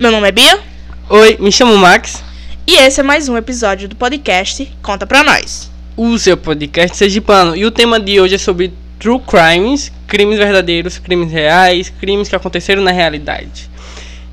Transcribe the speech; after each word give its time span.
Meu 0.00 0.12
nome 0.12 0.28
é 0.28 0.30
Bia. 0.30 0.60
Oi, 1.10 1.38
me 1.40 1.50
chamo 1.50 1.76
Max. 1.76 2.22
E 2.64 2.76
esse 2.76 3.00
é 3.00 3.02
mais 3.02 3.28
um 3.28 3.36
episódio 3.36 3.88
do 3.88 3.96
podcast 3.96 4.64
Conta 4.80 5.04
Pra 5.04 5.24
Nós. 5.24 5.68
O 5.96 6.16
seu 6.16 6.36
podcast 6.36 6.96
sergipano. 6.96 7.56
E 7.56 7.66
o 7.66 7.70
tema 7.72 7.98
de 7.98 8.20
hoje 8.20 8.36
é 8.36 8.38
sobre 8.38 8.72
true 9.00 9.18
crimes, 9.18 9.90
crimes 10.06 10.38
verdadeiros, 10.38 10.98
crimes 10.98 11.32
reais, 11.32 11.90
crimes 11.90 12.28
que 12.28 12.36
aconteceram 12.36 12.80
na 12.80 12.92
realidade. 12.92 13.68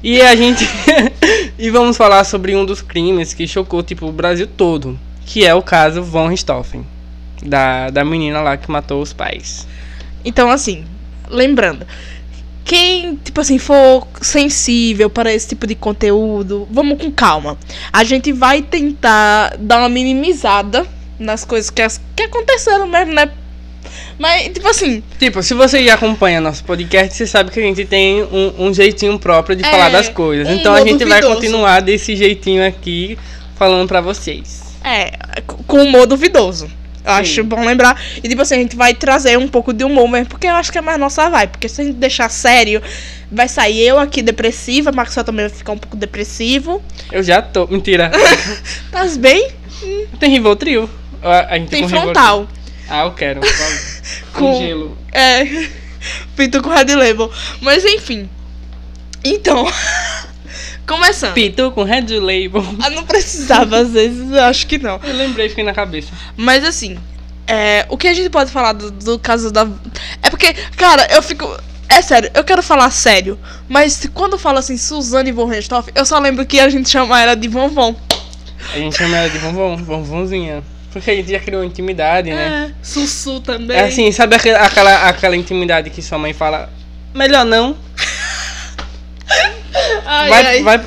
E 0.03 0.21
a 0.21 0.35
gente 0.35 0.69
e 1.57 1.71
vamos 1.71 1.97
falar 1.97 2.23
sobre 2.25 2.55
um 2.55 2.63
dos 2.63 2.83
crimes 2.83 3.33
que 3.33 3.47
chocou 3.47 3.81
tipo 3.81 4.05
o 4.05 4.11
Brasil 4.11 4.45
todo, 4.45 4.99
que 5.25 5.47
é 5.47 5.55
o 5.55 5.63
caso 5.63 6.03
von 6.03 6.27
Richthofen, 6.27 6.85
da 7.41 7.89
da 7.89 8.05
menina 8.05 8.39
lá 8.39 8.55
que 8.55 8.69
matou 8.69 9.01
os 9.01 9.13
pais. 9.13 9.67
Então, 10.23 10.51
assim, 10.51 10.85
lembrando, 11.27 11.87
quem, 12.65 13.15
tipo 13.23 13.39
assim, 13.39 13.59
for 13.59 14.05
sensível 14.21 15.09
para 15.09 15.31
esse 15.31 15.49
tipo 15.49 15.67
de 15.67 15.75
conteúdo, 15.75 16.67
vamos 16.71 16.99
com 17.01 17.11
calma. 17.11 17.57
A 17.93 18.03
gente 18.03 18.31
vai 18.33 18.61
tentar 18.63 19.55
dar 19.59 19.77
uma 19.79 19.87
minimizada 19.89 20.85
nas 21.19 21.45
coisas 21.45 21.69
que, 21.69 21.81
as, 21.81 22.01
que 22.15 22.23
aconteceram 22.23 22.87
mesmo, 22.87 23.13
né? 23.13 23.29
Mas, 24.17 24.51
tipo 24.51 24.67
assim. 24.67 25.03
Tipo, 25.19 25.43
se 25.43 25.53
você 25.53 25.85
já 25.85 25.93
acompanha 25.93 26.41
nosso 26.41 26.63
podcast, 26.63 27.15
você 27.15 27.27
sabe 27.27 27.51
que 27.51 27.59
a 27.59 27.63
gente 27.63 27.85
tem 27.85 28.23
um, 28.23 28.67
um 28.67 28.73
jeitinho 28.73 29.19
próprio 29.19 29.55
de 29.55 29.63
É, 29.63 29.69
falar 29.69 29.89
das 29.89 30.09
coisas. 30.09 30.47
um 30.47 30.55
então 30.55 30.73
a 30.73 30.79
gente 30.81 31.05
vai 31.05 31.21
duvidoso. 31.21 31.35
continuar 31.35 31.81
desse 31.81 32.15
jeitinho 32.15 32.65
aqui, 32.65 33.17
falando 33.55 33.87
pra 33.87 34.01
vocês. 34.01 34.63
É, 34.83 35.11
com 35.67 35.83
humor 35.83 36.07
duvidoso. 36.07 36.67
Eu 37.05 37.13
Sim. 37.13 37.19
acho 37.19 37.43
bom 37.43 37.63
lembrar. 37.63 38.01
E 38.23 38.27
tipo 38.27 38.41
assim, 38.41 38.55
a 38.55 38.57
gente 38.59 38.75
vai 38.75 38.93
trazer 38.93 39.37
um 39.37 39.47
pouco 39.47 39.71
de 39.71 39.83
humor 39.83 40.07
mesmo, 40.09 40.27
porque 40.27 40.47
eu 40.47 40.55
acho 40.55 40.71
que 40.71 40.77
é 40.77 40.81
mais 40.81 40.99
nossa 40.99 41.29
vibe. 41.29 41.51
Porque 41.51 41.69
se 41.69 41.81
a 41.81 41.85
gente 41.85 41.97
deixar 41.97 42.29
sério, 42.29 42.81
vai 43.31 43.47
sair 43.47 43.81
eu 43.85 43.99
aqui 43.99 44.21
depressiva, 44.21 44.91
Maxwell 44.91 45.23
também 45.23 45.47
vai 45.47 45.55
ficar 45.55 45.73
um 45.73 45.77
pouco 45.77 45.95
depressivo. 45.95 46.81
Eu 47.11 47.21
já 47.23 47.41
tô. 47.41 47.67
Mentira. 47.67 48.11
Tá 48.91 49.05
bem? 49.19 49.51
tem 50.19 50.31
Rivotril? 50.31 50.89
A, 51.21 51.53
a 51.53 51.57
gente 51.59 51.69
Tem 51.69 51.87
frontal. 51.87 52.41
Rivotril. 52.41 52.65
Ah, 52.89 53.03
eu 53.05 53.11
quero. 53.13 53.41
Com, 54.33 54.39
Com- 54.39 54.59
gelo. 54.59 54.97
É. 55.11 55.43
Pinto 56.35 56.61
com 56.61 56.69
Red 56.69 56.93
Label. 56.95 57.31
Mas 57.61 57.83
enfim. 57.83 58.29
Então. 59.23 59.65
Começando. 60.87 61.33
Pitu 61.33 61.71
com 61.71 61.83
Red 61.83 62.19
Label. 62.19 62.63
Ah, 62.81 62.89
não 62.89 63.03
precisava, 63.03 63.77
às 63.77 63.91
vezes, 63.91 64.31
eu 64.31 64.43
acho 64.43 64.67
que 64.67 64.77
não. 64.77 64.99
Eu 65.03 65.15
lembrei, 65.15 65.49
fiquei 65.49 65.63
na 65.63 65.73
cabeça. 65.73 66.11
Mas 66.37 66.63
assim, 66.63 66.97
é, 67.47 67.85
o 67.89 67.97
que 67.97 68.07
a 68.07 68.13
gente 68.13 68.29
pode 68.29 68.51
falar 68.51 68.73
do, 68.73 68.91
do 68.91 69.19
caso 69.19 69.51
da. 69.51 69.67
É 70.21 70.29
porque, 70.29 70.53
cara, 70.77 71.07
eu 71.11 71.21
fico. 71.21 71.45
É 71.87 72.01
sério, 72.01 72.31
eu 72.33 72.43
quero 72.43 72.63
falar 72.63 72.89
sério. 72.89 73.39
Mas 73.69 74.09
quando 74.13 74.33
eu 74.33 74.39
falo 74.39 74.57
assim, 74.57 74.75
Suzane 74.75 75.31
von 75.31 75.45
Richthofen, 75.45 75.93
eu 75.95 76.05
só 76.05 76.17
lembro 76.19 76.45
que 76.45 76.59
a 76.59 76.67
gente 76.69 76.89
chama 76.89 77.21
ela 77.21 77.35
de 77.35 77.47
Vonvon. 77.47 77.95
A 78.73 78.77
gente 78.77 78.97
chama 78.97 79.17
ela 79.17 79.29
de 79.29 79.37
Vonvon, 79.37 79.77
Vonvonzinha. 79.77 80.63
Porque 80.91 81.11
a 81.11 81.15
gente 81.15 81.29
já 81.29 81.39
criou 81.39 81.63
intimidade, 81.63 82.29
né? 82.29 82.71
É, 82.71 82.73
Sussu 82.81 83.39
também. 83.41 83.75
É 83.75 83.83
assim, 83.83 84.11
sabe 84.11 84.35
aquela, 84.35 84.59
aquela, 84.59 85.09
aquela 85.09 85.35
intimidade 85.35 85.89
que 85.89 86.01
sua 86.01 86.17
mãe 86.17 86.33
fala, 86.33 86.69
melhor 87.13 87.45
não, 87.45 87.75
Ai, 90.05 90.29
vai, 90.29 90.45
ai. 90.45 90.63
vai, 90.63 90.85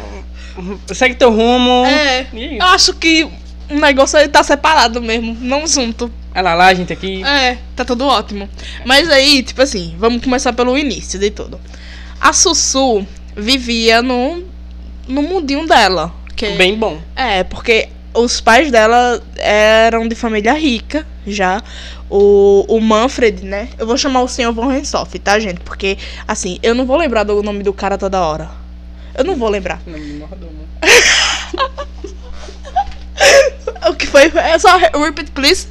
segue 0.94 1.14
teu 1.14 1.30
rumo. 1.30 1.84
É, 1.84 2.27
é 2.33 2.56
eu 2.61 2.66
acho 2.66 2.94
que 2.94 3.28
o 3.70 3.74
negócio 3.78 4.19
aí 4.19 4.28
tá 4.28 4.42
separado 4.42 5.02
mesmo, 5.02 5.36
não 5.41 5.66
junto. 5.66 6.11
Olha 6.34 6.55
lá, 6.55 6.66
a 6.66 6.74
gente 6.74 6.92
aqui. 6.92 7.24
É, 7.24 7.58
tá 7.74 7.84
tudo 7.84 8.06
ótimo. 8.06 8.48
Mas 8.84 9.11
aí, 9.11 9.42
tipo 9.42 9.61
assim, 9.61 9.94
vamos 9.98 10.22
começar 10.22 10.52
pelo 10.52 10.78
início 10.78 11.19
de 11.19 11.30
tudo. 11.30 11.61
A 12.20 12.33
Sussu 12.33 13.06
vivia 13.36 14.02
no, 14.02 14.44
no 15.06 15.22
mundinho 15.22 15.66
dela. 15.66 16.12
Que 16.36 16.50
Bem 16.50 16.77
bom. 16.77 16.98
É, 17.16 17.42
porque 17.44 17.89
os 18.14 18.41
pais 18.41 18.70
dela 18.70 19.20
eram 19.36 20.06
de 20.06 20.14
família 20.14 20.52
rica 20.52 21.06
já. 21.27 21.62
O, 22.11 22.64
o 22.68 22.80
Manfred, 22.80 23.45
né? 23.45 23.68
Eu 23.79 23.86
vou 23.86 23.96
chamar 23.96 24.23
o 24.23 24.29
senhor 24.29 24.52
Von 24.52 24.68
Richthofen, 24.68 25.20
tá, 25.20 25.39
gente? 25.39 25.61
Porque, 25.61 25.98
assim, 26.27 26.58
eu 26.62 26.74
não 26.74 26.86
vou 26.86 26.96
lembrar 26.96 27.24
do 27.24 27.42
nome 27.42 27.62
do 27.62 27.73
cara 27.73 27.98
toda 27.98 28.20
hora. 28.20 28.50
Eu 29.18 29.24
não 29.24 29.36
vou 29.36 29.48
lembrar. 29.51 29.83
Nome 29.86 30.05
de 30.06 30.12
mordomo. 30.14 30.52
O 33.90 33.95
que 33.95 34.06
foi? 34.06 34.24
É 34.36 34.58
só 34.58 34.77
repeat, 34.77 35.30
please. 35.33 35.67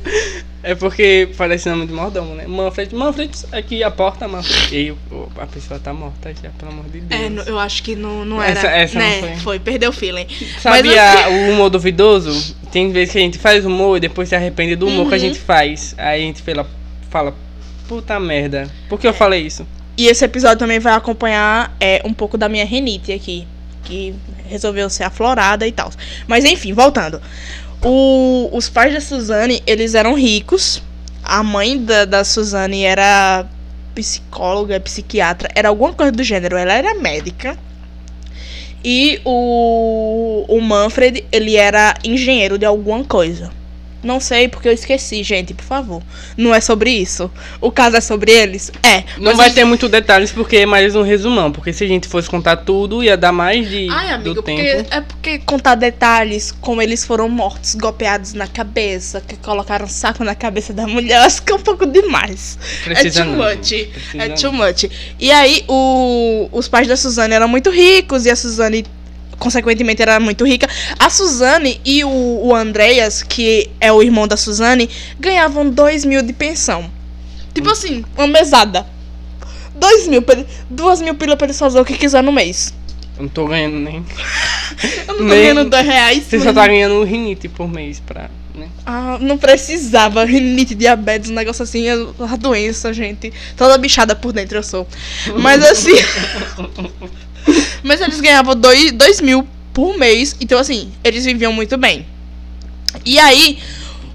É 0.63 0.75
porque 0.75 1.29
parece 1.37 1.69
nome 1.69 1.85
de 1.87 1.93
mordomo, 1.93 2.35
né? 2.35 2.45
Manfred, 2.47 2.93
Manfred, 2.93 3.31
aqui 3.51 3.83
a 3.83 3.91
porta, 3.91 4.27
Manfred. 4.27 4.75
E 4.75 4.77
aí, 4.89 4.95
a 5.39 5.45
pessoa 5.45 5.79
tá 5.79 5.93
morta 5.93 6.33
já, 6.41 6.49
pelo 6.49 6.71
amor 6.71 6.85
de 6.89 6.99
Deus. 7.01 7.21
É, 7.21 7.29
no- 7.29 7.43
eu 7.43 7.57
acho 7.59 7.83
que 7.83 7.95
não, 7.95 8.25
não 8.25 8.41
era. 8.41 8.51
Essa- 8.59 8.67
essa 8.67 8.99
não 8.99 9.05
né? 9.05 9.19
foi. 9.21 9.35
Foi, 9.37 9.59
perdeu 9.59 9.91
o 9.91 9.93
feeling. 9.93 10.27
Sabe 10.61 10.89
Mas, 10.89 10.97
a- 10.97 11.29
o 11.29 11.51
humor 11.51 11.69
duvidoso? 11.69 12.55
Tem 12.71 12.91
vezes 12.91 13.13
que 13.13 13.17
a 13.17 13.21
gente 13.21 13.37
faz 13.37 13.65
humor 13.65 13.97
e 13.97 13.99
depois 14.01 14.27
se 14.29 14.35
arrepende 14.35 14.75
do 14.75 14.87
humor 14.87 15.07
que 15.07 15.13
a 15.13 15.17
Uhum. 15.17 15.23
gente 15.23 15.39
faz. 15.39 15.95
Aí 15.97 16.23
a 16.23 16.25
gente 16.25 16.41
fala, 16.41 16.67
fala 17.09 17.33
puta 17.87 18.19
merda. 18.19 18.69
Por 18.89 18.99
que 18.99 19.07
eu 19.07 19.13
falei 19.13 19.41
isso? 19.45 19.65
E 19.97 20.07
esse 20.07 20.23
episódio 20.23 20.59
também 20.59 20.79
vai 20.79 20.93
acompanhar 20.93 21.75
é, 21.79 22.01
um 22.05 22.13
pouco 22.13 22.37
da 22.37 22.47
minha 22.47 22.65
renite 22.65 23.11
aqui, 23.11 23.47
que 23.83 24.13
resolveu 24.47 24.89
ser 24.89 25.03
aflorada 25.03 25.65
e 25.65 25.71
tal. 25.71 25.91
Mas 26.27 26.45
enfim, 26.45 26.71
voltando. 26.73 27.19
O- 27.83 28.49
os 28.53 28.69
pais 28.69 28.93
da 28.93 29.01
Suzane, 29.01 29.61
eles 29.65 29.95
eram 29.95 30.13
ricos. 30.13 30.81
A 31.23 31.41
mãe 31.43 31.77
da, 31.83 32.05
da 32.05 32.23
Suzane 32.23 32.83
era 32.83 33.45
psicóloga, 33.95 34.79
psiquiatra, 34.79 35.49
era 35.55 35.69
alguma 35.69 35.93
coisa 35.93 36.11
do 36.11 36.23
gênero. 36.23 36.55
Ela 36.55 36.73
era 36.73 36.93
médica. 36.95 37.57
E 38.83 39.19
o, 39.25 40.45
o 40.47 40.61
Manfred, 40.61 41.25
ele 41.31 41.55
era 41.55 41.95
engenheiro 42.03 42.57
de 42.57 42.65
alguma 42.65 43.03
coisa. 43.03 43.51
Não 44.07 44.21
sei 44.21 44.47
porque 44.47 44.69
eu 44.69 44.71
esqueci, 44.71 45.21
gente, 45.21 45.53
por 45.53 45.65
favor. 45.65 46.01
Não 46.37 46.55
é 46.55 46.61
sobre 46.61 46.89
isso. 46.91 47.29
O 47.59 47.69
caso 47.69 47.97
é 47.97 48.01
sobre 48.01 48.31
eles? 48.31 48.71
É. 48.81 49.03
Não 49.17 49.35
vai 49.35 49.47
eles- 49.47 49.55
ter 49.55 49.65
muito 49.65 49.89
detalhes 49.89 50.31
porque 50.31 50.55
é 50.57 50.65
mais 50.65 50.95
um 50.95 51.01
resumão. 51.01 51.51
Porque 51.51 51.73
se 51.73 51.83
a 51.83 51.87
gente 51.87 52.07
fosse 52.07 52.29
contar 52.29 52.55
tudo, 52.57 53.03
ia 53.03 53.17
dar 53.17 53.33
mais 53.33 53.69
de, 53.69 53.89
Ai, 53.91 54.11
amigo, 54.11 54.33
do 54.35 54.41
porque, 54.43 54.63
tempo. 54.63 54.87
é 54.95 55.01
porque 55.01 55.39
contar 55.39 55.75
detalhes, 55.75 56.53
como 56.61 56.81
eles 56.81 57.03
foram 57.05 57.27
mortos, 57.27 57.75
golpeados 57.75 58.33
na 58.33 58.47
cabeça, 58.47 59.19
que 59.19 59.35
colocaram 59.35 59.85
um 59.85 59.89
saco 59.89 60.23
na 60.23 60.33
cabeça 60.35 60.71
da 60.71 60.87
mulher, 60.87 61.17
acho 61.19 61.41
que 61.43 61.51
é 61.51 61.55
um 61.55 61.59
pouco 61.59 61.85
demais. 61.85 62.57
Precisa 62.85 63.21
é 63.21 63.23
too 63.25 63.35
não, 63.35 63.43
much. 63.43 63.67
gente. 63.67 63.85
Precisa 63.87 64.23
É 64.23 64.27
não. 64.29 64.35
too 64.37 64.53
much. 64.53 64.83
E 65.19 65.31
aí, 65.31 65.65
o, 65.67 66.47
os 66.53 66.67
pais 66.69 66.87
da 66.87 66.95
Suzane 66.95 67.33
eram 67.33 67.47
muito 67.49 67.69
ricos 67.69 68.25
e 68.25 68.29
a 68.29 68.35
Suzane, 68.37 68.85
consequentemente, 69.39 70.01
era 70.01 70.19
muito 70.19 70.45
rica. 70.45 70.67
A 70.99 71.09
Suzane 71.09 71.79
e 71.85 72.03
o, 72.03 72.09
o 72.43 72.55
Andreas, 72.55 73.21
que 73.23 73.69
é 73.79 73.91
o 73.91 74.01
irmão 74.01 74.27
da 74.27 74.37
Suzane, 74.37 74.89
ganhavam 75.19 75.69
2 75.69 76.05
mil 76.05 76.21
de 76.21 76.33
pensão. 76.33 76.89
Tipo 77.53 77.69
assim, 77.71 78.03
uma 78.17 78.27
mesada. 78.27 78.85
2 79.75 80.07
mil, 80.07 80.23
duas 80.69 81.01
mil 81.01 81.13
pila 81.15 81.35
pra 81.37 81.45
eles 81.47 81.57
fazer 81.59 81.79
o 81.79 81.85
que 81.85 81.97
quiser 81.97 82.23
no 82.23 82.31
mês. 82.31 82.73
Eu 83.15 83.23
não 83.23 83.29
tô 83.29 83.47
ganhando 83.47 83.77
nem. 83.79 84.05
Eu 85.07 85.07
não 85.07 85.17
tô 85.17 85.23
Nem- 85.23 85.41
ganhando 85.53 85.69
2 85.69 85.85
reais. 85.85 86.23
Você 86.23 86.37
só 86.39 86.45
mas- 86.45 86.55
tá 86.55 86.67
ganhando 86.67 87.03
rinite 87.03 87.47
por 87.47 87.67
mês 87.67 87.99
pra. 87.99 88.29
Né? 88.53 88.67
Ah, 88.85 89.17
não 89.19 89.37
precisava. 89.37 90.23
Rinite, 90.25 90.73
diabetes, 90.75 91.29
um 91.29 91.33
negócio 91.33 91.61
assim, 91.63 91.87
é 91.87 91.93
a 91.93 92.35
doença, 92.35 92.91
gente. 92.93 93.31
Toda 93.55 93.77
bichada 93.77 94.15
por 94.15 94.33
dentro 94.33 94.57
eu 94.57 94.63
sou. 94.63 94.87
Mas 95.39 95.63
assim. 95.63 95.91
mas 97.83 98.01
eles 98.01 98.19
ganhavam 98.19 98.55
2 98.55 99.21
mil 99.21 99.47
por 99.73 99.97
mês. 99.97 100.35
Então, 100.41 100.59
assim, 100.59 100.91
eles 101.03 101.25
viviam 101.25 101.53
muito 101.53 101.77
bem. 101.77 102.05
E 103.05 103.19
aí, 103.19 103.59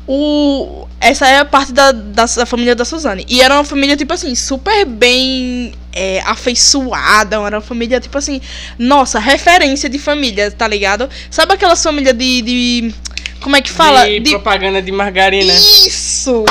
o. 0.07 0.87
Essa 1.01 1.27
é 1.27 1.39
a 1.39 1.45
parte 1.45 1.73
da, 1.73 1.91
da, 1.91 2.25
da 2.25 2.47
família 2.47 2.75
da 2.75 2.85
Suzane. 2.85 3.25
E 3.29 3.41
era 3.41 3.55
uma 3.55 3.65
família, 3.65 3.97
tipo 3.97 4.13
assim, 4.13 4.35
super 4.35 4.85
bem 4.85 5.73
é, 5.93 6.21
afeiçoada. 6.25 7.37
Era 7.37 7.57
uma 7.57 7.61
família, 7.61 8.01
tipo 8.01 8.17
assim, 8.17 8.41
nossa, 8.79 9.19
referência 9.19 9.89
de 9.89 9.99
família, 9.99 10.51
tá 10.51 10.67
ligado? 10.67 11.09
Sabe 11.31 11.55
aquelas 11.55 11.83
famílias 11.83 12.17
de. 12.17 12.43
de 12.43 12.95
como 13.41 13.57
é 13.57 13.61
que 13.61 13.71
fala? 13.71 14.05
De, 14.21 14.31
propaganda 14.31 14.81
de 14.81 14.93
margarina. 14.93 15.53
Isso! 15.53 16.45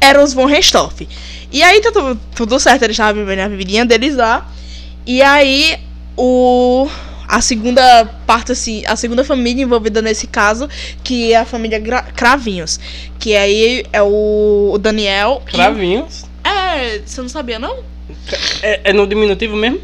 Eram 0.00 0.22
os 0.22 0.32
Von 0.32 0.46
Richthofen. 0.46 1.08
E 1.50 1.62
aí 1.62 1.80
tudo, 1.80 2.20
tudo 2.34 2.60
certo, 2.60 2.82
eles 2.82 2.94
estavam 2.94 3.24
vivendo 3.24 3.40
a 3.40 3.48
vidinha 3.48 3.84
deles 3.84 4.14
lá. 4.14 4.48
E 5.06 5.22
aí 5.22 5.76
o 6.18 6.88
a 7.28 7.42
segunda 7.42 8.06
parte 8.26 8.52
assim, 8.52 8.82
a 8.86 8.96
segunda 8.96 9.22
família 9.22 9.62
envolvida 9.62 10.00
nesse 10.00 10.26
caso, 10.26 10.68
que 11.04 11.32
é 11.32 11.36
a 11.36 11.44
família 11.44 11.78
Gra- 11.78 12.02
Cravinhos, 12.02 12.80
que 13.18 13.36
aí 13.36 13.84
é 13.92 14.02
o, 14.02 14.70
o 14.72 14.78
Daniel 14.78 15.42
e 15.46 15.52
Cravinhos. 15.52 16.24
É, 16.42 17.02
você 17.04 17.20
não 17.20 17.28
sabia 17.28 17.58
não? 17.58 17.84
É, 18.62 18.90
é 18.90 18.92
no 18.92 19.06
diminutivo 19.06 19.56
mesmo? 19.56 19.80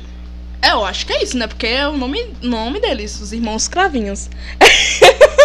É, 0.62 0.72
eu 0.72 0.82
acho 0.82 1.04
que 1.04 1.12
é 1.12 1.22
isso, 1.22 1.36
né? 1.36 1.46
Porque 1.46 1.66
é 1.66 1.86
o 1.86 1.98
nome, 1.98 2.24
nome 2.40 2.80
deles, 2.80 3.20
os 3.20 3.34
irmãos 3.34 3.68
Cravinhos. 3.68 4.30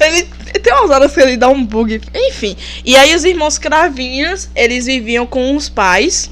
ele 0.00 0.22
tem 0.62 0.72
umas 0.72 0.90
horas 0.90 1.12
que 1.12 1.20
ele 1.20 1.36
dá 1.36 1.48
um 1.48 1.64
bug. 1.64 2.00
Enfim. 2.14 2.56
E 2.84 2.96
aí 2.96 3.14
os 3.14 3.24
irmãos 3.24 3.58
Cravinhos, 3.58 4.48
eles 4.54 4.86
viviam 4.86 5.26
com 5.26 5.56
os 5.56 5.68
pais 5.68 6.30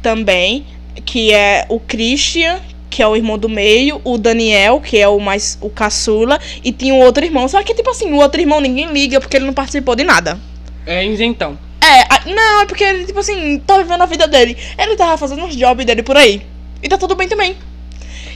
também, 0.00 0.64
que 1.04 1.32
é 1.32 1.66
o 1.68 1.78
Christian 1.80 2.60
que 2.90 3.02
é 3.02 3.08
o 3.08 3.16
irmão 3.16 3.38
do 3.38 3.48
meio, 3.48 4.02
o 4.04 4.18
Daniel, 4.18 4.78
que 4.78 4.98
é 4.98 5.08
o 5.08 5.18
mais 5.18 5.56
o 5.62 5.70
caçula, 5.70 6.38
e 6.62 6.70
tinha 6.70 6.92
um 6.92 7.00
outro 7.00 7.24
irmão. 7.24 7.48
Só 7.48 7.62
que, 7.62 7.72
tipo 7.72 7.88
assim, 7.88 8.12
o 8.12 8.16
outro 8.16 8.38
irmão 8.38 8.60
ninguém 8.60 8.92
liga 8.92 9.18
porque 9.18 9.34
ele 9.38 9.46
não 9.46 9.54
participou 9.54 9.96
de 9.96 10.04
nada. 10.04 10.38
É 10.84 11.02
isentão. 11.06 11.58
É, 11.80 12.02
a- 12.02 12.22
não, 12.26 12.60
é 12.60 12.66
porque 12.66 12.84
ele, 12.84 13.06
tipo 13.06 13.18
assim, 13.18 13.58
tá 13.66 13.78
vivendo 13.78 14.02
a 14.02 14.04
vida 14.04 14.28
dele. 14.28 14.58
Ele 14.78 14.94
tava 14.94 15.16
fazendo 15.16 15.42
uns 15.42 15.56
jobs 15.56 15.86
dele 15.86 16.02
por 16.02 16.18
aí. 16.18 16.42
E 16.82 16.88
tá 16.88 16.98
tudo 16.98 17.14
bem 17.14 17.26
também. 17.28 17.56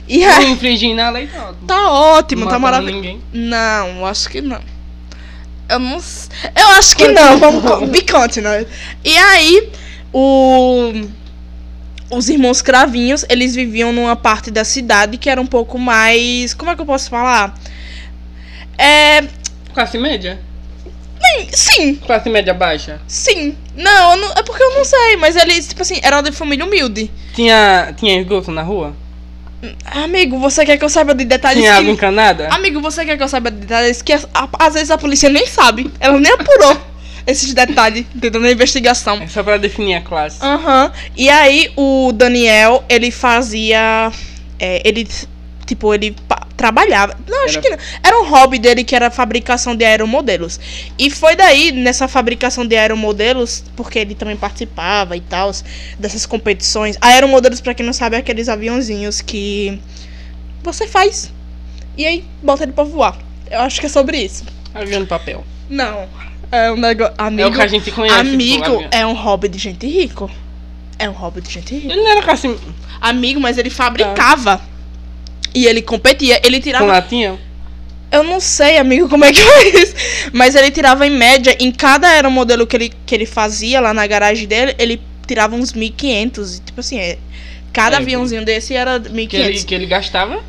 E 0.08 0.20
Não 0.24 0.36
aí, 0.36 0.50
infringindo 0.50 1.02
a 1.02 1.10
lei, 1.10 1.26
tá. 1.26 1.52
tá 1.66 1.90
ótimo, 1.92 2.44
tá 2.44 2.58
Matando 2.58 2.62
maravilhoso. 2.62 2.96
ninguém. 3.02 3.20
Não, 3.34 4.06
acho 4.06 4.30
que 4.30 4.40
não. 4.40 4.60
Eu 5.68 5.78
não 5.78 5.98
Eu 5.98 6.68
acho 6.78 6.96
que 6.96 7.08
não, 7.08 7.36
vamos 7.38 7.90
be 7.90 8.00
continue. 8.10 8.66
E 9.04 9.18
aí, 9.18 9.68
o 10.14 10.92
os 12.10 12.28
irmãos 12.28 12.62
Cravinhos, 12.62 13.24
eles 13.28 13.54
viviam 13.54 13.92
numa 13.92 14.14
parte 14.16 14.50
da 14.50 14.64
cidade 14.64 15.16
que 15.18 15.28
era 15.28 15.40
um 15.40 15.46
pouco 15.46 15.78
mais, 15.78 16.54
como 16.54 16.70
é 16.70 16.74
que 16.76 16.80
eu 16.80 16.86
posso 16.86 17.10
falar? 17.10 17.54
É, 18.78 19.24
Classe 19.74 19.98
média? 19.98 20.38
sim, 21.52 21.96
Classe 21.96 22.28
média 22.30 22.54
baixa? 22.54 23.00
sim. 23.06 23.56
Não, 23.76 24.16
não- 24.16 24.32
é 24.32 24.42
porque 24.42 24.62
eu 24.62 24.74
não 24.74 24.84
sei, 24.84 25.16
mas 25.18 25.36
eles, 25.36 25.68
tipo 25.68 25.82
assim, 25.82 25.98
eram 26.02 26.22
de 26.22 26.32
família 26.32 26.64
humilde. 26.64 27.10
Tinha, 27.34 27.92
tinha 27.96 28.18
esgoto 28.20 28.50
na 28.50 28.62
rua? 28.62 28.94
Amigo, 29.84 30.38
você 30.38 30.64
quer 30.64 30.78
que 30.78 30.84
eu 30.84 30.88
saiba 30.88 31.14
de 31.14 31.24
detalhes 31.24 31.60
Tinha 31.60 31.72
água 31.74 31.84
que... 31.86 31.90
encanada? 31.90 32.48
Amigo, 32.50 32.80
você 32.80 33.04
quer 33.04 33.16
que 33.16 33.22
eu 33.22 33.28
saiba 33.28 33.50
de 33.50 33.58
detalhes 33.58 34.00
que 34.00 34.12
às 34.12 34.74
vezes 34.74 34.90
a 34.90 34.96
polícia 34.98 35.28
nem 35.28 35.46
sabe. 35.46 35.90
Ela 36.00 36.18
nem 36.20 36.32
apurou 36.32 36.80
esses 37.26 37.52
detalhes, 37.52 38.06
entendeu? 38.14 38.40
Na 38.40 38.50
investigação. 38.50 39.16
É 39.22 39.26
só 39.26 39.42
pra 39.42 39.56
definir 39.56 39.94
a 39.96 40.00
classe. 40.00 40.38
Aham. 40.42 40.92
E 41.16 41.28
aí 41.28 41.70
o 41.76 42.12
Daniel, 42.12 42.84
ele 42.88 43.10
fazia. 43.10 44.10
é, 44.58 44.80
ele, 44.84 45.06
tipo, 45.66 45.92
ele 45.92 46.14
trabalhava. 46.56 47.14
Não, 47.28 47.44
acho 47.44 47.58
Era- 47.58 47.62
que 47.62 47.70
não. 47.70 47.78
Era 48.02 48.20
um 48.20 48.28
hobby 48.28 48.58
dele 48.58 48.82
que 48.84 48.94
era 48.96 49.08
a 49.08 49.10
fabricação 49.10 49.76
de 49.76 49.84
aeromodelos. 49.84 50.58
E 50.98 51.10
foi 51.10 51.36
daí, 51.36 51.72
nessa 51.72 52.08
fabricação 52.08 52.64
de 52.66 52.74
aeromodelos, 52.76 53.62
porque 53.76 53.98
ele 53.98 54.14
também 54.14 54.36
participava 54.36 55.16
e 55.16 55.20
tal, 55.20 55.50
dessas 55.98 56.24
competições. 56.24 56.96
Aeromodelos, 57.00 57.60
pra 57.60 57.74
quem 57.74 57.84
não 57.84 57.92
sabe, 57.92 58.16
é 58.16 58.20
aqueles 58.20 58.48
aviãozinhos 58.48 59.20
que 59.20 59.78
você 60.62 60.86
faz. 60.86 61.30
E 61.98 62.06
aí 62.06 62.24
bota 62.42 62.62
ele 62.62 62.72
pra 62.72 62.84
voar. 62.84 63.18
Eu 63.50 63.60
acho 63.60 63.78
que 63.80 63.86
é 63.86 63.88
sobre 63.90 64.18
isso. 64.18 64.44
Avião 64.74 65.00
de 65.02 65.06
papel. 65.06 65.44
Não. 65.68 66.08
É 66.50 66.70
um 66.72 66.76
negócio. 66.76 67.14
Amigo, 67.18 67.42
é 67.42 67.50
o 67.50 67.52
que 67.52 67.60
a 67.62 67.66
gente 67.66 67.90
conhece. 67.90 68.18
amigo 68.18 68.62
tipo, 68.64 68.76
avião. 68.76 68.88
é 68.92 69.06
um 69.06 69.12
hobby 69.14 69.48
de 69.48 69.58
gente 69.58 69.86
rico. 69.86 70.30
É 70.98 71.08
um 71.08 71.12
hobby 71.12 71.40
de 71.40 71.52
gente 71.52 71.74
rica. 71.74 71.92
Ele 71.92 72.02
não 72.02 72.10
era 72.10 72.22
classe 72.22 72.56
Amigo, 73.00 73.40
mas 73.40 73.58
ele 73.58 73.68
fabricava. 73.70 74.60
E 75.54 75.66
ele 75.66 75.82
competia. 75.82 76.40
Ele 76.44 76.58
com 76.58 76.62
tirava. 76.64 76.86
latinha? 76.86 77.38
Eu 78.10 78.22
não 78.22 78.38
sei, 78.40 78.78
amigo, 78.78 79.08
como 79.08 79.24
é 79.24 79.32
que 79.32 79.40
foi 79.40 79.68
isso. 79.82 79.94
Mas 80.32 80.54
ele 80.54 80.70
tirava 80.70 81.06
em 81.06 81.10
média, 81.10 81.56
em 81.58 81.72
cada 81.72 82.08
aeromodelo 82.08 82.66
que 82.66 82.76
ele, 82.76 82.92
que 83.04 83.14
ele 83.14 83.26
fazia 83.26 83.80
lá 83.80 83.92
na 83.92 84.06
garagem 84.06 84.46
dele, 84.46 84.74
ele 84.78 85.00
tirava 85.26 85.56
uns 85.56 85.72
1.500. 85.72 86.56
e, 86.56 86.60
Tipo 86.60 86.80
assim, 86.80 86.98
é, 86.98 87.18
cada 87.72 87.96
É, 87.96 87.98
aviãozinho 87.98 88.44
desse 88.44 88.74
era 88.74 89.00
Que 89.00 89.08
1.500. 89.10 89.34
ele, 89.34 89.62
que 89.64 89.74
ele 89.74 89.86
gastava? 89.86 90.42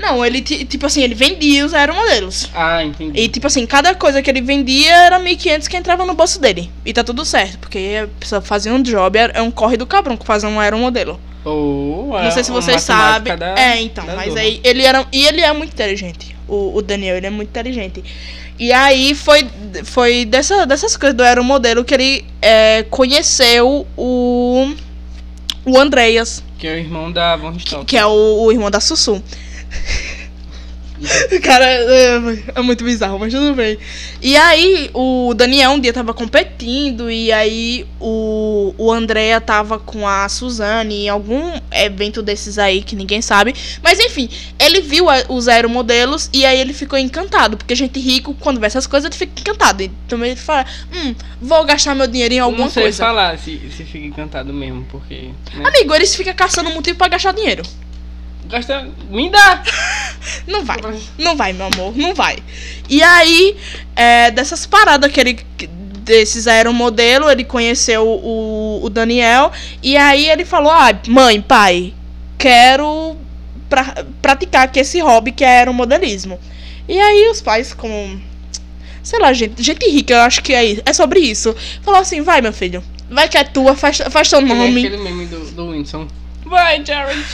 Não, 0.00 0.24
ele, 0.24 0.40
ti- 0.40 0.64
tipo 0.64 0.86
assim, 0.86 1.02
ele 1.02 1.14
vendia 1.14 1.64
os 1.64 1.74
aeromodelos. 1.74 2.48
Ah, 2.54 2.82
entendi. 2.84 3.20
E, 3.20 3.28
tipo 3.28 3.46
assim, 3.46 3.66
cada 3.66 3.94
coisa 3.94 4.22
que 4.22 4.30
ele 4.30 4.40
vendia 4.40 4.92
era 4.94 5.18
1.500 5.20 5.68
que 5.68 5.76
entrava 5.76 6.06
no 6.06 6.14
bolso 6.14 6.40
dele. 6.40 6.70
E 6.84 6.92
tá 6.92 7.04
tudo 7.04 7.24
certo, 7.24 7.58
porque 7.58 8.02
a 8.04 8.08
pessoa 8.18 8.40
fazia 8.40 8.72
um 8.72 8.82
job, 8.82 9.18
é 9.18 9.30
é 9.34 9.42
um 9.42 9.50
corre 9.50 9.76
do 9.76 9.86
cabrão 9.86 10.16
que 10.16 10.24
fazer 10.26 10.46
um 10.46 10.58
aeromodelo. 10.58 11.20
Ou 11.44 12.08
Não 12.22 12.30
sei 12.30 12.44
se 12.44 12.50
vocês 12.50 12.82
sabem. 12.82 13.36
da- 13.36 13.54
é, 13.58 13.80
então, 13.80 14.04
mas 14.06 14.28
Zorra. 14.28 14.40
aí 14.40 14.60
ele 14.64 14.82
era. 14.84 15.06
E 15.12 15.26
ele 15.26 15.40
é 15.40 15.52
muito 15.52 15.72
inteligente. 15.72 16.36
O, 16.48 16.76
o 16.76 16.82
Daniel, 16.82 17.16
ele 17.16 17.26
é 17.26 17.30
muito 17.30 17.48
inteligente. 17.48 18.02
E 18.58 18.72
aí 18.72 19.14
foi, 19.14 19.46
foi 19.84 20.24
dessa, 20.26 20.66
dessas 20.66 20.96
coisas 20.98 21.16
do 21.16 21.22
aeromodelo 21.22 21.82
que 21.84 21.94
ele 21.94 22.24
é, 22.42 22.84
conheceu 22.90 23.86
o. 23.96 24.70
O 25.64 25.78
Andreas, 25.78 26.42
Que 26.58 26.66
é 26.66 26.72
o 26.74 26.78
irmão 26.78 27.12
da 27.12 27.36
Von 27.36 27.50
Richthofen. 27.50 27.84
que 27.84 27.96
é 27.96 28.04
o, 28.06 28.42
o 28.44 28.50
irmão 28.52 28.70
da 28.70 28.80
Sussu. 28.80 29.22
Cara, 31.42 31.64
é, 31.64 32.20
é 32.56 32.60
muito 32.60 32.84
bizarro, 32.84 33.18
mas 33.18 33.32
tudo 33.32 33.54
bem. 33.54 33.78
E 34.20 34.36
aí, 34.36 34.90
o 34.92 35.32
Daniel 35.34 35.70
um 35.70 35.80
dia 35.80 35.94
tava 35.94 36.12
competindo, 36.12 37.10
e 37.10 37.32
aí 37.32 37.86
o, 37.98 38.74
o 38.76 38.92
Andrea 38.92 39.40
tava 39.40 39.78
com 39.78 40.06
a 40.06 40.28
Suzane 40.28 41.04
em 41.06 41.08
algum 41.08 41.58
evento 41.72 42.20
desses 42.20 42.58
aí 42.58 42.82
que 42.82 42.94
ninguém 42.94 43.22
sabe. 43.22 43.54
Mas 43.82 43.98
enfim, 43.98 44.28
ele 44.58 44.82
viu 44.82 45.08
a- 45.08 45.24
os 45.30 45.48
aeromodelos 45.48 46.28
e 46.34 46.44
aí 46.44 46.60
ele 46.60 46.74
ficou 46.74 46.98
encantado. 46.98 47.56
Porque 47.56 47.74
gente 47.74 47.98
rico, 47.98 48.34
quando 48.38 48.60
vê 48.60 48.66
essas 48.66 48.86
coisas, 48.86 49.08
ele 49.10 49.16
fica 49.18 49.40
encantado. 49.40 49.82
Então 49.82 50.22
ele 50.22 50.36
fala: 50.36 50.66
Hum, 50.94 51.14
vou 51.40 51.64
gastar 51.64 51.94
meu 51.94 52.06
dinheiro 52.08 52.34
em 52.34 52.40
alguma 52.40 52.64
não 52.64 52.70
sei 52.70 52.82
coisa. 52.82 53.02
falar 53.02 53.38
se, 53.38 53.58
se 53.74 53.84
fica 53.84 54.04
encantado 54.04 54.52
mesmo, 54.52 54.84
porque. 54.90 55.30
Né? 55.54 55.64
Amigo, 55.64 55.94
eles 55.94 56.14
ficam 56.14 56.34
caçando 56.34 56.68
motivo 56.68 56.98
pra 56.98 57.08
gastar 57.08 57.32
dinheiro. 57.32 57.62
Gasta. 58.50 58.88
Me 59.08 59.30
dá! 59.30 59.62
Não 60.46 60.64
vai. 60.64 60.78
Não 61.18 61.36
vai, 61.36 61.52
meu 61.52 61.66
amor, 61.66 61.96
não 61.96 62.14
vai. 62.14 62.38
E 62.88 63.02
aí, 63.02 63.56
é, 63.94 64.30
dessas 64.30 64.66
paradas 64.66 65.10
que 65.10 65.20
ele. 65.20 65.38
Desses 66.02 66.48
aeromodelo, 66.48 67.30
ele 67.30 67.44
conheceu 67.44 68.04
o, 68.04 68.80
o 68.82 68.90
Daniel. 68.90 69.52
E 69.82 69.96
aí 69.96 70.28
ele 70.28 70.44
falou: 70.44 70.72
Ah, 70.72 70.90
mãe, 71.06 71.40
pai, 71.40 71.94
quero 72.36 73.16
pra, 73.68 74.04
praticar 74.20 74.64
aqui 74.64 74.80
esse 74.80 74.98
hobby 75.00 75.30
que 75.30 75.44
é 75.44 75.58
aeromodelismo. 75.58 76.38
E 76.88 76.98
aí 76.98 77.28
os 77.30 77.40
pais, 77.40 77.72
com. 77.72 78.18
Sei 79.02 79.18
lá, 79.20 79.32
gente, 79.32 79.62
gente 79.62 79.88
rica, 79.88 80.14
eu 80.14 80.20
acho 80.22 80.42
que 80.42 80.52
é, 80.52 80.82
é 80.84 80.92
sobre 80.92 81.20
isso. 81.20 81.54
Falou 81.82 82.00
assim: 82.00 82.22
vai, 82.22 82.40
meu 82.40 82.52
filho. 82.52 82.82
Vai 83.08 83.28
que 83.28 83.38
é 83.38 83.44
tua, 83.44 83.76
faz, 83.76 83.98
faz 84.10 84.28
teu 84.28 84.40
nem 84.40 84.56
nome. 84.56 84.86
aquele 84.86 85.02
meme 85.02 85.26
do, 85.26 85.38
do 85.52 85.70
Winston. 85.70 86.08
Vai, 86.50 86.84
Jared! 86.84 87.24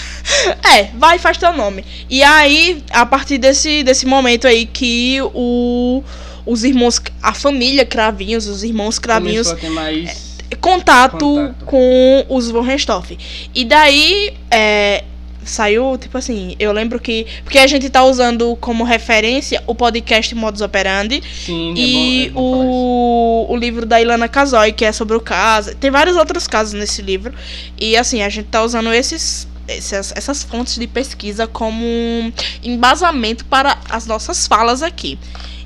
É, 0.77 0.91
vai 0.95 1.17
e 1.17 1.19
faz 1.21 1.39
teu 1.39 1.53
nome. 1.53 1.85
E 2.11 2.23
aí, 2.23 2.83
a 2.91 3.07
partir 3.07 3.39
desse, 3.39 3.85
desse 3.85 4.05
momento 4.05 4.47
aí 4.47 4.67
que 4.67 5.19
o, 5.33 6.03
os 6.45 6.65
irmãos, 6.65 7.01
a 7.23 7.33
família 7.33 7.87
Cravinhos, 7.87 8.47
os 8.49 8.65
irmãos 8.65 8.99
Cravinhos, 8.99 9.55
mais. 9.71 10.37
contato, 10.61 11.19
Contato. 11.19 11.65
com 11.65 12.27
os 12.29 12.51
Von 12.51 12.63
Richthofen. 12.63 13.17
E 13.55 13.65
daí, 13.65 14.35
é, 14.51 15.05
saiu, 15.47 15.97
tipo 15.99 16.17
assim, 16.19 16.55
eu 16.59 16.73
lembro 16.73 17.01
que... 17.01 17.27
Porque 17.43 17.59
a 17.59 17.67
gente 17.67 17.89
tá 17.89 18.05
usando 18.05 18.57
como 18.57 18.85
referência 18.85 19.63
o 19.67 19.75
podcast 19.75 20.35
Modus 20.35 20.61
Operandi 20.61 21.23
Sim, 21.45 21.75
e 21.77 22.27
é 22.27 22.31
bom, 22.31 22.41
é 22.41 22.55
bom 22.55 22.67
o, 22.67 23.47
o 23.51 23.57
livro 23.57 23.87
da 23.87 24.01
Ilana 24.01 24.29
Casoy, 24.29 24.73
que 24.73 24.85
é 24.85 24.93
sobre 24.93 25.17
o 25.17 25.21
caso. 25.21 25.75
Tem 25.77 25.91
vários 25.91 26.17
outros 26.17 26.47
casos 26.47 26.75
nesse 26.75 27.03
livro. 27.03 27.33
E 27.79 27.97
assim, 27.97 28.23
a 28.23 28.29
gente 28.29 28.49
tá 28.49 28.63
usando 28.63 28.93
esses, 28.93 29.49
essas, 29.69 30.13
essas 30.17 30.43
fontes 30.43 30.77
de 30.77 30.87
pesquisa 30.87 31.47
como 31.47 31.85
um 31.85 32.33
embasamento 32.63 33.45
para 33.45 33.79
as 33.89 34.07
nossas 34.07 34.47
falas 34.47 34.83
aqui. 34.83 35.19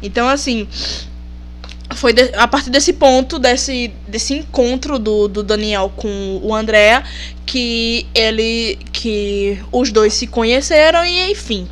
Então, 0.03 0.29
assim. 0.29 0.67
Foi 1.95 2.13
de- 2.13 2.33
a 2.37 2.47
partir 2.47 2.71
desse 2.71 2.93
ponto, 2.93 3.39
desse, 3.39 3.91
desse 4.07 4.35
encontro 4.35 4.99
do, 4.99 5.27
do 5.29 5.43
Daniel 5.43 5.93
com 5.97 6.41
o 6.43 6.55
André, 6.55 7.03
que 7.45 8.07
ele. 8.15 8.79
que 8.93 9.59
os 9.73 9.91
dois 9.91 10.15
se 10.15 10.27
conheceram 10.27 11.05
e 11.05 11.31
enfim. 11.33 11.69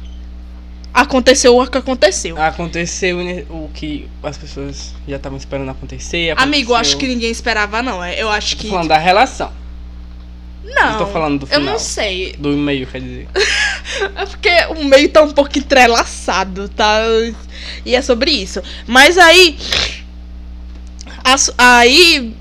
Aconteceu 0.92 1.56
o 1.56 1.66
que 1.66 1.78
aconteceu. 1.78 2.40
Aconteceu 2.40 3.18
né, 3.22 3.44
o 3.48 3.68
que 3.72 4.08
as 4.22 4.36
pessoas 4.36 4.94
já 5.06 5.16
estavam 5.16 5.38
esperando 5.38 5.70
acontecer. 5.70 6.34
Amigo, 6.36 6.72
eu 6.72 6.76
acho 6.76 6.90
aconteceu. 6.92 6.98
que 6.98 7.06
ninguém 7.14 7.30
esperava, 7.30 7.82
não. 7.82 8.02
É, 8.02 8.20
Eu 8.20 8.28
acho 8.30 8.56
Tô 8.56 8.62
que. 8.62 8.68
falando 8.70 8.88
da 8.88 8.98
relação. 8.98 9.52
Não. 10.64 10.92
Eu 10.92 10.98
tô 10.98 11.06
falando 11.06 11.38
do 11.40 11.44
Eu 11.46 11.60
final. 11.60 11.72
não 11.74 11.78
sei. 11.78 12.34
Do 12.38 12.52
e-mail, 12.52 12.86
quer 12.86 13.00
dizer. 13.00 13.28
É 14.14 14.26
porque 14.26 14.50
o 14.78 14.84
meio 14.84 15.08
tá 15.08 15.22
um 15.22 15.30
pouco 15.30 15.58
entrelaçado, 15.58 16.68
tá? 16.68 17.00
E 17.86 17.94
é 17.96 18.02
sobre 18.02 18.30
isso. 18.30 18.60
Mas 18.86 19.16
aí. 19.16 19.56
Aí. 21.56 22.34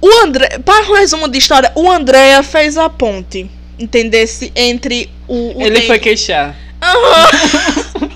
O 0.00 0.24
André. 0.24 0.58
Para 0.64 0.90
o 0.90 0.94
resumo 0.94 1.28
de 1.28 1.38
história, 1.38 1.70
o 1.74 1.90
Andréa 1.90 2.42
fez 2.42 2.78
a 2.78 2.88
ponte. 2.88 3.50
Entendesse? 3.78 4.50
Entre 4.54 5.10
o. 5.28 5.58
o 5.58 5.62
Ele 5.62 5.82
foi 5.82 5.98
queixar. 5.98 6.56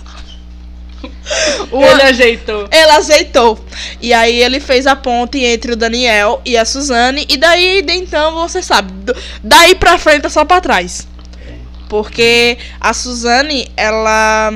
o 1.71 1.83
Ele 1.83 2.03
ajeitou. 2.03 2.69
Ele 2.71 2.91
aceitou. 2.91 3.59
E 4.01 4.13
aí 4.13 4.43
ele 4.43 4.61
fez 4.61 4.87
a 4.87 4.97
ponte 4.97 5.39
entre 5.39 5.73
o 5.73 5.77
Daniel 5.77 6.41
e 6.45 6.57
a 6.57 6.65
Suzane. 6.65 7.27
E 7.29 7.37
daí, 7.37 7.83
de 7.83 7.93
então, 7.93 8.35
você 8.35 8.63
sabe. 8.63 8.93
Daí 9.43 9.75
pra 9.75 9.99
frente 9.99 10.27
é 10.27 10.29
só 10.29 10.45
pra 10.45 10.61
trás. 10.61 11.07
Porque 11.89 12.59
a 12.81 12.93
Suzane, 12.93 13.71
ela. 13.77 14.53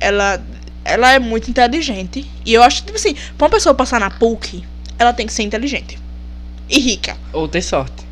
Ela. 0.00 0.42
Ela 0.88 1.12
é 1.12 1.18
muito 1.18 1.50
inteligente. 1.50 2.24
E 2.44 2.52
eu 2.54 2.62
acho, 2.62 2.82
tipo 2.84 2.96
assim, 2.96 3.14
pra 3.36 3.46
uma 3.46 3.50
pessoa 3.50 3.74
passar 3.74 4.00
na 4.00 4.10
PUC, 4.10 4.64
ela 4.98 5.12
tem 5.12 5.26
que 5.26 5.32
ser 5.32 5.42
inteligente. 5.42 5.98
E 6.68 6.78
rica. 6.78 7.16
Ou 7.32 7.46
ter 7.48 7.62
sorte. 7.62 8.06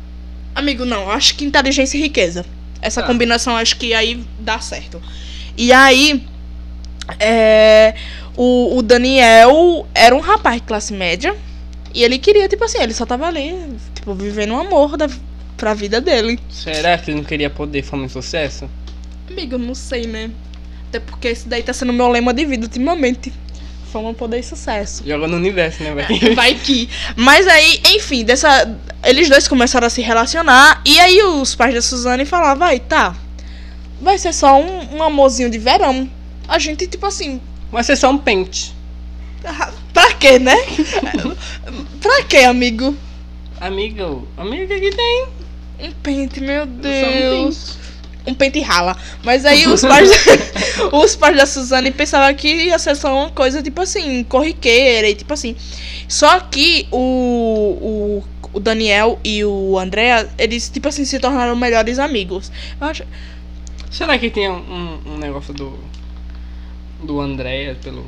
Amigo, 0.55 0.85
não, 0.85 1.03
eu 1.03 1.11
acho 1.11 1.35
que 1.35 1.45
inteligência 1.45 1.97
e 1.97 2.01
riqueza. 2.01 2.45
Essa 2.81 3.01
Tá. 3.01 3.07
combinação 3.07 3.55
acho 3.57 3.77
que 3.77 3.93
aí 3.93 4.23
dá 4.39 4.59
certo. 4.59 5.01
E 5.57 5.71
aí, 5.73 6.23
é, 7.19 7.95
o, 8.35 8.77
o 8.77 8.81
Daniel 8.81 9.87
era 9.93 10.15
um 10.15 10.19
rapaz 10.19 10.57
de 10.61 10.67
classe 10.67 10.93
média. 10.93 11.35
E 11.93 12.03
ele 12.03 12.19
queria, 12.19 12.47
tipo 12.47 12.63
assim, 12.63 12.79
ele 12.79 12.93
só 12.93 13.05
tava 13.05 13.25
ali, 13.27 13.55
tipo, 13.95 14.13
vivendo 14.13 14.53
um 14.53 14.59
amor 14.59 14.97
da, 14.97 15.09
pra 15.55 15.73
vida 15.73 15.99
dele. 15.99 16.39
Será 16.49 16.97
que 16.97 17.09
ele 17.11 17.17
não 17.17 17.23
queria 17.23 17.49
poder, 17.49 17.81
fama 17.81 18.05
e 18.05 18.09
sucesso? 18.09 18.69
Amiga, 19.29 19.55
eu 19.55 19.59
não 19.59 19.73
sei, 19.73 20.05
né? 20.05 20.29
Até 20.89 20.99
porque 20.99 21.27
esse 21.29 21.47
daí 21.47 21.63
tá 21.63 21.73
sendo 21.73 21.91
meu 21.93 22.07
lema 22.07 22.33
de 22.33 22.45
vida 22.45 22.65
ultimamente. 22.65 23.33
Fama, 23.91 24.13
poder 24.13 24.39
e 24.39 24.43
sucesso. 24.43 25.03
Joga 25.07 25.27
no 25.27 25.37
universo, 25.37 25.83
né, 25.83 25.93
velho? 25.93 26.35
Vai 26.35 26.55
que. 26.55 26.89
Mas 27.15 27.47
aí, 27.47 27.81
enfim, 27.95 28.23
dessa. 28.23 28.77
Eles 29.03 29.29
dois 29.29 29.47
começaram 29.47 29.87
a 29.87 29.89
se 29.89 30.01
relacionar. 30.01 30.81
E 30.85 30.99
aí 30.99 31.21
os 31.23 31.55
pais 31.55 31.73
da 31.73 31.81
Suzane 31.81 32.25
falavam, 32.25 32.59
vai, 32.59 32.79
tá. 32.79 33.15
Vai 34.01 34.17
ser 34.17 34.33
só 34.33 34.59
um, 34.61 34.97
um 34.97 35.03
amorzinho 35.03 35.49
de 35.49 35.57
verão. 35.57 36.09
A 36.47 36.59
gente, 36.59 36.85
tipo 36.87 37.05
assim. 37.05 37.39
Vai 37.71 37.83
ser 37.83 37.95
só 37.95 38.09
um 38.09 38.17
pente. 38.17 38.73
ah, 39.43 39.71
Pra 39.93 40.13
quê, 40.13 40.37
né? 40.37 40.55
pra 42.01 42.23
quê, 42.23 42.39
amigo? 42.39 42.95
Amigo, 43.59 44.27
amigo, 44.37 44.73
o 44.73 44.79
que 44.79 44.91
tem? 44.91 45.27
Um 45.79 45.91
pente, 46.03 46.39
meu 46.39 46.65
Deus. 46.65 47.77
Um 48.27 48.33
pente 48.33 48.59
rala. 48.59 48.95
Mas 49.23 49.45
aí 49.45 49.65
os 49.65 49.81
pais, 49.87 50.11
os 50.91 51.15
pais 51.15 51.37
da 51.37 51.45
Suzane 51.45 51.91
pensavam 51.91 52.33
que 52.35 52.47
ia 52.47 52.77
ser 52.77 52.95
só 52.95 53.15
uma 53.15 53.31
coisa, 53.31 53.63
tipo 53.63 53.81
assim, 53.81 54.23
corriqueira 54.23 55.09
e 55.09 55.15
tipo 55.15 55.33
assim. 55.33 55.55
Só 56.07 56.39
que 56.41 56.87
o, 56.91 58.21
o, 58.21 58.23
o 58.53 58.59
Daniel 58.59 59.19
e 59.23 59.43
o 59.43 59.77
André, 59.77 60.27
eles, 60.37 60.69
tipo 60.69 60.87
assim, 60.87 61.05
se 61.05 61.19
tornaram 61.19 61.55
melhores 61.55 61.99
amigos. 61.99 62.51
Eu 62.79 62.87
acho. 62.87 63.03
Será 63.89 64.17
que 64.17 64.29
tem 64.29 64.49
um, 64.49 64.99
um 65.05 65.17
negócio 65.17 65.53
do. 65.53 65.77
Do 67.01 67.21
André 67.21 67.75
pelo. 67.83 68.05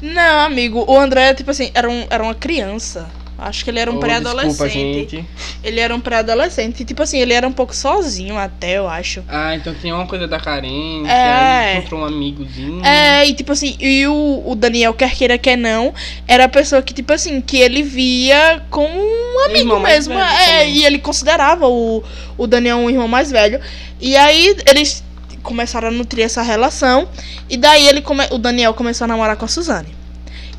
Não, 0.00 0.40
amigo, 0.40 0.84
o 0.86 0.98
André, 0.98 1.34
tipo 1.34 1.50
assim, 1.50 1.70
era, 1.74 1.88
um, 1.88 2.06
era 2.10 2.22
uma 2.22 2.34
criança. 2.34 3.10
Acho 3.40 3.64
que 3.64 3.70
ele 3.70 3.78
era 3.78 3.90
um 3.90 3.96
Oh, 3.96 4.00
pré-adolescente. 4.00 5.24
Ele 5.64 5.80
era 5.80 5.94
um 5.94 6.00
pré-adolescente. 6.00 6.84
Tipo 6.84 7.02
assim, 7.02 7.18
ele 7.18 7.32
era 7.32 7.48
um 7.48 7.52
pouco 7.52 7.74
sozinho 7.74 8.36
até, 8.36 8.76
eu 8.76 8.86
acho. 8.86 9.24
Ah, 9.26 9.56
então 9.56 9.74
tinha 9.74 9.94
uma 9.94 10.06
coisa 10.06 10.28
da 10.28 10.38
carência. 10.38 11.10
É. 11.10 11.78
encontrou 11.78 12.02
um 12.02 12.04
amigozinho. 12.04 12.84
É, 12.84 13.26
e 13.26 13.32
tipo 13.32 13.52
assim, 13.52 13.76
e 13.80 14.06
o, 14.06 14.42
o 14.46 14.54
Daniel, 14.54 14.92
quer 14.92 15.14
queira, 15.14 15.38
quer 15.38 15.56
não, 15.56 15.94
era 16.28 16.44
a 16.44 16.48
pessoa 16.48 16.82
que, 16.82 16.92
tipo 16.92 17.12
assim, 17.14 17.40
que 17.40 17.56
ele 17.56 17.82
via 17.82 18.62
como 18.68 18.94
um 18.94 19.44
amigo 19.46 19.58
irmão 19.60 19.80
mesmo. 19.80 20.14
É, 20.14 20.58
também. 20.58 20.74
e 20.74 20.84
ele 20.84 20.98
considerava 20.98 21.66
o, 21.66 22.04
o 22.36 22.46
Daniel 22.46 22.76
um 22.76 22.90
irmão 22.90 23.08
mais 23.08 23.30
velho. 23.30 23.58
E 23.98 24.16
aí 24.16 24.54
eles 24.66 25.02
começaram 25.42 25.88
a 25.88 25.90
nutrir 25.90 26.26
essa 26.26 26.42
relação. 26.42 27.08
E 27.48 27.56
daí 27.56 27.88
ele 27.88 28.02
come, 28.02 28.26
o 28.30 28.38
Daniel 28.38 28.74
começou 28.74 29.06
a 29.06 29.08
namorar 29.08 29.36
com 29.36 29.46
a 29.46 29.48
Suzane. 29.48 29.99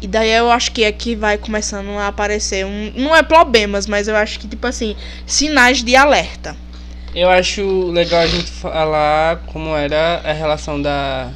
E 0.01 0.07
daí 0.07 0.31
eu 0.31 0.51
acho 0.51 0.71
que 0.71 0.83
aqui 0.83 1.15
vai 1.15 1.37
começando 1.37 1.89
a 1.91 2.07
aparecer 2.07 2.65
um. 2.65 2.91
Não 2.95 3.15
é 3.15 3.21
problemas, 3.21 3.85
mas 3.85 4.07
eu 4.07 4.15
acho 4.15 4.39
que, 4.39 4.47
tipo 4.47 4.65
assim, 4.65 4.95
sinais 5.27 5.83
de 5.83 5.95
alerta. 5.95 6.57
Eu 7.13 7.29
acho 7.29 7.87
legal 7.91 8.21
a 8.21 8.27
gente 8.27 8.49
falar 8.49 9.37
como 9.47 9.75
era 9.75 10.21
a 10.23 10.31
relação 10.31 10.81
da 10.81 11.29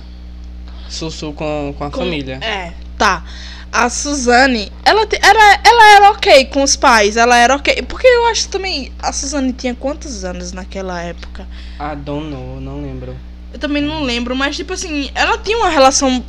Sussu 0.90 1.34
com, 1.34 1.76
com 1.78 1.84
a 1.84 1.92
Com- 1.92 2.00
família. 2.00 2.40
É, 2.42 2.72
tá. 2.98 3.24
A 3.72 3.90
Suzane, 3.90 4.72
ela, 4.86 5.06
te- 5.06 5.20
era, 5.22 5.60
ela 5.64 5.96
era 5.98 6.12
ok 6.12 6.46
com 6.46 6.64
os 6.64 6.78
pais, 6.78 7.18
ela 7.18 7.38
era 7.38 7.56
ok. 7.58 7.82
Porque 7.84 8.08
eu 8.08 8.26
acho 8.28 8.48
também. 8.48 8.92
A 9.00 9.12
Suzane 9.12 9.52
tinha 9.52 9.76
quantos 9.76 10.24
anos 10.24 10.54
naquela 10.54 11.02
época? 11.02 11.46
Ah, 11.78 11.94
don't 11.94 12.30
know, 12.30 12.60
não 12.62 12.82
lembro. 12.82 13.16
Eu 13.54 13.60
também 13.60 13.82
não 13.82 14.02
lembro, 14.04 14.36
mas 14.36 14.56
tipo 14.56 14.74
assim, 14.74 15.10
ela 15.14 15.38
tinha 15.38 15.58
uma 15.58 15.70
relação 15.70 16.24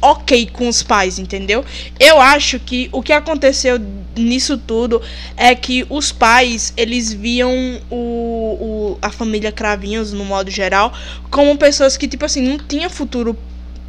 ok 0.00 0.48
com 0.52 0.68
os 0.68 0.82
pais, 0.82 1.18
entendeu? 1.18 1.64
Eu 1.98 2.20
acho 2.20 2.58
que 2.58 2.88
o 2.92 3.02
que 3.02 3.12
aconteceu 3.12 3.80
nisso 4.16 4.58
tudo 4.58 5.00
é 5.36 5.54
que 5.54 5.86
os 5.88 6.12
pais, 6.12 6.72
eles 6.76 7.12
viam 7.12 7.52
o, 7.90 7.96
o, 7.96 8.98
a 9.00 9.10
família 9.10 9.52
Cravinhos, 9.52 10.12
no 10.12 10.24
modo 10.24 10.50
geral, 10.50 10.92
como 11.30 11.56
pessoas 11.56 11.96
que, 11.96 12.08
tipo 12.08 12.24
assim, 12.24 12.42
não 12.42 12.58
tinha 12.58 12.90
futuro 12.90 13.36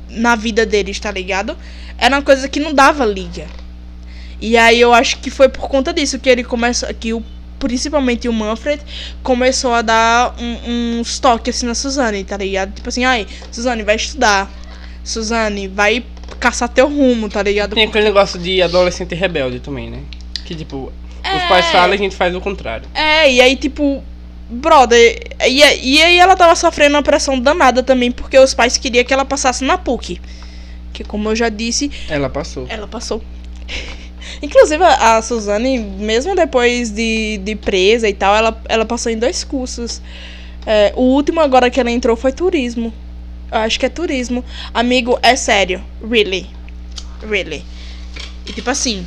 na 0.09 0.35
vida 0.35 0.65
deles, 0.65 0.99
tá 0.99 1.11
ligado? 1.11 1.57
Era 1.97 2.15
uma 2.15 2.21
coisa 2.21 2.47
que 2.47 2.59
não 2.59 2.73
dava 2.73 3.05
liga. 3.05 3.47
E 4.41 4.55
aí 4.55 4.79
eu 4.79 4.93
acho 4.93 5.19
que 5.19 5.29
foi 5.29 5.49
por 5.49 5.67
conta 5.67 5.93
disso 5.93 6.17
que 6.17 6.29
ele 6.29 6.43
começou, 6.43 6.91
que 6.93 7.13
o 7.13 7.23
principalmente 7.59 8.27
o 8.27 8.33
Manfred 8.33 8.81
começou 9.21 9.73
a 9.73 9.81
dar 9.81 10.33
um, 10.39 10.99
uns 10.99 11.19
toques 11.19 11.57
assim 11.57 11.65
na 11.65 11.75
Suzane, 11.75 12.23
tá 12.23 12.37
ligado? 12.37 12.73
Tipo 12.73 12.87
assim, 12.87 13.03
ai, 13.03 13.27
Suzane, 13.51 13.83
vai 13.83 13.97
estudar. 13.97 14.49
Suzane, 15.03 15.67
vai 15.67 16.03
caçar 16.39 16.69
teu 16.69 16.87
rumo, 16.87 17.29
tá 17.29 17.41
ligado? 17.41 17.75
Tem 17.75 17.85
aquele 17.85 18.05
negócio 18.05 18.39
de 18.39 18.61
adolescente 18.61 19.15
rebelde 19.15 19.59
também, 19.59 19.89
né? 19.89 19.99
Que 20.45 20.53
tipo, 20.55 20.91
os 21.19 21.41
É. 21.43 21.47
pais 21.47 21.65
falam 21.67 21.91
e 21.91 21.95
a 21.95 21.97
gente 21.97 22.15
faz 22.15 22.35
o 22.35 22.41
contrário. 22.41 22.87
É, 22.93 23.31
e 23.31 23.41
aí, 23.41 23.55
tipo, 23.55 24.03
brother, 24.49 25.19
e, 25.47 25.57
e 25.59 26.01
aí 26.01 26.17
ela 26.17 26.35
tava 26.35 26.55
sofrendo 26.55 26.95
uma 26.95 27.03
pressão 27.03 27.39
danada 27.39 27.83
também, 27.83 28.11
porque 28.11 28.37
os 28.37 28.53
pais 28.53 28.77
queriam 28.77 29.03
que 29.03 29.13
ela 29.13 29.25
passasse 29.25 29.63
na 29.63 29.77
PUC. 29.77 30.19
Que 30.93 31.03
como 31.03 31.29
eu 31.29 31.35
já 31.35 31.49
disse, 31.49 31.91
Ela 32.09 32.29
passou. 32.29 32.65
ela 32.69 32.87
passou. 32.87 33.21
Inclusive, 34.41 34.83
a 34.83 35.17
a 35.17 35.21
Suzane, 35.21 35.77
mesmo 35.79 36.35
depois 36.35 36.89
de, 36.91 37.37
de 37.43 37.55
presa 37.55 38.07
e 38.07 38.13
tal, 38.13 38.35
ela, 38.35 38.61
ela 38.67 38.85
passou 38.85 39.11
em 39.11 39.17
dois 39.17 39.43
cursos. 39.43 40.01
É, 40.65 40.93
o 40.95 41.01
último 41.01 41.39
agora 41.41 41.69
que 41.69 41.79
ela 41.79 41.89
entrou 41.91 42.15
foi 42.15 42.31
turismo. 42.31 42.93
Eu 43.51 43.57
acho 43.59 43.79
que 43.79 43.85
é 43.85 43.89
turismo. 43.89 44.43
Amigo, 44.73 45.17
é 45.23 45.35
sério. 45.35 45.83
Really. 46.07 46.47
Really. 47.27 47.63
E 48.45 48.53
tipo 48.53 48.69
assim, 48.69 49.05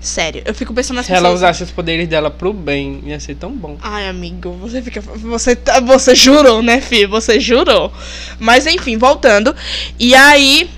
sério. 0.00 0.42
Eu 0.44 0.54
fico 0.54 0.72
pensando 0.74 0.96
nas 0.96 1.06
Se 1.06 1.12
ela 1.12 1.22
pessoas. 1.22 1.40
usasse 1.40 1.62
os 1.64 1.70
poderes 1.70 2.08
dela 2.08 2.30
pro 2.30 2.52
bem, 2.52 3.00
ia 3.04 3.18
ser 3.20 3.34
tão 3.36 3.50
bom. 3.52 3.76
Ai, 3.82 4.08
amigo, 4.08 4.52
você 4.60 4.80
fica. 4.82 5.00
Você, 5.00 5.56
tá- 5.56 5.80
você 5.80 6.14
jurou, 6.14 6.62
né, 6.62 6.80
filho? 6.80 7.08
Você 7.10 7.40
jurou. 7.40 7.92
Mas 8.38 8.66
enfim, 8.66 8.96
voltando. 8.98 9.54
E 9.98 10.14
aí. 10.14 10.68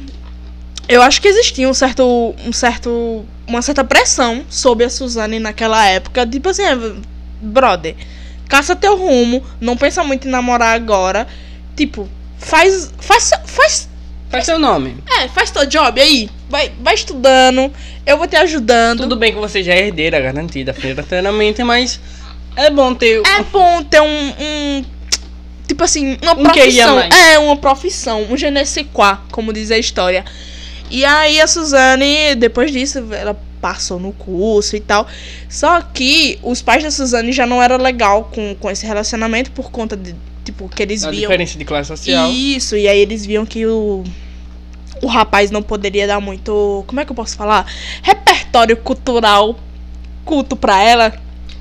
Eu 0.86 1.00
acho 1.00 1.20
que 1.22 1.28
existia 1.28 1.68
um 1.68 1.74
certo. 1.74 2.34
Um 2.46 2.52
certo. 2.52 3.24
Uma 3.46 3.60
certa 3.62 3.82
pressão 3.84 4.44
sobre 4.48 4.84
a 4.84 4.90
Suzane 4.90 5.38
naquela 5.38 5.84
época. 5.86 6.26
Tipo 6.26 6.48
assim, 6.50 6.62
brother, 7.40 7.94
caça 8.48 8.74
teu 8.76 8.96
rumo. 8.96 9.42
Não 9.60 9.76
pensa 9.76 10.02
muito 10.04 10.28
em 10.28 10.30
namorar 10.30 10.74
agora. 10.74 11.26
Tipo, 11.76 12.08
faz. 12.44 12.92
Faz. 12.98 13.30
Faz. 13.46 13.88
Faz 14.30 14.44
seu 14.46 14.58
nome. 14.58 14.96
É, 15.20 15.28
faz 15.28 15.50
teu 15.50 15.64
job 15.66 16.00
aí. 16.00 16.28
Vai, 16.48 16.72
vai 16.80 16.94
estudando. 16.94 17.72
Eu 18.04 18.18
vou 18.18 18.26
te 18.26 18.36
ajudando. 18.36 19.00
Tudo 19.02 19.16
bem 19.16 19.32
que 19.32 19.38
você 19.38 19.62
já 19.62 19.72
é 19.74 19.86
herdeira 19.86 20.20
garantida 20.20 20.72
financeiramente, 20.74 21.62
mas 21.62 22.00
é 22.56 22.70
bom 22.70 22.94
ter. 22.94 23.22
É 23.24 23.42
bom 23.42 23.82
ter 23.82 24.00
um. 24.00 24.28
um- 24.40 24.84
tipo 25.66 25.82
assim, 25.82 26.18
uma 26.22 26.32
Um 26.32 26.42
profissão. 26.42 27.00
É, 27.00 27.38
uma 27.38 27.56
profissão. 27.56 28.26
Um 28.30 28.36
je 28.36 28.50
ne 28.50 28.64
sais 28.66 28.86
quoi, 28.92 29.16
como 29.30 29.52
diz 29.52 29.70
a 29.70 29.78
história. 29.78 30.24
E 30.90 31.04
aí 31.04 31.40
a 31.40 31.46
Suzane, 31.46 32.34
depois 32.36 32.70
disso, 32.70 33.02
ela 33.12 33.36
passou 33.60 33.98
no 33.98 34.12
curso 34.12 34.76
e 34.76 34.80
tal. 34.80 35.06
Só 35.48 35.80
que 35.80 36.38
os 36.42 36.60
pais 36.60 36.82
da 36.82 36.90
Suzane 36.90 37.32
já 37.32 37.46
não 37.46 37.62
eram 37.62 37.78
legal 37.78 38.30
com, 38.34 38.54
com 38.56 38.70
esse 38.70 38.84
relacionamento 38.84 39.50
por 39.52 39.70
conta 39.70 39.96
de, 39.96 40.14
tipo, 40.44 40.68
que 40.68 40.82
eles 40.82 41.04
a 41.04 41.10
viam. 41.10 41.22
diferença 41.22 41.58
de 41.58 41.64
classe 41.64 41.88
social. 41.88 42.30
Isso, 42.30 42.76
e 42.76 42.86
aí 42.86 42.98
eles 42.98 43.24
viam 43.24 43.44
que 43.46 43.66
o. 43.66 44.04
O 45.02 45.06
rapaz 45.06 45.50
não 45.50 45.62
poderia 45.62 46.06
dar 46.06 46.20
muito. 46.20 46.84
Como 46.86 47.00
é 47.00 47.04
que 47.04 47.10
eu 47.10 47.16
posso 47.16 47.36
falar? 47.36 47.66
Repertório 48.02 48.76
cultural 48.76 49.58
culto 50.24 50.56
pra 50.56 50.82
ela. 50.82 51.12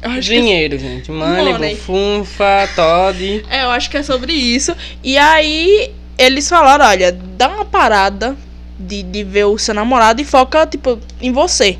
Eu 0.01 0.11
acho 0.11 0.29
que 0.29 0.35
Dinheiro, 0.35 0.77
gente. 0.77 1.09
Money, 1.11 1.53
Money. 1.53 1.75
bufunfa, 1.75 2.69
Todd. 2.75 3.43
É, 3.49 3.63
eu 3.63 3.69
acho 3.71 3.89
que 3.89 3.97
é 3.97 4.03
sobre 4.03 4.33
isso. 4.33 4.75
E 5.03 5.17
aí 5.17 5.91
eles 6.17 6.47
falaram, 6.47 6.85
olha, 6.85 7.11
dá 7.11 7.49
uma 7.49 7.65
parada 7.65 8.35
de, 8.77 9.03
de 9.03 9.23
ver 9.23 9.45
o 9.45 9.57
seu 9.57 9.73
namorado 9.73 10.21
e 10.21 10.25
foca, 10.25 10.65
tipo, 10.65 10.99
em 11.21 11.31
você. 11.31 11.77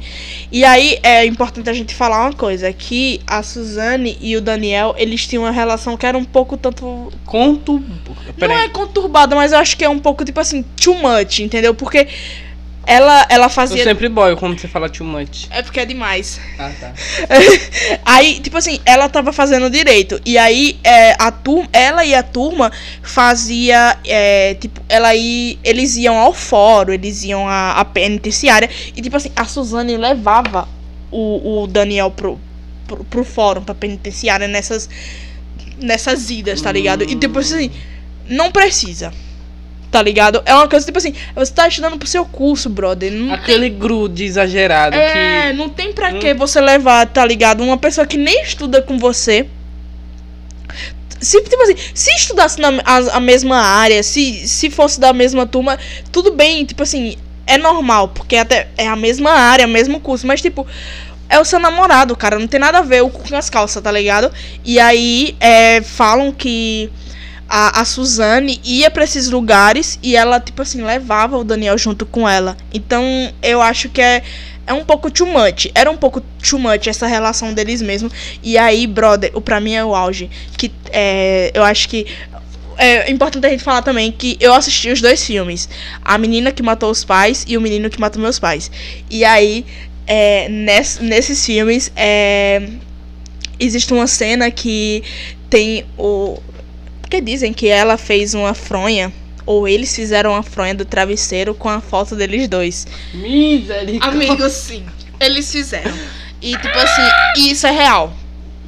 E 0.52 0.64
aí 0.64 1.00
é 1.02 1.26
importante 1.26 1.70
a 1.70 1.74
gente 1.74 1.94
falar 1.96 2.22
uma 2.22 2.34
coisa, 2.34 2.72
que 2.72 3.20
a 3.26 3.42
Suzane 3.42 4.18
e 4.22 4.36
o 4.36 4.42
Daniel, 4.42 4.94
eles 4.98 5.26
tinham 5.26 5.44
uma 5.44 5.52
relação 5.52 5.98
que 5.98 6.06
era 6.06 6.18
um 6.18 6.26
pouco 6.26 6.58
tanto. 6.58 7.12
Conto. 7.26 7.84
Não 8.38 8.52
é 8.52 8.70
conturbada, 8.70 9.36
mas 9.36 9.52
eu 9.52 9.60
acho 9.60 9.76
que 9.78 9.84
é 9.84 9.90
um 9.90 10.00
pouco, 10.00 10.24
tipo 10.24 10.40
assim, 10.40 10.64
too 10.82 10.96
much, 10.96 11.40
entendeu? 11.40 11.74
Porque 11.74 12.08
ela, 12.86 13.26
ela 13.30 13.46
Eu 13.46 13.50
fazia. 13.50 13.84
sempre 13.84 14.10
boio 14.10 14.36
quando 14.36 14.60
você 14.60 14.68
fala 14.68 14.90
too 14.90 15.06
much. 15.06 15.48
É 15.50 15.62
porque 15.62 15.80
é 15.80 15.86
demais. 15.86 16.40
Ah, 16.60 16.72
tá. 16.80 16.94
aí, 18.06 18.40
tipo 18.40 18.58
assim, 18.58 18.80
ela 18.86 19.08
tava 19.08 19.32
fazendo 19.32 19.70
direito. 19.70 20.20
E 20.26 20.38
aí, 20.38 20.78
é, 20.84 21.16
a 21.18 21.32
turma, 21.32 21.70
ela 21.72 22.06
e 22.06 22.14
a 22.14 22.22
turma 22.22 22.72
fazia, 23.02 23.98
é, 24.06 24.56
tipo, 24.56 24.82
ela 24.90 25.16
ia, 25.16 25.58
eles 25.64 25.96
iam 25.96 26.18
ao 26.18 26.34
fórum, 26.34 26.94
eles 26.94 27.24
iam 27.24 27.48
à, 27.48 27.80
à 27.80 27.86
penitenciária. 27.86 28.70
E, 28.96 29.02
tipo 29.02 29.16
assim, 29.16 29.32
a 29.36 29.46
Suzane 29.46 29.96
levava 29.96 30.68
o, 31.10 31.64
o 31.64 31.68
Daniel 31.68 32.12
pro, 32.12 32.40
pro, 32.88 33.04
pro 33.06 33.24
fórum, 33.24 33.64
pra 33.64 33.74
penitenciária, 33.74 34.48
nessas, 34.48 34.90
nessas 35.78 36.30
idas, 36.30 36.62
tá 36.62 36.72
ligado? 36.72 37.04
E 37.04 37.16
tipo 37.16 37.40
assim, 37.40 37.72
não 38.28 38.52
precisa. 38.52 39.14
Tá 39.94 40.02
ligado? 40.02 40.42
É 40.44 40.56
uma 40.56 40.68
coisa 40.68 40.84
tipo 40.84 40.98
assim, 40.98 41.14
você 41.36 41.54
tá 41.54 41.68
estudando 41.68 42.00
pro 42.00 42.08
seu 42.08 42.26
curso, 42.26 42.68
brother. 42.68 43.12
Não 43.12 43.32
Aquele 43.32 43.70
grude 43.70 44.24
exagerado 44.24 44.98
tem, 44.98 45.06
é, 45.06 45.52
que. 45.52 45.54
não 45.56 45.70
tem 45.70 45.94
pra 45.94 46.10
Hum. 46.10 46.18
que 46.18 46.34
você 46.34 46.60
levar, 46.60 47.06
tá 47.06 47.24
ligado? 47.24 47.64
Uma 47.64 47.78
pessoa 47.78 48.08
que 48.08 48.18
nem 48.18 48.42
estuda 48.42 48.82
com 48.82 48.98
você. 48.98 49.46
Se, 51.22 51.40
tipo 51.44 51.62
assim, 51.62 51.76
se 51.94 52.10
estudasse 52.16 52.60
na 52.60 52.70
a, 52.84 53.18
a 53.18 53.20
mesma 53.20 53.58
área, 53.62 54.02
se, 54.02 54.48
se 54.48 54.72
fosse 54.72 55.00
da 55.00 55.14
mesma 55.14 55.46
turma, 55.46 55.78
tudo 56.12 56.32
bem, 56.34 56.66
tipo 56.66 56.82
assim, 56.82 57.16
é 57.46 57.60
normal, 57.60 58.08
porque 58.08 58.36
até 58.36 58.70
é 58.76 58.88
a 58.88 58.96
mesma 58.96 59.30
área, 59.30 59.68
mesmo 59.68 60.00
curso, 60.00 60.26
mas 60.26 60.42
tipo, 60.42 60.66
é 61.30 61.40
o 61.40 61.46
seu 61.46 61.60
namorado, 61.60 62.16
cara, 62.16 62.40
não 62.40 62.48
tem 62.48 62.60
nada 62.60 62.80
a 62.80 62.82
ver 62.82 63.04
o 63.04 63.12
com 63.12 63.36
as 63.38 63.48
calças, 63.48 63.82
tá 63.82 63.92
ligado? 63.92 64.32
E 64.66 64.80
aí, 64.80 65.36
é, 65.40 65.84
falam 65.84 66.32
que 66.32 66.90
a, 67.56 67.82
a 67.82 67.86
Suzane 67.86 68.60
ia 68.64 68.90
pra 68.90 69.04
esses 69.04 69.30
lugares 69.30 70.00
e 70.02 70.16
ela, 70.16 70.40
tipo 70.40 70.64
assim, 70.64 70.82
levava 70.82 71.38
o 71.38 71.44
Daniel 71.44 71.78
junto 71.78 72.04
com 72.04 72.28
ela. 72.28 72.58
Então, 72.74 73.04
eu 73.44 73.62
acho 73.62 73.90
que 73.90 74.02
é, 74.02 74.24
é 74.66 74.74
um 74.74 74.84
pouco 74.84 75.12
too 75.12 75.28
much. 75.28 75.70
Era 75.76 75.92
um 75.92 75.96
pouco 75.96 76.20
too 76.20 76.58
much 76.58 76.88
essa 76.88 77.06
relação 77.06 77.54
deles 77.54 77.80
mesmo. 77.80 78.12
E 78.42 78.58
aí, 78.58 78.88
brother, 78.88 79.30
o 79.36 79.40
pra 79.40 79.60
mim 79.60 79.76
é 79.76 79.86
o 79.86 79.94
auge. 79.94 80.32
Que 80.58 80.72
é, 80.92 81.52
eu 81.54 81.64
acho 81.64 81.88
que. 81.90 82.08
É 82.76 83.12
importante 83.12 83.46
a 83.46 83.50
gente 83.50 83.64
falar 83.64 83.84
também 83.84 84.12
que 84.12 84.36
eu 84.40 84.52
assisti 84.52 84.90
os 84.90 85.00
dois 85.00 85.24
filmes. 85.24 85.70
A 86.04 86.18
menina 86.18 86.52
que 86.52 86.64
matou 86.64 86.90
os 86.90 87.04
pais 87.04 87.46
e 87.48 87.56
o 87.56 87.62
menino 87.62 87.88
que 87.88 88.02
matou 88.02 88.20
meus 88.20 88.40
pais. 88.40 88.72
E 89.12 89.24
aí, 89.24 89.64
é, 90.08 90.50
ness, 90.50 90.98
nesses 91.00 91.46
filmes, 91.46 91.92
é, 91.96 92.68
existe 93.60 93.94
uma 93.94 94.08
cena 94.08 94.50
que 94.50 95.04
tem 95.52 95.86
o. 96.00 96.42
Porque 97.14 97.22
dizem 97.22 97.54
que 97.54 97.68
ela 97.68 97.96
fez 97.96 98.34
uma 98.34 98.56
fronha. 98.56 99.14
Ou 99.46 99.68
eles 99.68 99.96
fizeram 99.96 100.32
uma 100.32 100.42
fronha 100.42 100.74
do 100.74 100.84
travesseiro 100.84 101.54
com 101.54 101.70
a 101.70 101.80
foto 101.80 102.16
deles 102.16 102.48
dois. 102.48 102.88
Misericórdia. 103.14 104.00
Amigos, 104.10 104.52
sim. 104.54 104.84
Eles 105.20 105.52
fizeram. 105.52 105.94
E 106.42 106.58
tipo 106.58 106.76
assim, 106.76 107.52
isso 107.52 107.68
é 107.68 107.72
real. 107.72 108.12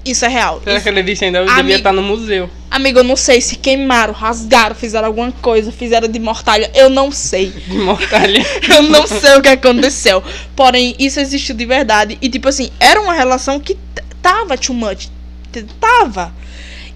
Isso 0.05 0.23
é 0.25 0.27
real. 0.27 0.61
Será 0.63 0.75
Isso- 0.75 0.83
que 0.83 0.89
ele 0.89 1.01
disse 1.01 1.25
ainda? 1.25 1.39
Eu 1.39 1.43
Amigo. 1.45 1.57
devia 1.57 1.75
estar 1.77 1.91
no 1.91 2.03
museu. 2.03 2.47
Amigo, 2.69 2.99
eu 2.99 3.03
não 3.03 3.15
sei 3.15 3.41
se 3.41 3.55
queimaram, 3.55 4.13
rasgaram, 4.13 4.75
fizeram 4.75 5.07
alguma 5.07 5.31
coisa, 5.31 5.71
fizeram 5.71 6.07
de 6.07 6.19
mortalha. 6.19 6.69
Eu 6.75 6.87
não 6.91 7.11
sei. 7.11 7.47
De 7.67 7.77
mortalha. 7.79 8.45
Eu 8.69 8.83
não 8.83 9.07
sei 9.07 9.37
o 9.37 9.41
que 9.41 9.49
aconteceu. 9.49 10.21
Porém, 10.55 10.95
isso 10.99 11.19
existiu 11.19 11.55
de 11.55 11.65
verdade. 11.65 12.15
E, 12.21 12.29
tipo 12.29 12.47
assim, 12.47 12.69
era 12.79 13.01
uma 13.01 13.13
relação 13.13 13.59
que 13.59 13.73
t- 13.73 14.03
tava 14.21 14.55
too 14.55 14.75
much. 14.75 15.07
T- 15.51 15.65
Tava. 15.81 16.31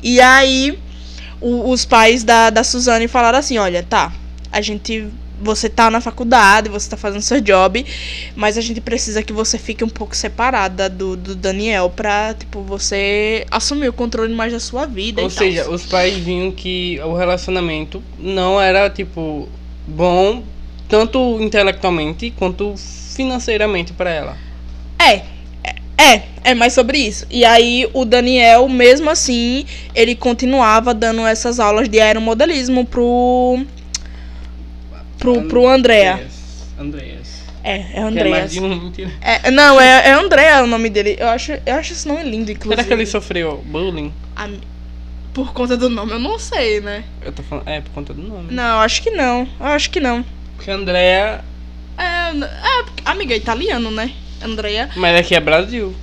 E 0.03 0.21
aí, 0.21 0.77
o- 1.41 1.69
os 1.71 1.85
pais 1.85 2.23
da, 2.23 2.49
da 2.49 2.63
Suzane 2.63 3.07
falaram 3.07 3.39
assim: 3.39 3.57
olha, 3.57 3.83
tá, 3.83 4.11
a 4.51 4.61
gente. 4.61 5.07
Você 5.41 5.69
tá 5.69 5.89
na 5.89 6.01
faculdade, 6.01 6.67
você 6.67 6.89
tá 6.89 6.97
fazendo 6.97 7.21
seu 7.21 7.39
job, 7.39 7.85
mas 8.35 8.57
a 8.57 8.61
gente 8.61 8.81
precisa 8.81 9.23
que 9.23 9.31
você 9.31 9.57
fique 9.57 9.85
um 9.85 9.87
pouco 9.89 10.13
separada 10.13 10.89
do, 10.89 11.15
do 11.15 11.33
Daniel 11.33 11.89
pra, 11.89 12.33
tipo, 12.33 12.61
você 12.61 13.45
assumir 13.49 13.87
o 13.87 13.93
controle 13.93 14.33
mais 14.33 14.51
da 14.51 14.59
sua 14.59 14.85
vida. 14.85 15.21
Ou 15.21 15.29
seja, 15.29 15.63
tals. 15.63 15.81
os 15.83 15.87
pais 15.89 16.17
viam 16.17 16.51
que 16.51 16.99
o 17.05 17.15
relacionamento 17.15 18.03
não 18.17 18.59
era, 18.59 18.89
tipo, 18.89 19.47
bom, 19.87 20.43
tanto 20.89 21.37
intelectualmente 21.41 22.31
quanto 22.37 22.75
financeiramente 23.15 23.93
pra 23.93 24.09
ela. 24.09 24.37
É, 25.01 25.21
é, 25.97 26.23
é 26.43 26.53
mais 26.53 26.73
sobre 26.73 26.97
isso. 26.97 27.25
E 27.29 27.43
aí 27.45 27.89
o 27.93 28.05
Daniel, 28.05 28.67
mesmo 28.69 29.09
assim, 29.09 29.65
ele 29.95 30.15
continuava 30.15 30.93
dando 30.93 31.25
essas 31.25 31.59
aulas 31.59 31.87
de 31.89 31.99
aeromodelismo 31.99 32.85
pro. 32.85 33.65
pro, 35.17 35.43
pro 35.47 35.67
Andrea. 35.67 36.25
Andreas. 36.79 37.43
É, 37.63 37.75
é 37.75 37.81
Que 37.91 37.99
é 37.99 38.61
um. 38.61 38.91
É, 39.21 39.51
não, 39.51 39.79
é, 39.79 40.07
é 40.09 40.11
Andrea 40.13 40.63
o 40.63 40.67
nome 40.67 40.89
dele. 40.89 41.17
Eu 41.19 41.27
acho, 41.27 41.51
eu 41.65 41.75
acho 41.75 41.91
esse 41.93 42.07
nome 42.07 42.23
lindo, 42.23 42.51
inclusive. 42.51 42.75
Será 42.75 42.87
que 42.87 42.93
ele 42.93 43.05
sofreu 43.05 43.63
bullying? 43.65 44.13
Am- 44.35 44.59
Por 45.33 45.53
conta 45.53 45.75
do 45.75 45.89
nome, 45.89 46.11
eu 46.13 46.19
não 46.19 46.39
sei, 46.39 46.79
né? 46.79 47.03
Eu 47.21 47.31
tô 47.33 47.43
falando. 47.43 47.67
É, 47.67 47.81
por 47.81 47.91
conta 47.91 48.13
do 48.13 48.21
nome. 48.21 48.53
Não, 48.53 48.63
eu 48.77 48.79
acho 48.79 49.01
que 49.03 49.11
não. 49.11 49.47
Eu 49.59 49.65
acho 49.67 49.89
que 49.89 49.99
não. 49.99 50.23
Porque 50.55 50.71
Andrea. 50.71 51.43
É, 51.97 52.03
é 52.31 52.85
amiga, 53.03 53.33
é 53.33 53.37
italiano, 53.37 53.91
né? 53.91 54.11
Andrea. 54.41 54.89
Mas 54.95 55.19
aqui 55.19 55.35
é 55.35 55.39
Brasil. 55.41 55.93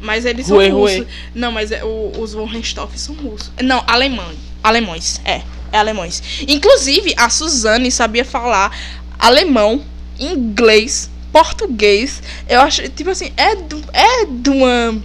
Mas 0.00 0.24
eles 0.24 0.46
são 0.46 0.56
Rue, 0.56 0.68
russos. 0.70 0.98
rue. 0.98 1.06
Não, 1.34 1.52
mas 1.52 1.70
é, 1.70 1.84
o- 1.84 2.12
os 2.18 2.32
von 2.32 2.44
Richthofen 2.46 2.96
são 2.98 3.14
russos. 3.16 3.50
Não, 3.62 3.84
alemão. 3.86 4.30
Alemães, 4.62 5.20
é. 5.24 5.42
É 5.72 5.78
alemães. 5.78 6.22
Inclusive, 6.48 7.14
a 7.16 7.28
Suzane 7.30 7.90
sabia 7.92 8.24
falar 8.24 8.76
alemão, 9.18 9.82
inglês, 10.18 11.10
português. 11.32 12.22
Eu 12.48 12.60
acho, 12.62 12.88
tipo 12.88 13.10
assim, 13.10 13.30
é, 13.36 13.54
do, 13.56 13.82
é 13.92 14.24
de 14.26 14.50
uma. 14.50 15.00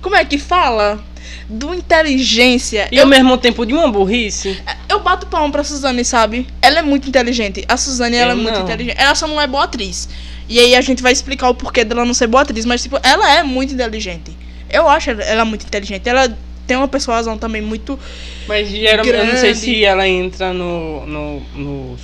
Como 0.00 0.16
é 0.16 0.24
que 0.24 0.38
fala? 0.38 1.02
De 1.48 1.64
uma 1.64 1.76
inteligência. 1.76 2.88
E 2.90 2.98
ao 2.98 3.06
mesmo 3.06 3.36
tempo 3.38 3.64
de 3.64 3.72
uma 3.72 3.90
burrice. 3.90 4.60
Eu 4.88 5.00
bato 5.00 5.26
palma 5.26 5.50
pra 5.50 5.64
Suzane, 5.64 6.04
sabe? 6.04 6.46
Ela 6.60 6.80
é 6.80 6.82
muito 6.82 7.08
inteligente. 7.08 7.64
A 7.68 7.76
Suzane, 7.76 8.16
ela 8.16 8.32
Eu 8.32 8.38
é 8.38 8.42
muito 8.42 8.54
não. 8.56 8.62
inteligente. 8.64 8.96
Ela 8.98 9.14
só 9.14 9.26
não 9.26 9.40
é 9.40 9.46
boa 9.46 9.64
atriz. 9.64 10.08
E 10.52 10.58
aí 10.58 10.74
a 10.76 10.82
gente 10.82 11.02
vai 11.02 11.12
explicar 11.12 11.48
o 11.48 11.54
porquê 11.54 11.82
dela 11.82 12.04
não 12.04 12.12
ser 12.12 12.26
boa 12.26 12.42
atriz. 12.42 12.66
Mas, 12.66 12.82
tipo, 12.82 12.98
ela 13.02 13.38
é 13.38 13.42
muito 13.42 13.72
inteligente. 13.72 14.36
Eu 14.68 14.86
acho 14.86 15.10
ela 15.10 15.46
muito 15.46 15.64
inteligente. 15.64 16.06
Ela 16.06 16.36
tem 16.66 16.76
uma 16.76 16.86
persuasão 16.86 17.38
também 17.38 17.62
muito. 17.62 17.98
Mas 18.46 18.68
geralmente, 18.68 19.16
eu 19.16 19.24
não 19.24 19.36
sei 19.38 19.54
se 19.54 19.82
ela 19.82 20.06
entra 20.06 20.52
no, 20.52 21.06
no, 21.06 21.40
no, 21.54 21.96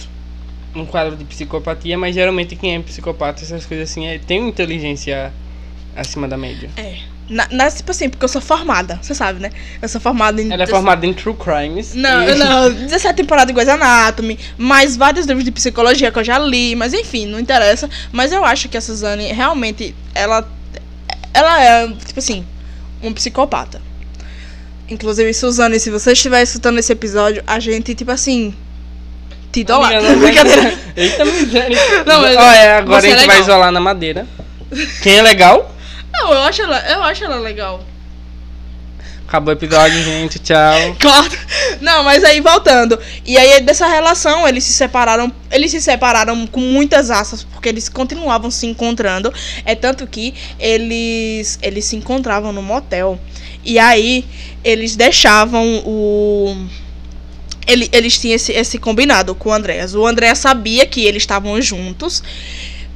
no 0.75 0.87
quadro 0.87 1.15
de 1.15 1.27
psicopatia, 1.27 1.99
mas 1.99 2.15
geralmente 2.15 2.57
quem 2.57 2.75
é 2.75 2.81
psicopata, 2.81 3.43
essas 3.43 3.67
coisas 3.67 3.91
assim, 3.91 4.07
é, 4.07 4.19
tem 4.19 4.49
inteligência 4.49 5.31
acima 5.95 6.27
da 6.27 6.39
média. 6.39 6.71
É. 6.79 6.97
Na, 7.31 7.47
na- 7.51 7.71
tipo 7.71 7.91
assim, 7.91 8.09
porque 8.09 8.25
eu 8.25 8.29
sou 8.29 8.41
formada, 8.41 8.99
você 9.03 9.15
sabe, 9.15 9.39
né? 9.41 9.51
Eu 9.83 9.89
sou 9.89 10.01
formada 10.01 10.41
em. 10.41 10.51
Ela 10.51 10.63
é 10.63 10.67
formada 10.67 11.05
em 11.07 11.13
True 11.13 11.35
Crimes. 11.37 11.95
Não, 11.95 12.23
e- 12.27 12.35
não, 12.37 12.73
17 12.73 13.17
temporadas 13.17 13.49
de 13.49 13.53
Grey's 13.53 13.69
Anatomy, 13.69 14.39
mais 14.57 14.97
vários 14.97 15.27
livros 15.27 15.45
de 15.45 15.51
psicologia 15.53 16.11
que 16.11 16.19
eu 16.19 16.25
já 16.25 16.39
li, 16.39 16.75
mas 16.75 16.95
enfim, 16.95 17.27
não 17.27 17.39
interessa. 17.39 17.89
Mas 18.13 18.33
eu 18.33 18.45
acho 18.45 18.69
que 18.71 18.77
a 18.79 18.81
Suzane 18.81 19.31
realmente, 19.33 19.95
ela, 20.15 20.49
ela 21.35 21.63
é, 21.63 21.89
tipo 21.89 22.19
assim, 22.19 22.47
um 23.03 23.13
psicopata. 23.13 23.81
Inclusive, 24.89 25.35
Suzane, 25.35 25.79
se 25.79 25.91
você 25.91 26.13
estiver 26.13 26.43
escutando 26.43 26.79
esse 26.79 26.91
episódio, 26.93 27.43
a 27.47 27.61
gente, 27.61 27.95
tipo 27.95 28.11
assim, 28.11 28.55
te 29.53 29.61
idolatra. 29.61 30.01
Brincadeira. 30.17 30.79
Eita 30.97 31.25
miséria. 31.27 31.77
Não, 32.07 32.23
mas 32.23 32.37
Olha, 32.37 32.79
agora 32.79 33.05
a 33.05 33.07
é 33.07 33.11
gente 33.11 33.19
vai 33.27 33.37
legal. 33.37 33.41
isolar 33.43 33.71
na 33.71 33.81
madeira. 33.81 34.27
Quem 35.03 35.19
é 35.19 35.23
legal? 35.23 35.75
Não, 36.21 36.33
eu 36.33 36.41
acho 36.43 36.63
ela, 36.63 36.79
eu 36.91 37.03
acho 37.03 37.25
ela 37.25 37.37
legal. 37.37 37.85
Acabou 39.27 39.53
o 39.53 39.57
episódio, 39.57 40.03
gente. 40.03 40.39
Tchau. 40.39 40.97
Claro. 40.99 41.31
Não, 41.83 42.03
mas 42.03 42.25
aí 42.25 42.41
voltando. 42.41 42.99
E 43.27 43.37
aí 43.37 43.61
dessa 43.61 43.87
relação, 43.87 44.49
eles 44.49 44.65
se 44.65 44.73
separaram, 44.73 45.31
eles 45.51 45.71
se 45.71 45.81
separaram 45.83 46.47
com 46.47 46.61
muitas 46.61 47.11
asas, 47.11 47.45
porque 47.45 47.69
eles 47.69 47.89
continuavam 47.91 48.51
se 48.51 48.67
encontrando. 48.67 49.33
É 49.67 49.75
tanto 49.75 50.07
que 50.07 50.35
eles 50.59 51.59
eles 51.61 51.85
se 51.85 51.95
encontravam 51.97 52.53
no 52.53 52.63
motel. 52.63 53.21
E 53.65 53.79
aí 53.79 54.25
eles 54.65 54.97
deixavam 54.97 55.83
o 55.85 56.57
ele- 57.67 57.91
eles 57.93 58.19
tinham 58.19 58.35
esse, 58.37 58.53
esse 58.53 58.79
combinado 58.79 59.35
com 59.35 59.51
o 59.51 59.53
Andréas. 59.53 59.95
O 59.95 60.07
André 60.07 60.35
sabia 60.35 60.87
que 60.87 61.05
eles 61.05 61.23
estavam 61.23 61.61
juntos. 61.61 62.23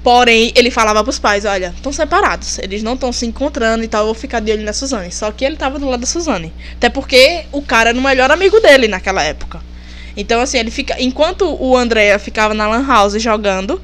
Porém, 0.02 0.52
ele 0.56 0.70
falava 0.70 1.02
pros 1.04 1.18
pais, 1.20 1.44
olha, 1.44 1.72
estão 1.76 1.92
separados, 1.92 2.58
eles 2.58 2.82
não 2.82 2.94
estão 2.94 3.12
se 3.12 3.24
encontrando 3.24 3.84
e 3.84 3.88
tal, 3.88 4.00
eu 4.00 4.06
vou 4.06 4.14
ficar 4.14 4.40
de 4.40 4.50
olho 4.50 4.64
na 4.64 4.72
Suzane. 4.72 5.12
Só 5.12 5.30
que 5.30 5.44
ele 5.44 5.56
tava 5.56 5.78
do 5.78 5.88
lado 5.88 6.00
da 6.00 6.06
Suzane. 6.06 6.52
Até 6.74 6.88
porque 6.88 7.44
o 7.52 7.62
cara 7.62 7.90
era 7.90 7.98
o 7.98 8.02
melhor 8.02 8.30
amigo 8.30 8.58
dele 8.60 8.88
naquela 8.88 9.22
época. 9.22 9.60
Então, 10.16 10.40
assim, 10.40 10.58
ele 10.58 10.70
fica. 10.72 11.00
Enquanto 11.00 11.44
o 11.58 11.76
André 11.76 12.18
ficava 12.18 12.52
na 12.52 12.66
Lan 12.66 12.84
House 12.86 13.14
jogando, 13.22 13.80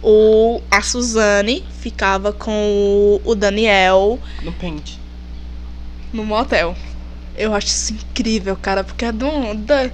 o, 0.00 0.62
a 0.70 0.80
Suzane 0.80 1.64
ficava 1.80 2.32
com 2.32 2.52
o, 3.24 3.30
o 3.30 3.34
Daniel 3.34 4.18
No 4.42 4.52
pente. 4.52 4.98
no 6.12 6.24
motel. 6.24 6.76
Eu 7.36 7.52
acho 7.54 7.66
isso 7.66 7.92
incrível, 7.94 8.56
cara, 8.56 8.82
porque 8.82 9.04
é 9.04 9.12
da- 9.12 9.90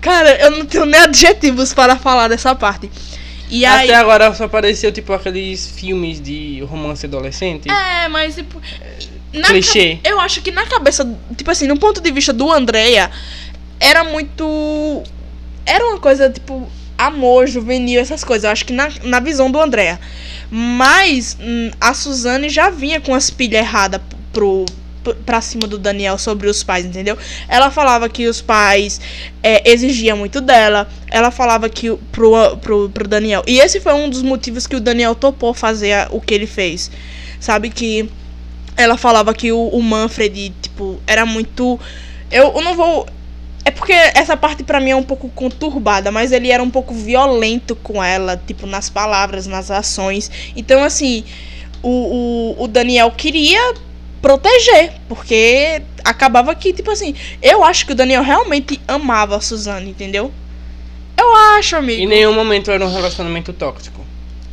Cara, 0.00 0.30
eu 0.40 0.50
não 0.52 0.64
tenho 0.64 0.84
nem 0.86 1.00
adjetivos 1.00 1.74
para 1.74 1.96
falar 1.96 2.28
dessa 2.28 2.54
parte. 2.54 2.90
E 3.50 3.64
aí. 3.64 3.88
Até 3.90 3.94
agora 3.98 4.32
só 4.34 4.44
apareceu, 4.44 4.92
tipo, 4.92 5.12
aqueles 5.12 5.66
filmes 5.70 6.20
de 6.20 6.60
romance 6.62 7.06
adolescente. 7.06 7.70
É, 7.70 8.08
mas 8.08 8.34
tipo. 8.34 8.60
na 9.32 9.48
Clichê. 9.48 9.98
ca- 10.02 10.10
Eu 10.10 10.20
acho 10.20 10.40
que 10.42 10.50
na 10.50 10.66
cabeça, 10.66 11.08
tipo 11.36 11.50
assim, 11.50 11.66
no 11.66 11.78
ponto 11.78 12.00
de 12.00 12.10
vista 12.10 12.32
do 12.32 12.50
Andrea, 12.52 13.10
era 13.80 14.04
muito. 14.04 15.02
Era 15.64 15.84
uma 15.86 15.98
coisa, 15.98 16.30
tipo, 16.30 16.66
amor, 16.96 17.46
juvenil, 17.46 18.00
essas 18.00 18.22
coisas. 18.24 18.44
Eu 18.44 18.50
acho 18.50 18.64
que 18.66 18.72
na, 18.72 18.88
na 19.04 19.20
visão 19.20 19.50
do 19.50 19.60
Andrea. 19.60 19.98
Mas 20.50 21.36
hum, 21.40 21.70
a 21.80 21.92
Suzane 21.94 22.48
já 22.48 22.70
vinha 22.70 23.00
com 23.00 23.14
as 23.14 23.28
pilhas 23.30 23.60
erradas 23.60 24.00
pro, 24.32 24.64
pra 25.24 25.40
cima 25.40 25.66
do 25.66 25.78
Daniel 25.78 26.18
sobre 26.18 26.48
os 26.48 26.62
pais, 26.62 26.84
entendeu? 26.84 27.16
Ela 27.48 27.70
falava 27.70 28.08
que 28.08 28.26
os 28.26 28.40
pais 28.40 29.00
é, 29.42 29.70
exigiam 29.70 30.16
muito 30.16 30.40
dela. 30.40 30.88
Ela 31.10 31.30
falava 31.30 31.68
que 31.68 31.94
pro, 32.12 32.56
pro, 32.58 32.90
pro 32.90 33.08
Daniel. 33.08 33.42
E 33.46 33.58
esse 33.58 33.80
foi 33.80 33.94
um 33.94 34.08
dos 34.08 34.22
motivos 34.22 34.66
que 34.66 34.76
o 34.76 34.80
Daniel 34.80 35.14
topou 35.14 35.54
fazer 35.54 36.08
o 36.10 36.20
que 36.20 36.34
ele 36.34 36.46
fez. 36.46 36.90
Sabe 37.40 37.70
que 37.70 38.10
ela 38.76 38.96
falava 38.96 39.34
que 39.34 39.50
o, 39.50 39.68
o 39.68 39.82
Manfred, 39.82 40.52
tipo, 40.62 41.00
era 41.06 41.26
muito. 41.26 41.78
Eu, 42.30 42.52
eu 42.54 42.62
não 42.62 42.74
vou. 42.74 43.06
É 43.64 43.70
porque 43.70 43.92
essa 43.92 44.36
parte 44.36 44.62
pra 44.62 44.80
mim 44.80 44.90
é 44.90 44.96
um 44.96 45.02
pouco 45.02 45.28
conturbada, 45.28 46.10
mas 46.10 46.32
ele 46.32 46.50
era 46.50 46.62
um 46.62 46.70
pouco 46.70 46.94
violento 46.94 47.76
com 47.76 48.02
ela, 48.02 48.40
tipo, 48.46 48.66
nas 48.66 48.88
palavras, 48.88 49.46
nas 49.46 49.70
ações. 49.70 50.30
Então, 50.56 50.82
assim, 50.82 51.24
o, 51.82 52.54
o, 52.56 52.64
o 52.64 52.68
Daniel 52.68 53.10
queria 53.10 53.74
proteger, 54.20 54.92
porque 55.08 55.82
acabava 56.04 56.54
que, 56.54 56.72
tipo 56.72 56.90
assim, 56.90 57.14
eu 57.42 57.62
acho 57.64 57.86
que 57.86 57.92
o 57.92 57.94
Daniel 57.94 58.22
realmente 58.22 58.80
amava 58.88 59.36
a 59.36 59.40
Suzane, 59.40 59.90
entendeu? 59.90 60.32
Eu 61.16 61.34
acho, 61.58 61.76
amigo. 61.76 62.00
Em 62.02 62.06
nenhum 62.06 62.32
momento 62.32 62.70
era 62.70 62.84
um 62.84 62.92
relacionamento 62.92 63.52
tóxico. 63.52 64.04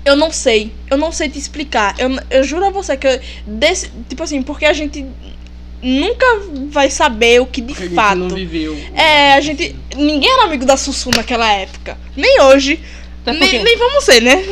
Eu 0.04 0.16
não 0.16 0.32
sei. 0.32 0.72
Eu 0.90 0.98
não 0.98 1.12
sei 1.12 1.30
te 1.30 1.38
explicar. 1.40 1.96
Eu, 1.98 2.10
eu 2.30 2.44
juro 2.44 2.66
a 2.66 2.70
você 2.70 2.96
que. 2.98 3.08
eu- 3.08 3.20
desse, 3.46 3.92
tipo 4.08 4.22
assim, 4.24 4.42
porque 4.44 4.66
a 4.66 4.74
gente 4.74 5.06
nunca 5.82 6.26
vai 6.70 6.90
saber 6.90 7.42
o 7.42 7.46
que 7.46 7.62
de 7.62 7.74
A 7.74 7.76
gente 7.76 7.94
fato. 7.96 8.18
não 8.18 8.30
viveu. 8.30 8.76
É, 8.96 9.34
a 9.34 9.42
gente. 9.42 9.76
Ninguém 9.96 10.32
era 10.32 10.44
amigo 10.46 10.66
da 10.66 10.78
Sussu 10.78 11.10
naquela 11.12 11.52
época. 11.52 11.98
Nem 12.16 12.42
hoje. 12.42 12.80
Até 13.26 13.34
Nem, 13.40 13.64
nem 13.64 13.78
vamos 13.78 14.04
ser, 14.04 14.22
né? 14.22 14.44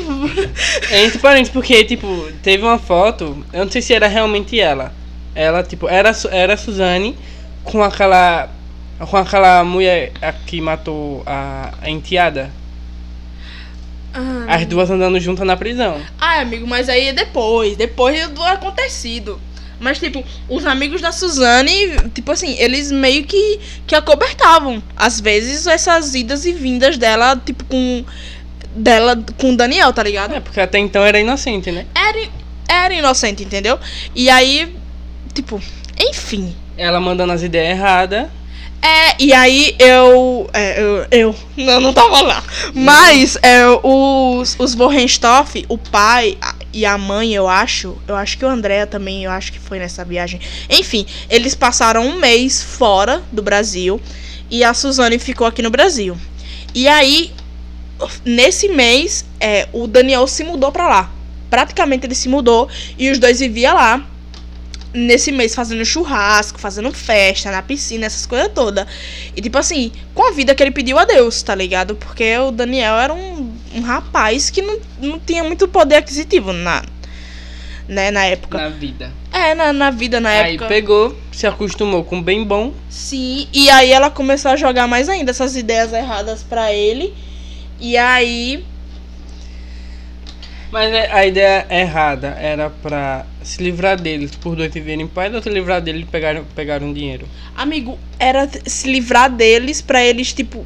É 0.89 1.04
entre 1.04 1.19
parênteses, 1.19 1.54
porque, 1.54 1.84
tipo, 1.84 2.28
teve 2.41 2.63
uma 2.63 2.80
foto, 2.80 3.45
eu 3.54 3.65
não 3.65 3.71
sei 3.71 3.84
se 3.84 3.93
era 3.93 4.08
realmente 4.08 4.60
ela. 4.60 4.91
Ela, 5.36 5.63
tipo, 5.63 5.88
era, 5.88 6.12
era 6.32 6.54
a 6.54 6.58
Suzane 6.58 7.15
com 7.63 7.84
aquela. 7.84 8.50
Com 9.00 9.17
aquela 9.17 9.63
mulher 9.63 10.12
que 10.46 10.62
matou 10.62 11.24
a, 11.26 11.74
a 11.82 11.89
enteada. 11.89 12.52
As 14.48 14.65
duas 14.67 14.89
andando 14.91 15.19
juntas 15.19 15.46
na 15.46 15.58
prisão. 15.58 16.00
Ai, 16.19 16.41
amigo, 16.41 16.67
mas 16.67 16.88
aí 16.88 17.08
é 17.08 17.13
depois. 17.13 17.76
Depois 17.76 18.30
do 18.30 18.43
acontecido. 18.43 19.41
Mas, 19.80 20.00
tipo, 20.00 20.24
os 20.48 20.65
amigos 20.65 21.02
da 21.02 21.12
Suzane, 21.12 21.98
tipo 22.13 22.32
assim, 22.32 22.56
eles 22.60 22.91
meio 22.91 23.26
que, 23.26 23.60
que 23.88 23.96
acobertavam. 23.96 24.82
Às 24.96 25.19
vezes, 25.19 25.65
essas 25.65 26.13
idas 26.13 26.46
e 26.46 26.54
vindas 26.54 26.98
dela, 26.98 27.36
tipo, 27.43 27.65
com. 27.65 28.06
Dela 28.76 29.22
com 29.38 29.52
o 29.52 29.58
Daniel, 29.58 29.91
tá 29.93 30.02
ligado? 30.02 30.34
É, 30.34 30.39
porque 30.39 30.60
até 30.60 30.80
então 30.80 31.04
era 31.04 31.19
inocente, 31.19 31.72
né? 31.72 31.86
Era, 31.93 32.30
era 32.67 32.93
inocente, 32.93 33.43
entendeu? 33.43 33.80
E 34.15 34.30
aí, 34.30 34.76
tipo, 35.34 35.62
enfim. 36.00 36.56
Ela 36.78 37.00
mandando 37.00 37.34
as 37.34 37.43
ideias 37.43 37.78
erradas. 37.78 38.28
É, 38.84 39.15
e 39.17 39.32
aí 39.32 39.74
eu. 39.80 40.50
é, 40.54 40.82
eu, 40.82 41.06
eu 41.10 41.36
não, 41.56 41.80
não 41.80 41.93
tava 41.93 42.19
lá. 42.19 42.43
Mas 42.74 43.38
é, 43.41 43.63
os, 43.82 44.58
os 44.60 44.76
Vorenstoff, 44.76 45.65
o 45.69 45.78
pai 45.78 46.38
e 46.74 46.86
a 46.86 46.98
mãe, 46.98 47.34
eu 47.34 47.48
acho. 47.48 47.98
Eu 48.06 48.15
acho 48.17 48.38
que 48.38 48.43
o 48.43 48.48
André 48.50 48.86
também, 48.86 49.24
eu 49.24 49.32
acho 49.32 49.54
que 49.54 49.60
foi 49.60 49.80
nessa 49.80 50.04
viagem. 50.04 50.41
Enfim, 50.69 51.06
eles 51.30 51.56
passaram 51.56 52.06
um 52.06 52.19
mês 52.19 52.62
fora 52.62 53.24
do 53.32 53.41
Brasil. 53.41 54.02
E 54.52 54.65
a 54.65 54.74
Suzane 54.74 55.17
ficou 55.17 55.48
aqui 55.48 55.62
no 55.62 55.69
Brasil. 55.69 56.17
E 56.76 56.86
aí, 56.86 57.32
nesse 58.26 58.67
mês, 58.67 59.24
é, 59.39 59.69
o 59.72 59.88
Daniel 59.88 60.28
se 60.28 60.43
mudou 60.43 60.74
pra 60.74 60.89
lá. 60.89 61.12
Praticamente 61.50 62.06
ele 62.06 62.15
se 62.15 62.28
mudou. 62.28 62.67
E 62.98 63.10
os 63.10 63.17
dois 63.17 63.39
viviam 63.39 63.76
lá 63.76 64.06
nesse 64.94 65.32
mês 65.32 65.56
fazendo 65.56 65.84
churrasco, 65.84 66.60
fazendo 66.60 66.92
festa 66.94 67.52
na 67.52 67.62
piscina, 67.62 68.06
essas 68.06 68.26
coisas 68.26 68.52
todas. 68.54 68.86
E 69.36 69.42
tipo 69.42 69.58
assim, 69.58 69.92
com 70.14 70.28
a 70.28 70.32
vida 70.32 70.54
que 70.54 70.62
ele 70.62 70.72
pediu 70.72 70.98
a 71.00 71.06
Deus, 71.06 71.42
tá 71.42 71.56
ligado? 71.56 71.96
Porque 71.96 72.38
o 72.38 72.52
Daniel 72.52 72.96
era 72.96 73.14
um, 73.14 73.52
um 73.74 73.82
rapaz 73.82 74.50
que 74.50 74.62
não, 74.62 74.80
não 75.02 75.20
tinha 75.20 75.44
muito 75.44 75.68
poder 75.68 75.96
aquisitivo 75.96 76.54
na, 76.54 76.84
né, 77.88 78.12
na 78.12 78.26
época. 78.26 78.58
Na 78.58 78.70
vida. 78.70 79.12
É, 79.32 79.56
na, 79.56 79.74
na 79.74 79.90
vida, 79.90 80.20
na 80.20 80.30
Aí 80.30 80.54
época. 80.56 80.68
pegou, 80.68 81.18
se 81.32 81.48
acostumou 81.48 82.04
com 82.04 82.22
bem 82.22 82.44
bom. 82.44 82.72
Sim, 82.90 83.48
e 83.52 83.70
aí 83.70 83.92
ela 83.92 84.12
começou 84.12 84.52
a 84.52 84.56
jogar 84.56 84.88
mais 84.88 85.10
ainda 85.10 85.32
essas 85.32 85.56
ideias 85.56 85.92
erradas 85.92 86.44
pra 86.44 86.72
ele. 86.72 87.14
E 87.80 87.98
aí. 87.98 88.64
Mas 90.74 90.92
é- 90.92 91.12
a 91.12 91.24
ideia 91.26 91.68
errada 91.70 92.30
era 92.30 92.68
pra 92.72 93.28
se 93.44 93.62
livrar 93.62 93.96
deles 94.02 94.32
por 94.36 94.56
dois 94.56 94.74
viverem 94.74 95.06
em 95.06 95.08
paz 95.08 95.32
ou 95.36 95.40
se 95.42 95.48
livrar 95.48 95.80
deles 95.80 96.02
e 96.02 96.06
pegar, 96.06 96.42
pegar 96.56 96.82
um 96.82 96.92
dinheiro. 96.92 97.28
Amigo, 97.56 98.00
era 98.18 98.50
se 98.66 98.90
livrar 98.92 99.30
deles 99.30 99.82
pra 99.82 100.04
eles, 100.04 100.34
tipo, 100.34 100.66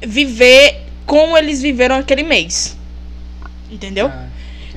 viver 0.00 0.82
como 1.04 1.36
eles 1.36 1.60
viveram 1.60 1.96
aquele 1.96 2.22
mês. 2.22 2.78
Entendeu? 3.68 4.06
Ah. 4.06 4.28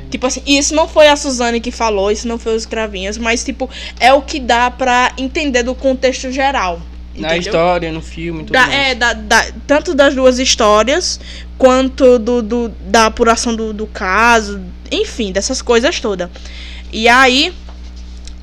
Tipo 0.09 0.25
assim, 0.25 0.41
isso 0.47 0.73
não 0.73 0.87
foi 0.87 1.07
a 1.09 1.15
Suzane 1.15 1.61
que 1.61 1.71
falou, 1.71 2.09
isso 2.11 2.27
não 2.27 2.39
foi 2.39 2.55
os 2.55 2.65
cravinhos, 2.65 3.17
mas, 3.19 3.43
tipo, 3.43 3.69
é 3.99 4.11
o 4.11 4.21
que 4.23 4.39
dá 4.39 4.71
pra 4.71 5.13
entender 5.17 5.61
do 5.63 5.75
contexto 5.75 6.31
geral. 6.31 6.81
Na 7.15 7.27
entendeu? 7.35 7.39
história, 7.51 7.91
no 7.91 8.01
filme, 8.01 8.39
tudo 8.45 8.53
Da, 8.53 8.65
mais. 8.67 8.73
é, 8.73 8.95
da, 8.95 9.13
da- 9.13 9.47
tanto 9.67 9.93
das 9.93 10.15
duas 10.15 10.39
histórias, 10.39 11.19
quanto 11.61 12.17
do, 12.17 12.41
do- 12.41 12.69
da 12.85 13.05
apuração 13.05 13.55
do, 13.55 13.71
do 13.71 13.85
caso, 13.85 14.59
enfim, 14.91 15.31
dessas 15.31 15.61
coisas 15.61 15.99
todas. 15.99 16.27
E 16.91 17.07
aí, 17.07 17.53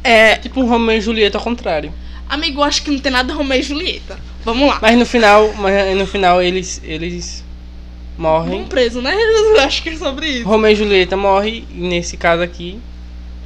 é, 0.04 0.36
Tipo 0.36 0.60
um 0.60 0.68
Romeo 0.68 0.98
e 0.98 1.00
Julieta 1.00 1.36
ao 1.36 1.42
contrário. 1.42 1.92
amigo, 2.28 2.60
eu 2.60 2.64
acho 2.64 2.80
que 2.84 2.92
não 2.92 3.00
tem 3.00 3.10
nada 3.10 3.34
Romeu 3.34 3.58
e 3.58 3.62
Julieta. 3.64 4.16
Vamos 4.44 4.68
lá. 4.68 4.78
Mas 4.80 4.96
no 4.96 5.04
final, 5.04 5.52
mas 5.54 5.96
no 5.96 6.06
final 6.06 6.40
eles, 6.40 6.80
eles 6.84 7.42
morrem. 8.16 8.50
Vamos 8.52 8.68
preso, 8.68 9.02
né? 9.02 9.12
Eu 9.16 9.60
acho 9.62 9.82
que 9.82 9.88
é 9.88 9.96
sobre 9.96 10.28
isso. 10.28 10.46
Romeo 10.48 10.70
e 10.70 10.76
Julieta 10.76 11.16
morre 11.16 11.64
e 11.70 11.74
nesse 11.88 12.16
caso 12.16 12.40
aqui 12.40 12.78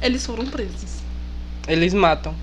Eles 0.03 0.23
foram 0.23 0.45
presos. 0.45 1.01
eles 1.67 1.95
matam. 1.95 2.35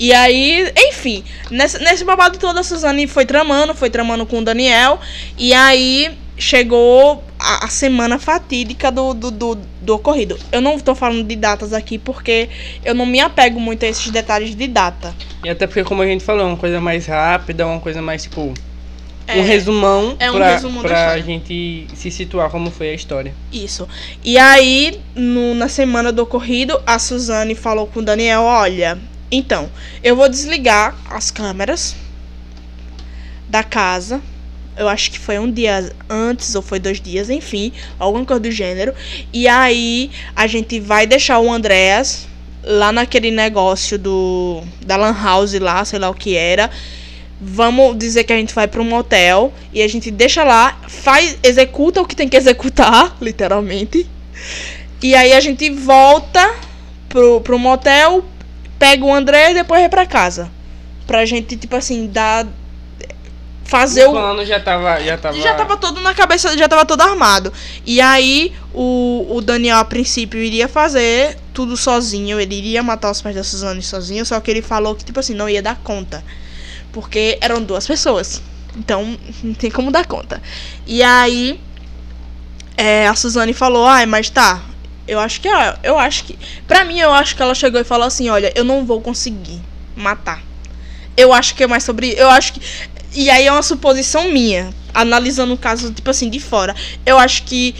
E 0.00 0.12
aí, 0.12 0.72
enfim, 0.76 1.24
nesse, 1.50 1.80
nesse 1.80 2.04
babado 2.04 2.38
todo 2.38 2.56
a 2.58 2.62
Suzane 2.62 3.08
foi 3.08 3.26
tramando, 3.26 3.74
foi 3.74 3.90
tramando 3.90 4.24
com 4.24 4.38
o 4.38 4.44
Daniel. 4.44 5.00
E 5.36 5.52
aí 5.52 6.16
chegou 6.38 7.22
a, 7.38 7.64
a 7.66 7.68
semana 7.68 8.18
fatídica 8.18 8.90
do, 8.92 9.12
do, 9.12 9.30
do, 9.30 9.58
do 9.82 9.94
ocorrido. 9.94 10.38
Eu 10.52 10.60
não 10.60 10.78
tô 10.78 10.94
falando 10.94 11.24
de 11.24 11.36
datas 11.36 11.72
aqui 11.72 11.98
porque 11.98 12.48
eu 12.84 12.94
não 12.94 13.04
me 13.04 13.20
apego 13.20 13.58
muito 13.60 13.84
a 13.84 13.88
esses 13.88 14.10
detalhes 14.10 14.54
de 14.54 14.66
data. 14.66 15.14
E 15.44 15.48
até 15.50 15.66
porque, 15.66 15.84
como 15.84 16.02
a 16.02 16.06
gente 16.06 16.24
falou, 16.24 16.42
é 16.42 16.46
uma 16.46 16.56
coisa 16.56 16.80
mais 16.80 17.06
rápida, 17.06 17.66
uma 17.66 17.80
coisa 17.80 18.00
mais 18.00 18.22
tipo. 18.22 18.54
É, 19.26 19.36
um 19.40 19.44
resumão 19.44 20.16
é 20.18 20.30
um 20.30 20.36
pra, 20.36 20.52
resumo 20.54 20.80
pra 20.80 20.90
história. 20.90 21.22
gente 21.22 21.86
se 21.94 22.10
situar 22.10 22.48
como 22.48 22.70
foi 22.70 22.88
a 22.90 22.94
história. 22.94 23.34
Isso. 23.52 23.86
E 24.24 24.38
aí, 24.38 24.98
no- 25.14 25.54
na 25.54 25.68
semana 25.68 26.10
do 26.10 26.22
ocorrido, 26.22 26.80
a 26.86 26.98
Suzane 26.98 27.54
falou 27.54 27.86
com 27.86 28.00
o 28.00 28.02
Daniel: 28.02 28.40
Olha, 28.42 28.98
então, 29.30 29.68
eu 30.02 30.16
vou 30.16 30.30
desligar 30.30 30.94
as 31.10 31.30
câmeras 31.30 31.94
da 33.48 33.62
casa. 33.62 34.20
Eu 34.78 34.88
acho 34.88 35.10
que 35.10 35.18
foi 35.18 35.38
um 35.38 35.50
dia 35.50 35.92
antes 36.08 36.54
ou 36.54 36.62
foi 36.62 36.78
dois 36.78 37.00
dias, 37.00 37.28
enfim, 37.28 37.72
alguma 37.98 38.24
coisa 38.24 38.40
do 38.40 38.50
gênero. 38.50 38.94
E 39.32 39.48
aí 39.48 40.10
a 40.36 40.46
gente 40.46 40.78
vai 40.78 41.06
deixar 41.06 41.38
o 41.40 41.52
Andréas 41.52 42.28
lá 42.62 42.92
naquele 42.92 43.30
negócio 43.30 43.98
do 43.98 44.62
da 44.84 44.96
Lan 44.96 45.16
House 45.20 45.54
lá, 45.54 45.84
sei 45.84 45.98
lá 45.98 46.08
o 46.08 46.14
que 46.14 46.36
era. 46.36 46.70
Vamos 47.40 47.96
dizer 47.96 48.24
que 48.24 48.32
a 48.32 48.36
gente 48.36 48.54
vai 48.54 48.66
para 48.66 48.80
um 48.80 48.84
motel 48.84 49.52
e 49.72 49.80
a 49.80 49.88
gente 49.88 50.10
deixa 50.10 50.42
lá, 50.42 50.76
faz, 50.88 51.38
executa 51.42 52.00
o 52.00 52.06
que 52.06 52.16
tem 52.16 52.28
que 52.28 52.36
executar, 52.36 53.16
literalmente. 53.22 54.06
E 55.00 55.14
aí 55.14 55.32
a 55.32 55.40
gente 55.40 55.70
volta 55.70 56.54
pro, 57.08 57.40
pro 57.40 57.58
motel, 57.58 58.24
pega 58.78 59.04
o 59.04 59.14
André 59.14 59.52
e 59.52 59.54
depois 59.54 59.80
vai 59.80 59.88
pra 59.88 60.06
casa. 60.06 60.50
Pra 61.06 61.24
gente, 61.24 61.56
tipo 61.56 61.76
assim, 61.76 62.08
dar. 62.08 62.46
Fazer 63.68 64.06
o 64.06 64.08
o. 64.08 64.12
plano 64.12 64.44
já 64.46 64.58
tava, 64.58 64.98
já 65.04 65.18
tava. 65.18 65.38
Já 65.38 65.54
tava 65.54 65.76
todo 65.76 66.00
na 66.00 66.14
cabeça, 66.14 66.56
já 66.56 66.66
tava 66.66 66.86
todo 66.86 67.02
armado. 67.02 67.52
E 67.84 68.00
aí, 68.00 68.54
o, 68.72 69.26
o 69.30 69.40
Daniel, 69.42 69.76
a 69.76 69.84
princípio, 69.84 70.40
iria 70.40 70.66
fazer 70.66 71.36
tudo 71.52 71.76
sozinho. 71.76 72.40
Ele 72.40 72.54
iria 72.54 72.82
matar 72.82 73.10
os 73.10 73.20
pais 73.20 73.36
da 73.36 73.44
Suzane 73.44 73.82
sozinho. 73.82 74.24
Só 74.24 74.40
que 74.40 74.50
ele 74.50 74.62
falou 74.62 74.94
que, 74.94 75.04
tipo 75.04 75.20
assim, 75.20 75.34
não 75.34 75.48
ia 75.50 75.62
dar 75.62 75.76
conta. 75.76 76.24
Porque 76.92 77.36
eram 77.42 77.62
duas 77.62 77.86
pessoas. 77.86 78.40
Então, 78.74 79.18
não 79.42 79.52
tem 79.52 79.70
como 79.70 79.90
dar 79.90 80.06
conta. 80.06 80.40
E 80.86 81.02
aí, 81.02 81.60
é, 82.74 83.06
a 83.06 83.14
Suzane 83.14 83.52
falou: 83.52 83.86
Ai, 83.86 84.06
mas 84.06 84.30
tá. 84.30 84.62
Eu 85.06 85.20
acho 85.20 85.42
que. 85.42 85.48
ó, 85.48 85.74
Eu 85.82 85.98
acho 85.98 86.24
que. 86.24 86.38
Pra 86.66 86.84
mim, 86.86 86.98
eu 87.00 87.12
acho 87.12 87.36
que 87.36 87.42
ela 87.42 87.54
chegou 87.54 87.78
e 87.80 87.84
falou 87.84 88.06
assim: 88.06 88.30
Olha, 88.30 88.50
eu 88.54 88.64
não 88.64 88.86
vou 88.86 89.02
conseguir 89.02 89.60
matar. 89.94 90.42
Eu 91.16 91.32
acho 91.34 91.54
que 91.54 91.64
é 91.64 91.66
mais 91.66 91.84
sobre. 91.84 92.14
Eu 92.16 92.30
acho 92.30 92.54
que. 92.54 92.62
E 93.14 93.30
aí 93.30 93.46
é 93.46 93.52
uma 93.52 93.62
suposição 93.62 94.30
minha, 94.30 94.70
analisando 94.92 95.54
o 95.54 95.58
caso, 95.58 95.92
tipo 95.92 96.10
assim, 96.10 96.28
de 96.28 96.40
fora. 96.40 96.74
Eu 97.06 97.18
acho 97.18 97.42
que 97.44 97.74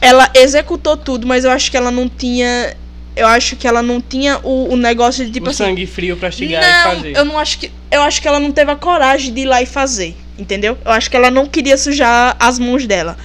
ela 0.00 0.30
executou 0.34 0.96
tudo, 0.96 1.26
mas 1.26 1.44
eu 1.44 1.50
acho 1.50 1.70
que 1.70 1.76
ela 1.76 1.90
não 1.90 2.08
tinha 2.08 2.76
eu 3.14 3.26
acho 3.26 3.56
que 3.56 3.66
ela 3.66 3.82
não 3.82 4.00
tinha 4.00 4.38
o, 4.42 4.72
o 4.72 4.76
negócio 4.76 5.24
de 5.24 5.30
tipo 5.30 5.46
o 5.46 5.50
assim. 5.50 5.64
sangue 5.64 5.86
frio 5.86 6.16
pra 6.16 6.30
chegar 6.30 6.60
não, 6.60 6.92
e 6.92 6.96
fazer. 6.96 7.16
eu 7.16 7.24
não 7.24 7.38
acho 7.38 7.58
que. 7.58 7.70
Eu 7.90 8.02
acho 8.02 8.22
que 8.22 8.28
ela 8.28 8.40
não 8.40 8.50
teve 8.50 8.70
a 8.70 8.76
coragem 8.76 9.32
de 9.34 9.42
ir 9.42 9.44
lá 9.44 9.60
e 9.60 9.66
fazer. 9.66 10.16
Entendeu? 10.38 10.78
Eu 10.84 10.92
acho 10.92 11.10
que 11.10 11.16
ela 11.16 11.30
não 11.30 11.46
queria 11.46 11.76
sujar 11.76 12.36
as 12.40 12.58
mãos 12.58 12.86
dela. 12.86 13.16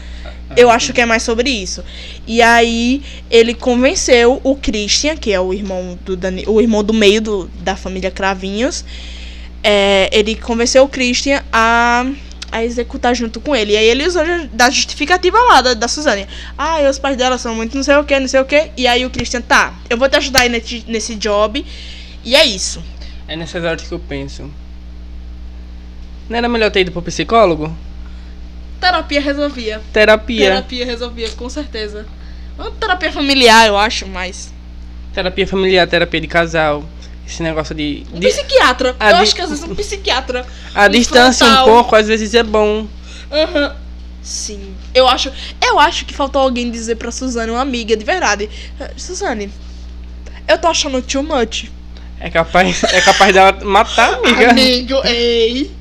Eu 0.55 0.69
acho 0.69 0.93
que 0.93 1.01
é 1.01 1.05
mais 1.05 1.23
sobre 1.23 1.49
isso. 1.49 1.83
E 2.25 2.41
aí 2.41 3.01
ele 3.29 3.53
convenceu 3.53 4.41
o 4.43 4.55
Christian, 4.55 5.15
que 5.15 5.31
é 5.31 5.39
o 5.39 5.53
irmão 5.53 5.97
do 6.05 6.15
Dani, 6.15 6.43
o 6.47 6.61
irmão 6.61 6.83
do 6.83 6.93
meio 6.93 7.21
do, 7.21 7.49
da 7.61 7.75
família 7.75 8.11
Cravinhos. 8.11 8.83
É, 9.63 10.09
ele 10.11 10.35
convenceu 10.35 10.83
o 10.83 10.87
Christian 10.87 11.43
a, 11.51 12.05
a 12.51 12.63
executar 12.63 13.15
junto 13.15 13.41
com 13.41 13.55
ele. 13.55 13.73
E 13.73 13.77
aí 13.77 13.85
ele 13.85 14.05
usou 14.05 14.23
da 14.53 14.69
justificativa 14.69 15.37
lá 15.37 15.61
da, 15.61 15.73
da 15.73 15.87
Suzane. 15.87 16.27
Ah, 16.57 16.79
os 16.89 16.99
pais 16.99 17.17
dela 17.17 17.37
são 17.37 17.55
muito 17.55 17.75
não 17.75 17.83
sei 17.83 17.95
o 17.95 18.03
que, 18.03 18.19
não 18.19 18.27
sei 18.27 18.39
o 18.39 18.45
que. 18.45 18.71
E 18.77 18.87
aí 18.87 19.05
o 19.05 19.09
Christian, 19.09 19.41
tá, 19.41 19.73
eu 19.89 19.97
vou 19.97 20.07
te 20.07 20.17
ajudar 20.17 20.41
aí 20.41 20.49
nesse, 20.49 20.83
nesse 20.87 21.15
job. 21.15 21.65
E 22.23 22.35
é 22.35 22.45
isso. 22.45 22.83
É 23.27 23.35
nessas 23.35 23.63
horas 23.63 23.81
que 23.81 23.93
eu 23.93 23.99
penso. 23.99 24.51
Não 26.29 26.37
era 26.37 26.49
melhor 26.49 26.71
ter 26.71 26.81
ido 26.81 26.91
pro 26.91 27.01
psicólogo? 27.01 27.75
Terapia 28.79 29.21
resolvia. 29.21 29.81
Terapia. 29.91 30.49
Terapia 30.49 30.85
resolvia, 30.85 31.29
com 31.31 31.49
certeza. 31.49 32.05
Uma 32.57 32.71
terapia 32.71 33.11
familiar, 33.11 33.67
eu 33.67 33.77
acho, 33.77 34.07
mas. 34.07 34.53
Terapia 35.13 35.47
familiar, 35.47 35.87
terapia 35.87 36.21
de 36.21 36.27
casal. 36.27 36.83
Esse 37.27 37.43
negócio 37.43 37.75
de. 37.75 38.03
Um 38.13 38.19
de 38.19 38.27
psiquiatra. 38.29 38.95
Eu 38.99 39.07
di- 39.07 39.13
acho 39.23 39.35
que 39.35 39.41
às 39.41 39.49
vezes 39.49 39.63
um 39.65 39.75
psiquiatra. 39.75 40.45
a 40.73 40.85
um 40.85 40.89
distância 40.89 41.45
um 41.45 41.49
frontal. 41.49 41.65
pouco, 41.67 41.95
às 41.95 42.07
vezes 42.07 42.33
é 42.33 42.41
bom. 42.43 42.87
Aham. 43.31 43.75
Sim. 44.23 44.73
Eu 44.93 45.07
acho, 45.07 45.31
eu 45.61 45.77
acho 45.79 46.05
que 46.05 46.13
faltou 46.13 46.41
alguém 46.41 46.69
dizer 46.71 46.95
pra 46.95 47.11
Suzane, 47.11 47.51
uma 47.51 47.61
amiga 47.61 47.95
de 47.95 48.03
verdade. 48.05 48.49
"Eh, 48.79 48.91
Suzane, 48.97 49.49
eu 50.47 50.57
tô 50.57 50.67
achando 50.67 51.01
too 51.01 51.23
much. 51.23 51.65
É 52.19 52.29
capaz, 52.29 52.83
é 52.85 53.01
capaz 53.01 53.33
dela 53.33 53.57
matar 53.63 54.13
a 54.13 54.17
amiga. 54.17 54.49
Amigo, 54.51 54.95
ei. 55.05 55.71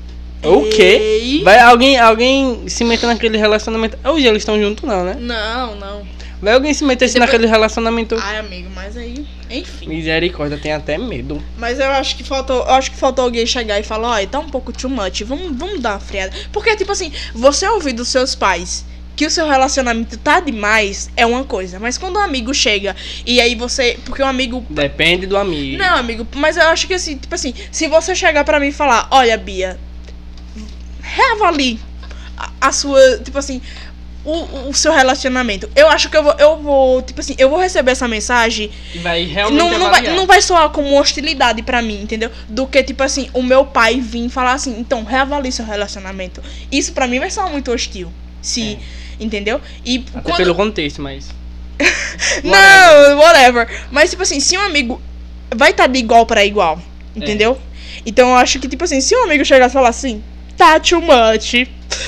O 0.43 0.63
quê? 0.69 0.81
Ei. 1.21 1.43
Vai 1.43 1.59
alguém, 1.59 1.97
alguém 1.97 2.69
se 2.69 2.83
meter 2.83 3.07
naquele 3.07 3.37
relacionamento. 3.37 3.97
Hoje 4.03 4.27
eles 4.27 4.41
estão 4.43 4.59
juntos, 4.61 4.83
não, 4.83 5.03
né? 5.03 5.15
Não, 5.19 5.75
não. 5.75 6.07
Vai 6.41 6.53
alguém 6.53 6.73
se 6.73 6.83
meter 6.83 7.07
Depois- 7.07 7.19
naquele 7.19 7.47
relacionamento. 7.47 8.15
Ai, 8.21 8.37
amigo, 8.37 8.69
mas 8.75 8.95
aí, 8.95 9.25
enfim. 9.49 9.87
Misericórdia, 9.87 10.57
tem 10.57 10.71
até 10.71 10.97
medo. 10.97 11.41
Mas 11.57 11.79
eu 11.79 11.89
acho 11.91 12.15
que 12.15 12.23
faltou, 12.23 12.57
eu 12.57 12.71
acho 12.75 12.91
que 12.91 12.97
faltou 12.97 13.25
alguém 13.25 13.45
chegar 13.45 13.79
e 13.79 13.83
falar, 13.83 14.09
olha, 14.11 14.27
tá 14.27 14.39
um 14.39 14.49
pouco 14.49 14.71
too 14.71 14.89
much, 14.89 15.21
vamos, 15.23 15.57
vamos 15.57 15.79
dar 15.79 15.93
uma 15.93 15.99
friada. 15.99 16.31
Porque, 16.51 16.75
tipo 16.75 16.91
assim, 16.91 17.11
você 17.33 17.67
ouvir 17.67 17.93
dos 17.93 18.07
seus 18.09 18.35
pais 18.35 18.85
que 19.15 19.25
o 19.25 19.31
seu 19.31 19.47
relacionamento 19.47 20.15
tá 20.19 20.39
demais 20.39 21.09
é 21.17 21.25
uma 21.25 21.43
coisa. 21.43 21.79
Mas 21.79 21.97
quando 21.97 22.17
um 22.17 22.21
amigo 22.21 22.53
chega 22.53 22.95
e 23.25 23.41
aí 23.41 23.55
você. 23.55 23.97
Porque 24.05 24.21
um 24.21 24.27
amigo. 24.27 24.63
Depende 24.69 25.25
do 25.25 25.35
amigo. 25.35 25.75
Não, 25.81 25.97
amigo, 25.97 26.27
mas 26.35 26.55
eu 26.55 26.67
acho 26.67 26.85
que 26.85 26.93
assim, 26.93 27.17
tipo 27.17 27.33
assim, 27.33 27.51
se 27.71 27.87
você 27.87 28.13
chegar 28.13 28.43
pra 28.43 28.59
mim 28.59 28.67
e 28.67 28.71
falar, 28.71 29.07
olha, 29.09 29.35
Bia, 29.35 29.79
reavalie 31.01 31.79
a, 32.37 32.51
a 32.61 32.71
sua. 32.71 33.17
Tipo 33.17 33.39
assim. 33.39 33.59
O, 34.29 34.69
o 34.69 34.73
seu 34.73 34.91
relacionamento. 34.91 35.69
Eu 35.73 35.87
acho 35.87 36.09
que 36.09 36.17
eu 36.17 36.21
vou, 36.21 36.35
eu 36.37 36.57
vou. 36.57 37.01
Tipo 37.01 37.21
assim, 37.21 37.33
eu 37.37 37.49
vou 37.49 37.57
receber 37.57 37.91
essa 37.91 38.09
mensagem 38.09 38.69
E 38.93 38.97
vai 38.97 39.23
realmente 39.23 39.57
não, 39.57 39.79
não, 39.79 39.89
vai, 39.89 40.01
não 40.01 40.27
vai 40.27 40.41
soar 40.41 40.69
como 40.69 40.99
hostilidade 40.99 41.61
pra 41.61 41.81
mim, 41.81 42.01
entendeu? 42.01 42.29
Do 42.49 42.67
que, 42.67 42.83
tipo 42.83 43.01
assim, 43.03 43.29
o 43.33 43.41
meu 43.41 43.65
pai 43.65 44.01
vir 44.01 44.27
falar 44.27 44.51
assim, 44.51 44.77
então, 44.77 45.05
reavalie 45.05 45.49
seu 45.49 45.63
relacionamento. 45.63 46.43
Isso 46.69 46.91
pra 46.91 47.07
mim 47.07 47.19
vai 47.19 47.31
soar 47.31 47.49
muito 47.49 47.71
hostil. 47.71 48.11
Se. 48.41 48.77
Entendeu? 49.17 49.61
E 49.85 50.03
Até 50.13 50.21
quando. 50.21 50.37
pelo 50.37 50.55
contexto, 50.55 51.01
mas. 51.01 51.29
Não, 52.43 53.17
whatever. 53.19 53.67
Mas, 53.89 54.09
tipo 54.09 54.23
assim, 54.23 54.41
se 54.41 54.57
um 54.57 54.61
amigo 54.61 55.01
vai 55.55 55.71
estar 55.71 55.87
de 55.87 55.99
igual 55.99 56.25
pra 56.25 56.43
igual, 56.43 56.81
entendeu? 57.15 57.57
Então 58.05 58.29
eu 58.29 58.35
acho 58.35 58.59
que, 58.59 58.67
tipo 58.67 58.83
assim, 58.83 59.01
se 59.01 59.15
um 59.15 59.23
amigo 59.23 59.45
chegar 59.45 59.67
e 59.67 59.69
falar 59.69 59.89
assim, 59.89 60.21
tá 60.57 60.79
too 60.79 60.99
much, 61.01 61.67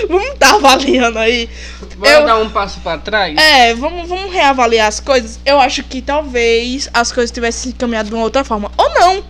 vamos 0.09 0.37
tá 0.39 0.55
avaliando 0.55 1.19
aí. 1.19 1.49
Bora 1.97 2.11
Eu- 2.11 2.25
dar 2.25 2.37
um 2.39 2.49
passo 2.49 2.79
pra 2.81 2.97
trás? 2.97 3.37
É, 3.37 3.73
vamos, 3.75 4.07
vamos 4.07 4.31
reavaliar 4.33 4.87
as 4.87 4.99
coisas. 4.99 5.39
Eu 5.45 5.59
acho 5.59 5.83
que 5.83 6.01
talvez 6.01 6.89
as 6.93 7.11
coisas 7.11 7.31
tivessem 7.31 7.71
caminhado 7.71 8.09
de 8.09 8.15
uma 8.15 8.23
outra 8.23 8.43
forma. 8.43 8.71
Ou 8.77 8.89
não. 8.93 9.23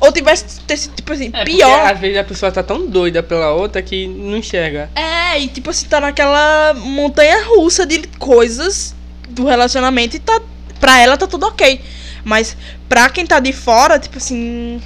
Ou 0.00 0.10
tivesse 0.10 0.60
ter 0.62 0.76
sido, 0.76 0.96
tipo 0.96 1.12
assim, 1.12 1.26
É, 1.32 1.44
porque 1.44 1.52
pior. 1.58 1.86
às 1.92 2.00
vezes 2.00 2.18
a 2.18 2.24
pessoa 2.24 2.50
tá 2.50 2.60
tão 2.62 2.86
doida 2.88 3.22
pela 3.22 3.52
outra 3.52 3.80
que 3.80 4.08
não 4.08 4.36
enxerga. 4.36 4.90
É, 4.96 5.38
e 5.38 5.46
tipo 5.46 5.70
assim, 5.70 5.86
tá 5.86 6.00
naquela 6.00 6.74
montanha 6.74 7.44
russa 7.44 7.86
de 7.86 8.00
coisas 8.18 8.96
do 9.28 9.44
relacionamento 9.46 10.16
e 10.16 10.18
tá. 10.18 10.40
Pra 10.80 10.98
ela 10.98 11.16
tá 11.16 11.28
tudo 11.28 11.46
ok. 11.46 11.80
Mas 12.24 12.56
pra 12.88 13.08
quem 13.10 13.24
tá 13.24 13.38
de 13.38 13.52
fora, 13.52 13.96
tipo 13.98 14.18
assim. 14.18 14.80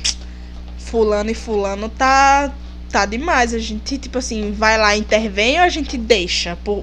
Fulano 0.79 1.31
e 1.31 1.35
fulano 1.35 1.89
tá. 1.89 2.53
Tá 2.97 3.05
demais. 3.05 3.53
A 3.53 3.59
gente, 3.59 3.99
tipo 3.99 4.17
assim, 4.17 4.53
vai 4.53 4.79
lá, 4.79 4.97
intervém 4.97 5.59
ou 5.59 5.65
a 5.65 5.69
gente 5.69 5.99
deixa 5.99 6.57
por, 6.65 6.83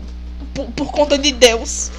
por, 0.54 0.67
por 0.67 0.91
conta 0.91 1.17
de 1.17 1.32
Deus. 1.32 1.89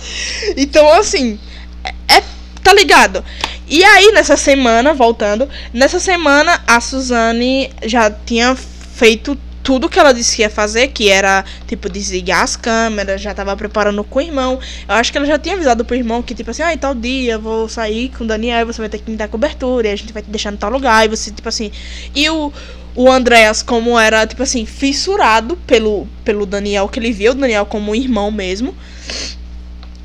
Então, 0.56 0.88
assim. 0.92 1.36
É, 1.82 2.18
é- 2.18 2.22
Tá 2.62 2.72
ligado? 2.72 3.24
E 3.66 3.82
aí, 3.82 4.12
nessa 4.12 4.36
semana, 4.36 4.94
voltando, 4.94 5.48
nessa 5.72 5.98
semana 5.98 6.62
a 6.66 6.80
Suzane 6.80 7.70
já 7.84 8.08
tinha 8.08 8.54
feito 8.54 9.36
tudo 9.64 9.88
que 9.88 9.98
ela 9.98 10.12
disse 10.14 10.36
que 10.36 10.42
ia 10.42 10.48
fazer, 10.48 10.88
que 10.88 11.08
era, 11.08 11.44
tipo, 11.66 11.88
desligar 11.90 12.42
as 12.42 12.54
câmeras, 12.54 13.20
já 13.20 13.34
tava 13.34 13.56
preparando 13.56 14.04
com 14.04 14.18
o 14.20 14.22
irmão. 14.22 14.60
Eu 14.88 14.94
acho 14.94 15.10
que 15.10 15.18
ela 15.18 15.26
já 15.26 15.38
tinha 15.38 15.56
avisado 15.56 15.84
pro 15.84 15.96
irmão 15.96 16.22
que, 16.22 16.34
tipo 16.34 16.50
assim, 16.52 16.62
ah, 16.62 16.76
tal 16.76 16.94
dia 16.94 17.36
vou 17.36 17.68
sair 17.68 18.10
com 18.10 18.22
o 18.24 18.26
Daniel, 18.26 18.64
você 18.64 18.80
vai 18.80 18.88
ter 18.88 18.98
que 18.98 19.10
me 19.10 19.16
dar 19.16 19.26
cobertura, 19.26 19.88
e 19.88 19.90
a 19.90 19.96
gente 19.96 20.12
vai 20.12 20.22
te 20.22 20.30
deixar 20.30 20.52
no 20.52 20.56
tal 20.56 20.70
lugar, 20.70 21.04
e 21.04 21.08
você, 21.08 21.30
tipo 21.30 21.48
assim. 21.48 21.70
E 22.14 22.30
o, 22.30 22.52
o 22.94 23.10
Andréas, 23.10 23.62
como 23.62 23.98
era, 23.98 24.26
tipo 24.26 24.42
assim, 24.42 24.64
fissurado 24.66 25.56
pelo, 25.66 26.06
pelo 26.24 26.46
Daniel, 26.46 26.88
que 26.88 26.98
ele 26.98 27.12
viu 27.12 27.32
o 27.32 27.34
Daniel 27.34 27.66
como 27.66 27.90
um 27.92 27.94
irmão 27.94 28.30
mesmo. 28.30 28.74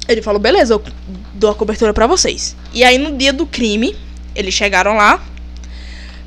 Ele 0.07 0.21
falou, 0.21 0.39
beleza, 0.39 0.73
eu 0.73 0.83
dou 1.33 1.51
a 1.51 1.55
cobertura 1.55 1.93
pra 1.93 2.07
vocês. 2.07 2.55
E 2.73 2.83
aí, 2.83 2.97
no 2.97 3.15
dia 3.15 3.31
do 3.31 3.45
crime, 3.45 3.95
eles 4.35 4.53
chegaram 4.55 4.95
lá, 4.95 5.21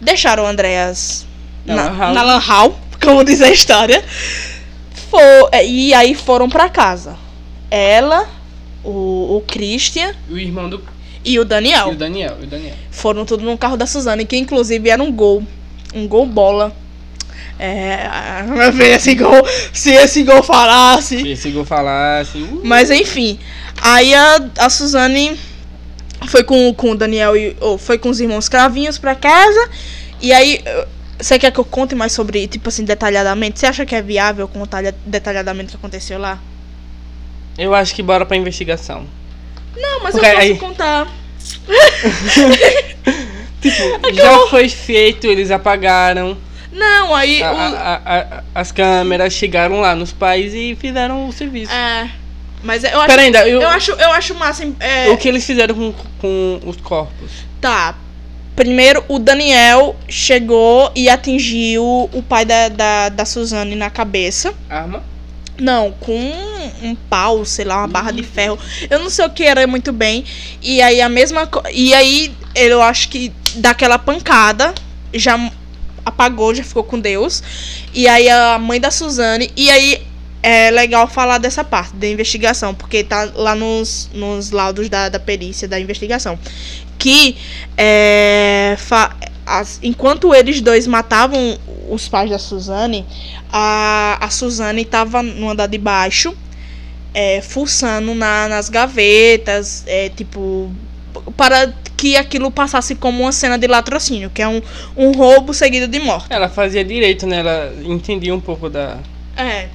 deixaram 0.01 0.45
o 0.45 0.47
Andréas 0.47 1.27
Na 1.67 1.75
na, 1.75 1.83
lan 1.89 1.99
house. 1.99 2.15
na 2.15 2.23
lan 2.23 2.41
house, 2.47 2.75
como 3.03 3.25
diz 3.25 3.43
a 3.43 3.51
história. 3.51 4.05
Fo- 5.11 5.19
e 5.65 5.93
aí 5.95 6.15
foram 6.15 6.49
pra 6.49 6.69
casa. 6.69 7.17
Ela, 7.71 8.29
o, 8.85 9.37
o 9.39 9.45
Christian 9.47 10.15
O 10.31 10.39
irmão 10.39 10.69
do. 10.69 10.81
e 11.25 11.39
o 11.41 11.45
Daniel. 11.45 11.89
E 11.91 11.95
o 11.95 11.99
Daniel, 11.99 12.37
e 12.41 12.45
o 12.45 12.47
Daniel. 12.47 12.75
Foram 12.91 13.25
tudo 13.25 13.45
no 13.45 13.59
carro 13.59 13.77
da 13.77 13.87
Suzane, 13.87 14.25
que 14.25 14.37
inclusive 14.37 14.89
era 14.89 15.03
um 15.03 15.11
gol. 15.11 15.43
Um 15.95 16.07
gol 16.09 16.27
bola. 16.27 16.75
É. 17.59 17.99
Esse 18.97 19.15
gol. 19.15 19.47
Se 19.73 19.91
esse 19.91 20.23
gol 20.23 20.43
falasse. 20.43 21.21
Se 21.21 21.29
esse 21.29 21.51
gol 21.51 21.65
falasse. 21.65 22.39
Uh, 22.39 22.61
Mas 22.65 22.91
enfim. 22.91 23.39
Aí 23.81 24.15
a, 24.15 24.41
a 24.59 24.71
Suzane 24.71 25.39
foi 26.29 26.43
com, 26.45 26.73
com 26.75 26.91
o 26.93 26.97
Daniel 26.97 27.37
e. 27.37 27.57
Ou 27.61 27.79
foi 27.79 27.99
com 27.99 28.09
os 28.09 28.21
irmãos 28.21 28.49
cravinhos 28.49 28.99
pra 28.99 29.15
casa. 29.15 29.69
E 30.21 30.33
aí. 30.33 30.63
Você 31.21 31.39
quer 31.39 31.53
que 31.53 31.61
eu 31.61 31.65
conte 31.65 31.95
mais 31.95 32.11
sobre, 32.11 32.49
tipo 32.49 32.69
assim, 32.69 32.85
detalhadamente? 32.85 33.61
Você 33.61 33.67
acha 33.67 33.87
que 33.87 33.95
é 33.95 34.03
viável 34.03 34.49
contar 34.49 34.83
detalhadamente 35.07 35.69
o 35.69 35.71
que 35.73 35.77
aconteceu 35.77 36.19
lá? 36.19 36.39
eu 37.59 37.75
acho 37.75 37.95
que 37.95 38.03
bora 38.03 38.25
pra 38.27 38.37
investigação. 38.37 39.07
Não, 39.77 40.03
mas 40.03 40.13
Porque 40.13 40.27
eu 40.27 40.31
posso 40.33 40.43
aí- 40.43 40.59
contar. 40.59 41.07
Tipo, 43.63 43.83
já 44.15 44.47
foi 44.49 44.69
feito, 44.69 45.27
eles 45.27 45.51
apagaram. 45.51 46.37
Não, 46.73 47.15
aí. 47.15 47.43
A- 47.43 47.53
o- 47.53 47.57
a- 47.57 48.03
a- 48.05 48.19
a- 48.39 48.43
as 48.55 48.73
câmeras 48.73 49.33
chegaram 49.33 49.81
lá 49.81 49.95
nos 49.95 50.13
pais 50.13 50.53
e 50.55 50.77
fizeram 50.79 51.29
o 51.29 51.33
serviço. 51.33 51.73
É. 51.73 52.11
Mas 52.63 52.85
eu 52.85 52.99
acho. 53.01 53.07
Pera 53.09 53.23
ainda, 53.23 53.49
eu, 53.49 53.61
Eu 53.61 53.69
acho, 53.69 53.91
eu 53.93 54.13
acho 54.13 54.35
massa. 54.35 54.69
É, 54.81 55.09
o 55.11 55.17
que 55.17 55.29
eles 55.29 55.45
fizeram 55.45 55.75
com, 55.75 55.93
com 56.21 56.61
os 56.67 56.77
corpos? 56.77 57.31
Tá. 57.61 57.95
Primeiro, 58.55 59.03
o 59.09 59.19
Daniel 59.19 59.97
chegou 60.09 60.93
e 60.95 61.09
atingiu 61.09 61.83
o 62.13 62.23
pai 62.23 62.45
da, 62.45 62.69
da, 62.69 63.09
da 63.09 63.25
Suzane 63.25 63.75
na 63.75 63.89
cabeça. 63.91 64.53
Arma? 64.69 65.03
Não, 65.63 65.93
com 65.93 66.33
um 66.83 66.95
pau, 67.09 67.45
sei 67.45 67.65
lá, 67.65 67.79
uma 67.79 67.89
barra 67.89 68.11
de 68.11 68.23
ferro. 68.23 68.59
Eu 68.91 68.99
não 68.99 69.09
sei 69.09 69.25
o 69.25 69.31
que 69.31 69.45
era 69.45 69.67
muito 69.67 69.93
bem. 69.93 70.25
E 70.61 70.83
aí 70.83 71.01
a 71.01 71.09
mesma 71.09 71.49
E 71.73 71.95
aí 71.95 72.35
eu 72.55 72.83
acho 72.83 73.09
que 73.09 73.33
daquela 73.57 73.99
pancada 73.99 74.75
já 75.15 75.39
apagou, 76.05 76.55
já 76.55 76.65
ficou 76.65 76.83
com 76.83 76.99
Deus. 76.99 77.43
E 77.95 78.09
aí 78.09 78.29
a 78.29 78.59
mãe 78.59 78.81
da 78.81 78.91
Suzane. 78.91 79.51
E 79.57 79.71
aí 79.71 80.03
é 80.43 80.71
legal 80.73 81.07
falar 81.07 81.39
dessa 81.39 81.63
parte 81.63 81.95
da 81.95 82.09
investigação, 82.09 82.75
porque 82.75 83.05
tá 83.05 83.31
lá 83.35 83.55
nos, 83.55 84.11
nos 84.13 84.51
laudos 84.51 84.89
da, 84.89 85.09
da 85.09 85.21
perícia 85.21 85.69
da 85.69 85.79
investigação. 85.79 86.37
Que 86.99 87.37
é, 87.77 88.75
fa- 88.79 89.15
as- 89.47 89.79
enquanto 89.83 90.35
eles 90.35 90.61
dois 90.61 90.87
matavam 90.87 91.59
os 91.91 92.09
pais 92.09 92.31
da 92.31 92.39
Suzane, 92.39 93.05
a, 93.53 94.19
a 94.21 94.31
Suzane 94.31 94.85
tava 94.85 95.23
no 95.23 95.51
andar 95.51 95.67
de 95.67 95.79
baixo, 95.79 96.35
é, 97.15 97.43
fuçando 97.43 98.15
na, 98.15 98.49
nas 98.49 98.69
gavetas, 98.69 99.85
é, 99.87 100.09
tipo, 100.09 100.71
para 101.37 101.73
que 101.97 102.17
aquilo 102.17 102.51
passasse 102.51 102.95
como 102.95 103.23
uma 103.23 103.33
cena 103.33 103.59
de 103.59 103.67
latrocínio, 103.67 104.31
que 104.31 104.41
é 104.43 104.49
um, 104.49 104.63
um 104.97 105.13
roubo 105.13 105.53
seguido 105.53 105.87
de 105.87 105.99
morte. 106.01 106.27
Ela 106.31 106.49
fazia 106.49 106.85
direito, 106.85 107.27
né? 107.27 107.41
Ela 107.41 107.73
entendia 107.85 108.35
um 108.35 108.41
pouco 108.41 108.69
da, 108.71 108.99
É. 109.37 109.69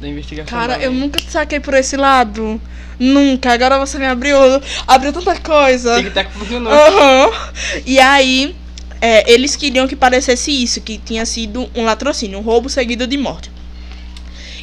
da 0.00 0.08
investigação. 0.08 0.58
Cara, 0.58 0.78
eu 0.82 0.90
nunca 0.92 1.20
saquei 1.20 1.60
por 1.60 1.74
esse 1.74 1.96
lado. 1.96 2.60
Nunca. 2.98 3.52
Agora 3.52 3.78
você 3.78 3.96
me 3.98 4.06
abriu. 4.06 4.36
Abriu 4.86 5.12
tanta 5.12 5.38
coisa. 5.38 6.02
Tic-tac 6.02 6.32
funcionou. 6.32 6.72
Aham. 6.72 7.30
E 7.86 8.00
aí, 8.00 8.56
é, 9.00 9.30
eles 9.30 9.54
queriam 9.56 9.86
que 9.86 9.96
parecesse 9.96 10.50
isso, 10.50 10.80
que 10.80 10.98
tinha 10.98 11.24
sido 11.24 11.68
um 11.74 11.84
latrocínio, 11.84 12.38
um 12.38 12.42
roubo 12.42 12.68
seguido 12.68 13.06
de 13.06 13.16
morte. 13.16 13.50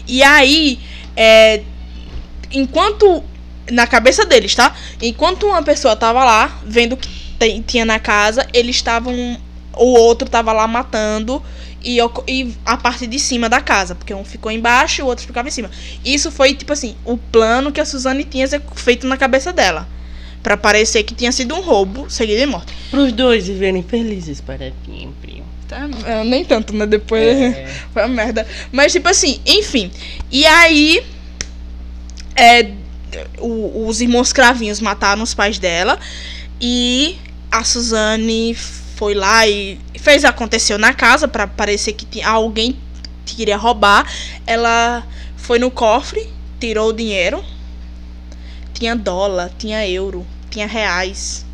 E 0.08 0.22
aí, 0.24 0.80
é, 1.16 1.62
enquanto. 2.52 3.24
Na 3.72 3.88
cabeça 3.88 4.24
deles, 4.24 4.54
tá? 4.54 4.76
Enquanto 5.02 5.48
uma 5.48 5.64
pessoa 5.64 5.96
tava 5.96 6.24
lá, 6.24 6.62
vendo 6.64 6.94
o 6.94 6.98
que 6.98 7.64
tinha 7.66 7.84
na 7.84 7.98
casa, 7.98 8.48
eles 8.54 8.76
estavam. 8.76 9.40
O 9.74 9.98
outro 9.98 10.30
tava 10.30 10.54
lá 10.54 10.68
matando. 10.68 11.42
E, 11.84 11.98
e 12.28 12.56
a 12.66 12.78
parte 12.78 13.06
de 13.06 13.20
cima 13.20 13.48
da 13.48 13.62
casa, 13.62 13.94
porque 13.94 14.14
um 14.14 14.26
ficou 14.26 14.52
embaixo 14.52 15.02
e 15.02 15.04
o 15.04 15.08
outro 15.08 15.26
ficava 15.26 15.48
em 15.48 15.52
cima. 15.52 15.70
Isso 16.04 16.32
foi, 16.32 16.54
tipo 16.56 16.74
assim, 16.74 16.96
o 17.06 17.16
plano 17.16 17.72
que 17.72 17.80
a 17.80 17.86
Suzane 17.86 18.24
tinha 18.24 18.48
feito 18.76 19.06
na 19.06 19.18
cabeça 19.18 19.54
dela. 19.54 19.88
Pra 20.46 20.56
parecer 20.56 21.02
que 21.02 21.16
tinha 21.16 21.32
sido 21.32 21.56
um 21.56 21.62
roubo 21.62 22.08
seguido 22.08 22.40
de 22.40 22.46
morte. 22.46 22.72
Pros 22.92 23.12
dois 23.12 23.48
viverem 23.48 23.82
felizes 23.82 24.40
para 24.40 24.72
sempre. 24.86 25.42
Tá, 25.68 25.90
é, 26.06 26.24
nem 26.24 26.46
tanto, 26.46 26.72
né? 26.72 26.86
Depois 26.86 27.24
É. 27.24 27.66
foi 27.92 28.04
uma 28.04 28.10
merda. 28.10 28.46
Mas, 28.72 28.92
tipo 28.92 29.10
assim, 29.10 29.42
enfim. 29.44 29.90
E 30.32 30.46
aí. 30.46 31.04
É, 32.36 32.70
o- 33.40 33.88
os 33.88 34.02
irmãos 34.02 34.32
cravinhos 34.32 34.80
mataram 34.80 35.24
os 35.24 35.34
pais 35.34 35.58
dela. 35.58 35.98
E 36.62 37.18
a 37.52 37.64
Suzane 37.64 38.54
foi 38.54 39.16
lá 39.16 39.48
e 39.48 39.80
fez 40.00 40.24
aconteceu 40.24 40.78
na 40.78 40.94
casa 40.94 41.28
pra 41.28 41.48
parecer 41.48 41.94
que 41.94 42.06
tinha 42.06 42.30
alguém 42.30 42.78
que 43.26 43.36
queria 43.38 43.58
roubar. 43.58 44.06
Ela 44.46 45.04
foi 45.38 45.58
no 45.58 45.72
cofre, 45.72 46.30
tirou 46.60 46.90
o 46.90 46.94
dinheiro. 46.94 47.44
Tinha 48.76 48.96
dólar, 48.96 49.52
tinha 49.58 49.88
euro, 49.88 50.24
tinha 50.56 50.68
reais. 50.68 51.46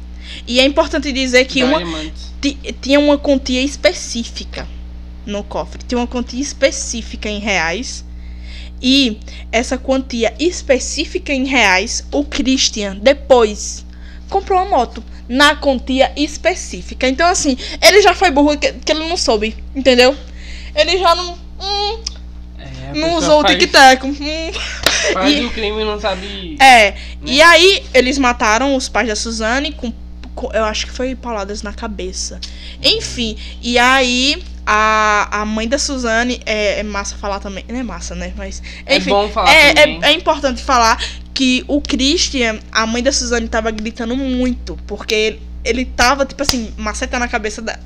E 0.47 0.59
é 0.59 0.65
importante 0.65 1.11
dizer 1.11 1.45
que 1.45 1.63
uma, 1.63 1.81
tinha 2.81 2.99
uma 2.99 3.17
quantia 3.17 3.61
específica 3.61 4.67
no 5.25 5.43
cofre. 5.43 5.81
Tinha 5.87 5.99
uma 5.99 6.07
quantia 6.07 6.41
específica 6.41 7.27
em 7.27 7.39
reais. 7.39 8.05
E 8.81 9.19
essa 9.51 9.77
quantia 9.77 10.33
específica 10.39 11.33
em 11.33 11.45
reais, 11.45 12.03
o 12.11 12.23
Christian 12.23 12.97
depois 12.97 13.85
comprou 14.29 14.59
uma 14.59 14.69
moto 14.77 15.03
na 15.27 15.55
quantia 15.55 16.11
específica. 16.15 17.07
Então, 17.07 17.27
assim, 17.27 17.57
ele 17.81 18.01
já 18.01 18.13
foi 18.13 18.31
burro 18.31 18.57
que, 18.57 18.71
que 18.73 18.91
ele 18.91 19.07
não 19.07 19.17
soube, 19.17 19.55
entendeu? 19.75 20.15
Ele 20.75 20.97
já 20.97 21.15
não. 21.15 21.33
hum, 21.59 21.99
não 22.99 23.07
pessoa 23.09 23.17
usou 23.19 23.39
o 23.39 23.41
faz- 23.43 23.57
tic-tac. 23.59 24.05
hum. 24.05 24.13
Faz 25.13 25.33
E- 25.37 25.41
o 25.45 25.49
crime 25.51 25.83
não 25.83 25.99
sabe. 25.99 26.57
É, 26.59 26.95
e 27.25 27.41
aí 27.41 27.83
eles 27.93 28.17
mataram 28.17 28.75
os 28.75 28.87
pais 28.87 29.07
da 29.07 29.15
Suzane 29.15 29.71
com, 29.71 29.91
com- 30.35 30.51
eu 30.53 30.63
acho 30.65 30.85
que 30.85 30.91
foi 30.91 31.15
pauladas 31.15 31.61
na 31.63 31.73
cabeça. 31.73 32.39
Enfim, 32.83 33.35
e 33.61 33.77
aí 33.79 34.41
a, 34.65 35.41
a 35.41 35.45
mãe 35.45 35.67
da 35.67 35.77
Suzane, 35.79 36.39
é, 36.45 36.79
é 36.79 36.83
massa 36.83 37.15
falar 37.17 37.39
também, 37.39 37.65
não 37.67 37.79
é 37.79 37.83
massa, 37.83 38.13
né? 38.15 38.31
Mas, 38.37 38.61
É 38.85 38.97
enfim, 38.97 39.09
bom 39.09 39.27
falar 39.29 39.51
é, 39.51 39.71
é, 39.71 39.99
é 40.03 40.11
importante 40.13 40.61
falar 40.61 41.03
que 41.33 41.63
o 41.67 41.81
Christian, 41.81 42.59
a 42.71 42.85
mãe 42.85 43.01
da 43.01 43.11
Suzane 43.11 43.47
tava 43.47 43.71
gritando 43.71 44.15
muito, 44.15 44.77
porque 44.85 45.15
ele, 45.15 45.41
ele 45.65 45.85
tava, 45.85 46.25
tipo 46.25 46.41
assim, 46.43 46.71
macetando 46.77 47.25
a 47.25 47.27
cabeça 47.27 47.61
dela. 47.61 47.79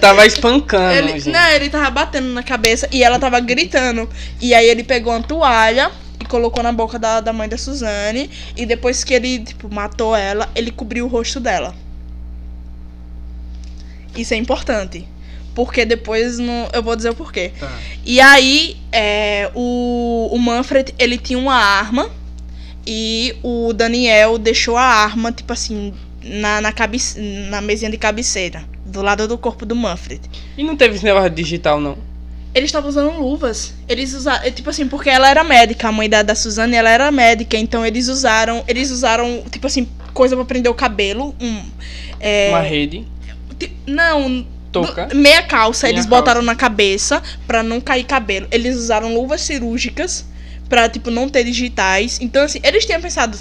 Tava 0.00 0.26
espancando, 0.26 0.92
Ele, 0.92 1.20
gente. 1.20 1.30
não, 1.30 1.48
ele 1.50 1.68
tava 1.68 1.90
batendo 1.90 2.28
na 2.28 2.42
cabeça 2.42 2.88
e 2.90 3.02
ela 3.02 3.18
tava 3.18 3.38
gritando. 3.40 4.08
E 4.40 4.54
aí 4.54 4.68
ele 4.68 4.82
pegou 4.82 5.12
uma 5.12 5.22
toalha 5.22 5.90
e 6.20 6.24
colocou 6.24 6.62
na 6.62 6.72
boca 6.72 6.98
da, 6.98 7.20
da 7.20 7.32
mãe 7.32 7.48
da 7.48 7.58
Suzane. 7.58 8.30
E 8.56 8.64
depois 8.66 9.04
que 9.04 9.14
ele, 9.14 9.40
tipo, 9.40 9.72
matou 9.72 10.16
ela, 10.16 10.48
ele 10.54 10.70
cobriu 10.70 11.06
o 11.06 11.08
rosto 11.08 11.38
dela. 11.40 11.74
Isso 14.16 14.34
é 14.34 14.36
importante. 14.36 15.06
Porque 15.54 15.84
depois 15.84 16.38
não, 16.38 16.68
eu 16.72 16.82
vou 16.82 16.94
dizer 16.96 17.10
o 17.10 17.14
porquê. 17.14 17.52
Tá. 17.58 17.70
E 18.04 18.20
aí, 18.20 18.76
é, 18.92 19.50
o, 19.54 20.28
o 20.30 20.38
Manfred, 20.38 20.94
ele 20.98 21.16
tinha 21.18 21.38
uma 21.38 21.54
arma. 21.54 22.10
E 22.86 23.34
o 23.42 23.72
Daniel 23.72 24.38
deixou 24.38 24.76
a 24.76 24.82
arma, 24.84 25.32
tipo 25.32 25.52
assim, 25.52 25.92
na, 26.22 26.60
na, 26.60 26.72
cabe, 26.72 26.98
na 27.50 27.60
mesinha 27.60 27.90
de 27.90 27.96
cabeceira. 27.96 28.64
Do 28.96 29.02
lado 29.02 29.28
do 29.28 29.36
corpo 29.36 29.66
do 29.66 29.76
Manfred. 29.76 30.22
E 30.56 30.64
não 30.64 30.74
teve 30.74 30.94
esse 30.96 31.04
negócio 31.04 31.28
digital, 31.28 31.78
não. 31.78 31.98
Eles 32.54 32.68
estavam 32.68 32.88
usando 32.88 33.10
luvas. 33.20 33.74
Eles 33.86 34.14
usaram. 34.14 34.50
Tipo 34.50 34.70
assim, 34.70 34.88
porque 34.88 35.10
ela 35.10 35.28
era 35.28 35.44
médica, 35.44 35.88
a 35.88 35.92
mãe 35.92 36.08
da, 36.08 36.22
da 36.22 36.34
Suzane, 36.34 36.74
ela 36.74 36.88
era 36.88 37.10
médica, 37.12 37.58
então 37.58 37.84
eles 37.84 38.08
usaram. 38.08 38.64
Eles 38.66 38.90
usaram, 38.90 39.42
tipo 39.52 39.66
assim, 39.66 39.86
coisa 40.14 40.34
pra 40.34 40.46
prender 40.46 40.72
o 40.72 40.74
cabelo. 40.74 41.34
Um, 41.38 41.62
é, 42.18 42.48
Uma 42.48 42.60
rede. 42.62 43.04
não. 43.86 44.46
Touca. 44.72 45.06
do- 45.06 45.14
meia 45.16 45.42
calça, 45.42 45.86
Meia 45.86 45.94
eles 45.96 46.06
calça. 46.06 46.16
botaram 46.20 46.42
na 46.42 46.54
cabeça 46.54 47.22
pra 47.46 47.62
não 47.62 47.78
cair 47.80 48.04
cabelo. 48.04 48.46
Eles 48.50 48.76
usaram 48.76 49.14
luvas 49.14 49.42
cirúrgicas 49.42 50.24
pra, 50.70 50.88
tipo, 50.88 51.10
não 51.10 51.28
ter 51.28 51.44
digitais. 51.44 52.18
Então, 52.20 52.42
assim, 52.44 52.60
eles 52.62 52.84
tinham 52.86 53.00
pensado 53.00 53.36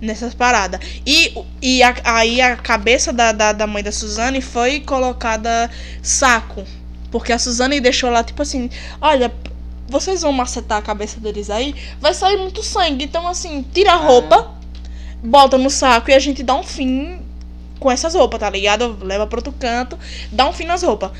nessas 0.00 0.34
paradas. 0.34 0.80
E, 1.06 1.34
e 1.60 1.82
a- 1.82 1.94
aí 2.04 2.40
a 2.40 2.56
cabeça 2.56 3.12
da, 3.12 3.32
da, 3.32 3.52
da 3.52 3.66
mãe 3.66 3.82
da 3.82 3.92
Suzane 3.92 4.40
foi 4.40 4.80
colocada 4.80 5.70
saco. 6.02 6.64
Porque 7.10 7.32
a 7.32 7.38
Suzane 7.38 7.80
deixou 7.80 8.10
lá, 8.10 8.22
tipo 8.22 8.42
assim, 8.42 8.68
olha, 9.00 9.32
vocês 9.88 10.20
vão 10.22 10.32
macetar 10.32 10.78
a 10.78 10.82
cabeça 10.82 11.18
deles 11.18 11.48
aí, 11.50 11.74
vai 12.00 12.12
sair 12.14 12.36
muito 12.36 12.62
sangue. 12.62 13.04
Então, 13.04 13.26
assim, 13.26 13.64
tira 13.72 13.92
a 13.92 13.96
roupa, 13.96 14.52
bota 15.22 15.56
no 15.56 15.70
saco 15.70 16.10
e 16.10 16.14
a 16.14 16.18
gente 16.18 16.42
dá 16.42 16.54
um 16.54 16.62
fim 16.62 17.20
com 17.80 17.90
essas 17.90 18.14
roupas, 18.14 18.38
tá 18.40 18.50
ligado? 18.50 18.98
Leva 19.02 19.26
pra 19.26 19.38
outro 19.38 19.52
canto, 19.52 19.98
dá 20.30 20.48
um 20.48 20.52
fim 20.52 20.64
nas 20.66 20.82
roupas. 20.82 21.10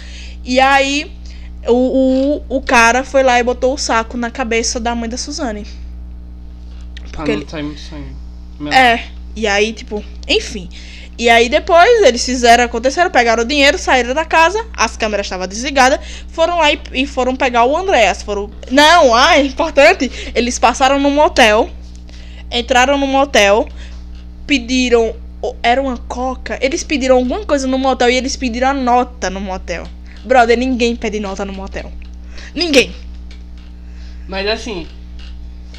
E 0.45 0.61
aí, 0.61 1.11
o, 1.67 2.43
o, 2.51 2.57
o 2.59 2.63
cara 2.63 3.03
foi 3.03 3.23
lá 3.23 3.39
e 3.39 3.43
botou 3.43 3.73
o 3.75 3.79
saco 3.79 4.17
na 4.17 4.31
cabeça 4.31 4.79
da 4.79 4.95
mãe 4.95 5.09
da 5.09 5.17
Suzane. 5.17 5.67
Porque 7.11 7.33
não 7.33 7.39
ele- 7.41 7.49
sair 7.51 7.63
muito 7.63 7.81
sangue. 7.81 8.15
Meu. 8.59 8.73
É, 8.73 9.05
e 9.37 9.47
aí, 9.47 9.73
tipo, 9.73 10.05
enfim. 10.27 10.69
E 11.19 11.29
aí 11.29 11.49
depois 11.49 12.03
eles 12.03 12.25
fizeram, 12.25 12.63
aconteceram, 12.63 13.11
pegaram 13.11 13.43
o 13.43 13.47
dinheiro, 13.47 13.77
saíram 13.77 14.15
da 14.15 14.25
casa, 14.25 14.65
as 14.77 14.97
câmeras 14.97 15.27
estavam 15.27 15.49
desligadas, 15.49 15.99
foram 16.29 16.59
lá 16.59 16.73
e, 16.73 16.81
e 16.93 17.07
foram 17.07 17.35
pegar 17.35 17.65
o 17.65 17.77
Andréas. 17.77 18.23
Foram. 18.23 18.49
Não, 18.71 19.13
ah, 19.13 19.37
é 19.37 19.43
importante. 19.43 20.11
Eles 20.33 20.61
passaram 20.61 21.01
no 21.01 21.11
motel, 21.11 21.69
entraram 22.53 22.97
no 22.97 23.07
motel, 23.07 23.69
pediram. 24.47 25.15
Era 25.63 25.83
uma 25.83 25.97
coca. 25.99 26.57
Eles 26.61 26.85
pediram 26.85 27.17
alguma 27.17 27.45
coisa 27.45 27.67
no 27.67 27.79
motel 27.79 28.11
e 28.11 28.17
eles 28.17 28.37
pediram 28.37 28.69
a 28.69 28.75
nota 28.75 29.29
no 29.29 29.41
motel. 29.41 29.85
Brother, 30.25 30.57
ninguém 30.57 30.95
pede 30.95 31.19
nota 31.19 31.45
no 31.45 31.53
motel. 31.53 31.93
Ninguém. 32.55 32.93
Mas 34.29 34.47
assim, 34.47 34.87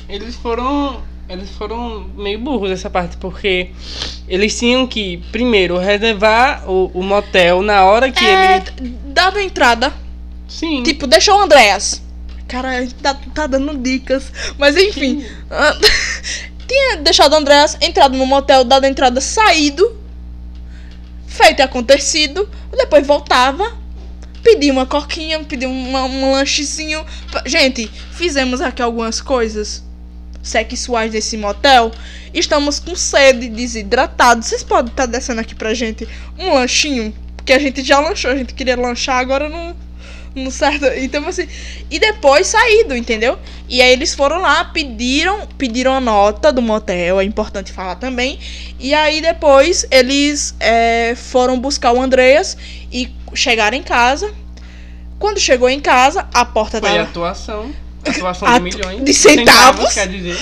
eles 0.10 0.36
foram. 0.36 1.02
Eles 1.30 1.50
foram 1.52 2.10
meio 2.18 2.40
burros 2.40 2.72
essa 2.72 2.90
parte, 2.90 3.16
porque 3.18 3.70
eles 4.28 4.58
tinham 4.58 4.88
que, 4.88 5.18
primeiro, 5.32 5.78
reservar 5.78 6.68
o, 6.68 6.90
o 6.92 7.04
motel 7.04 7.62
na 7.62 7.84
hora 7.86 8.12
que 8.12 8.26
É, 8.26 8.58
ele. 8.80 8.98
dava 9.06 9.42
entrada. 9.42 9.94
Sim. 10.48 10.82
Tipo, 10.82 11.06
deixou 11.06 11.38
o 11.38 11.42
Andréas. 11.42 12.02
Cara, 12.48 12.70
a 12.70 12.82
gente 12.82 12.96
tá, 12.96 13.14
tá 13.36 13.46
dando 13.46 13.78
dicas. 13.78 14.32
Mas 14.58 14.76
enfim. 14.76 15.24
Tinha 16.68 16.98
deixado 16.98 17.34
o 17.34 17.36
Andréas, 17.36 17.78
entrado 17.80 18.18
no 18.18 18.26
motel, 18.26 18.64
dado 18.64 18.86
a 18.86 18.90
entrada, 18.90 19.22
saído. 19.22 19.96
Feito 21.28 21.60
e 21.60 21.62
acontecido. 21.62 22.50
Depois 22.76 23.06
voltava. 23.06 23.78
Pedi 24.42 24.72
uma 24.72 24.88
coquinha, 24.88 25.40
pedi 25.44 25.68
uma- 25.68 26.06
um 26.06 26.32
lanchezinho. 26.32 27.06
Gente, 27.46 27.88
fizemos 28.14 28.62
aqui 28.62 28.82
algumas 28.82 29.22
coisas 29.22 29.84
sexuais 30.42 31.12
desse 31.12 31.38
motel. 31.38 31.92
Estamos 32.34 32.80
com 32.80 32.96
sede, 32.96 33.50
desidratados. 33.50 34.48
Vocês 34.48 34.64
podem 34.64 34.92
estar 34.92 35.06
descendo 35.06 35.42
aqui 35.42 35.56
pra 35.56 35.74
gente 35.74 36.08
um 36.38 36.54
lanchinho? 36.54 37.14
Porque 37.36 37.54
a 37.54 37.60
gente 37.60 37.84
já 37.84 38.00
lanchou, 38.00 38.32
a 38.32 38.36
gente 38.36 38.54
queria 38.54 38.76
lanchar, 38.76 39.18
agora 39.18 39.50
não. 39.50 39.76
Não 40.36 40.52
certo. 40.52 40.86
Então, 40.98 41.28
assim. 41.28 41.48
E 41.90 42.00
depois 42.00 42.48
saído, 42.48 42.96
entendeu? 42.96 43.38
E 43.68 43.82
aí 43.82 43.92
eles 43.92 44.14
foram 44.14 44.40
lá, 44.40 44.66
pediram, 44.66 45.48
pediram 45.58 45.94
a 45.94 46.00
nota 46.00 46.52
do 46.52 46.62
motel, 46.62 47.20
é 47.20 47.24
importante 47.24 47.72
falar 47.72 47.96
também. 47.96 48.40
E 48.80 48.94
aí 48.94 49.22
depois 49.22 49.86
eles 49.90 50.56
é, 50.60 51.16
foram 51.16 51.60
buscar 51.60 51.92
o 51.94 52.02
Andreas 52.02 52.56
e 52.92 53.10
chegaram 53.34 53.76
em 53.76 53.84
casa. 53.84 54.32
Quando 55.18 55.40
chegou 55.40 55.70
em 55.70 55.80
casa, 55.80 56.28
a 56.34 56.46
porta 56.46 56.80
Foi 56.80 56.90
tava. 56.90 57.02
atuação. 57.02 57.72
Atuação 58.10 58.48
Atu- 58.48 58.70
de 58.70 58.76
milhões. 58.78 59.04
de 59.04 59.14
centavos. 59.14 59.94
quer 59.94 60.08
dizer. 60.08 60.38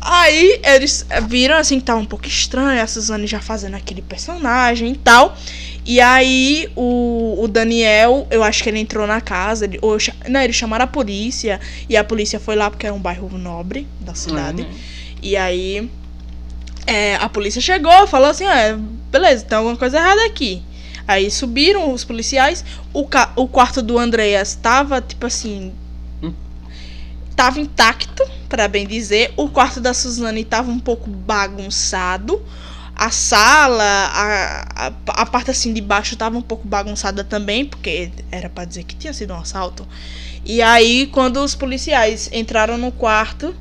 Aí 0.00 0.60
eles 0.64 1.06
viram 1.28 1.56
assim 1.56 1.78
que 1.78 1.84
tava 1.84 2.00
um 2.00 2.04
pouco 2.04 2.26
estranho, 2.26 2.82
a 2.82 2.86
Suzane 2.88 3.26
já 3.26 3.40
fazendo 3.40 3.76
aquele 3.76 4.02
personagem 4.02 4.92
e 4.92 4.96
tal. 4.96 5.36
E 5.86 6.00
aí 6.00 6.68
o, 6.74 7.38
o 7.40 7.48
Daniel, 7.48 8.26
eu 8.30 8.42
acho 8.42 8.62
que 8.62 8.68
ele 8.68 8.80
entrou 8.80 9.06
na 9.06 9.20
casa, 9.20 9.64
ele, 9.64 9.78
ou, 9.80 9.96
não, 10.28 10.40
eles 10.40 10.56
chamaram 10.56 10.84
a 10.84 10.88
polícia, 10.88 11.60
e 11.88 11.96
a 11.96 12.02
polícia 12.02 12.40
foi 12.40 12.56
lá 12.56 12.68
porque 12.68 12.86
era 12.86 12.94
um 12.94 13.00
bairro 13.00 13.28
nobre 13.38 13.86
da 14.00 14.14
cidade. 14.14 14.62
Uhum. 14.62 14.70
E 15.22 15.36
aí 15.36 15.88
é, 16.86 17.16
a 17.16 17.28
polícia 17.28 17.60
chegou, 17.60 18.06
falou 18.06 18.28
assim, 18.30 18.44
ah, 18.44 18.76
beleza, 19.10 19.44
tem 19.44 19.56
alguma 19.56 19.76
coisa 19.76 19.98
errada 19.98 20.24
aqui. 20.24 20.62
Aí 21.06 21.30
subiram 21.30 21.92
os 21.92 22.04
policiais, 22.04 22.64
o, 22.92 23.06
o 23.36 23.48
quarto 23.48 23.82
do 23.82 23.98
Andreas 23.98 24.54
tava, 24.54 25.00
tipo 25.00 25.26
assim. 25.26 25.72
Hum. 27.32 27.36
Tava 27.36 27.60
intacto, 27.60 28.24
pra 28.48 28.68
bem 28.68 28.86
dizer. 28.86 29.32
O 29.36 29.48
quarto 29.48 29.80
da 29.80 29.94
Suzane 29.94 30.44
tava 30.44 30.70
um 30.70 30.78
pouco 30.78 31.08
bagunçado. 31.08 32.42
A 32.94 33.10
sala, 33.10 33.82
a, 33.82 34.86
a, 34.86 34.92
a 35.08 35.26
parte 35.26 35.50
assim 35.50 35.72
de 35.72 35.80
baixo 35.80 36.14
tava 36.14 36.36
um 36.36 36.42
pouco 36.42 36.68
bagunçada 36.68 37.24
também, 37.24 37.64
porque 37.64 38.10
era 38.30 38.48
pra 38.48 38.64
dizer 38.64 38.84
que 38.84 38.94
tinha 38.94 39.12
sido 39.12 39.32
um 39.32 39.38
assalto. 39.38 39.86
E 40.44 40.60
aí, 40.60 41.06
quando 41.06 41.42
os 41.42 41.54
policiais 41.54 42.28
entraram 42.32 42.76
no 42.76 42.92
quarto, 42.92 43.54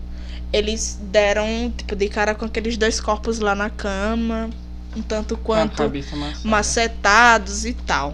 eles 0.51 0.99
deram, 1.01 1.73
tipo, 1.75 1.95
de 1.95 2.09
cara 2.09 2.35
com 2.35 2.45
aqueles 2.45 2.75
dois 2.75 2.99
corpos 2.99 3.39
lá 3.39 3.55
na 3.55 3.69
cama, 3.69 4.49
um 4.95 5.01
tanto 5.01 5.37
quanto 5.37 5.83
macetados 6.43 7.65
e 7.65 7.73
tal. 7.73 8.13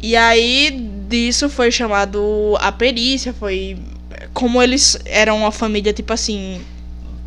E 0.00 0.14
aí 0.14 0.90
disso 1.08 1.48
foi 1.48 1.70
chamado 1.70 2.56
a 2.60 2.70
perícia, 2.70 3.32
foi 3.32 3.78
como 4.36 4.62
eles 4.62 4.98
eram 5.06 5.38
uma 5.38 5.50
família 5.50 5.92
tipo 5.94 6.12
assim 6.12 6.60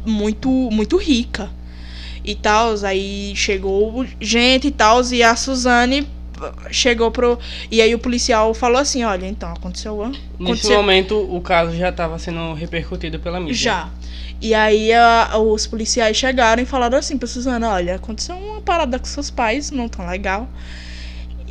muito 0.06 0.48
muito 0.72 0.96
rica 0.98 1.50
e 2.24 2.36
tal, 2.36 2.76
aí 2.86 3.34
chegou 3.36 4.06
gente 4.22 4.68
e 4.68 4.72
tal 4.72 5.02
e 5.12 5.24
a 5.24 5.36
Suzane 5.36 6.08
chegou 6.72 7.10
pro 7.12 7.40
e 7.72 7.82
aí 7.82 7.94
o 7.96 8.00
policial 8.00 8.54
falou 8.54 8.80
assim, 8.80 9.04
olha, 9.04 9.26
então 9.28 9.50
aconteceu 9.52 9.96
Nesse 10.08 10.22
aconteceu 10.44 10.78
momento, 10.78 11.16
o 11.36 11.42
caso 11.42 11.76
já 11.76 11.90
estava 11.90 12.20
sendo 12.20 12.54
repercutido 12.54 13.20
pela 13.20 13.40
mídia. 13.40 13.56
já. 13.56 13.90
E 14.42 14.54
aí 14.54 14.94
a- 14.94 15.38
os 15.38 15.66
policiais 15.68 16.16
chegaram 16.16 16.62
e 16.64 16.66
falaram 16.66 16.98
assim 16.98 17.18
pra 17.18 17.28
Suzana, 17.28 17.72
olha, 17.72 17.96
aconteceu 17.96 18.36
uma 18.38 18.62
parada 18.62 19.00
com 19.00 19.06
seus 19.06 19.30
pais, 19.32 19.72
não 19.72 19.90
tão 19.90 20.06
legal. 20.08 20.48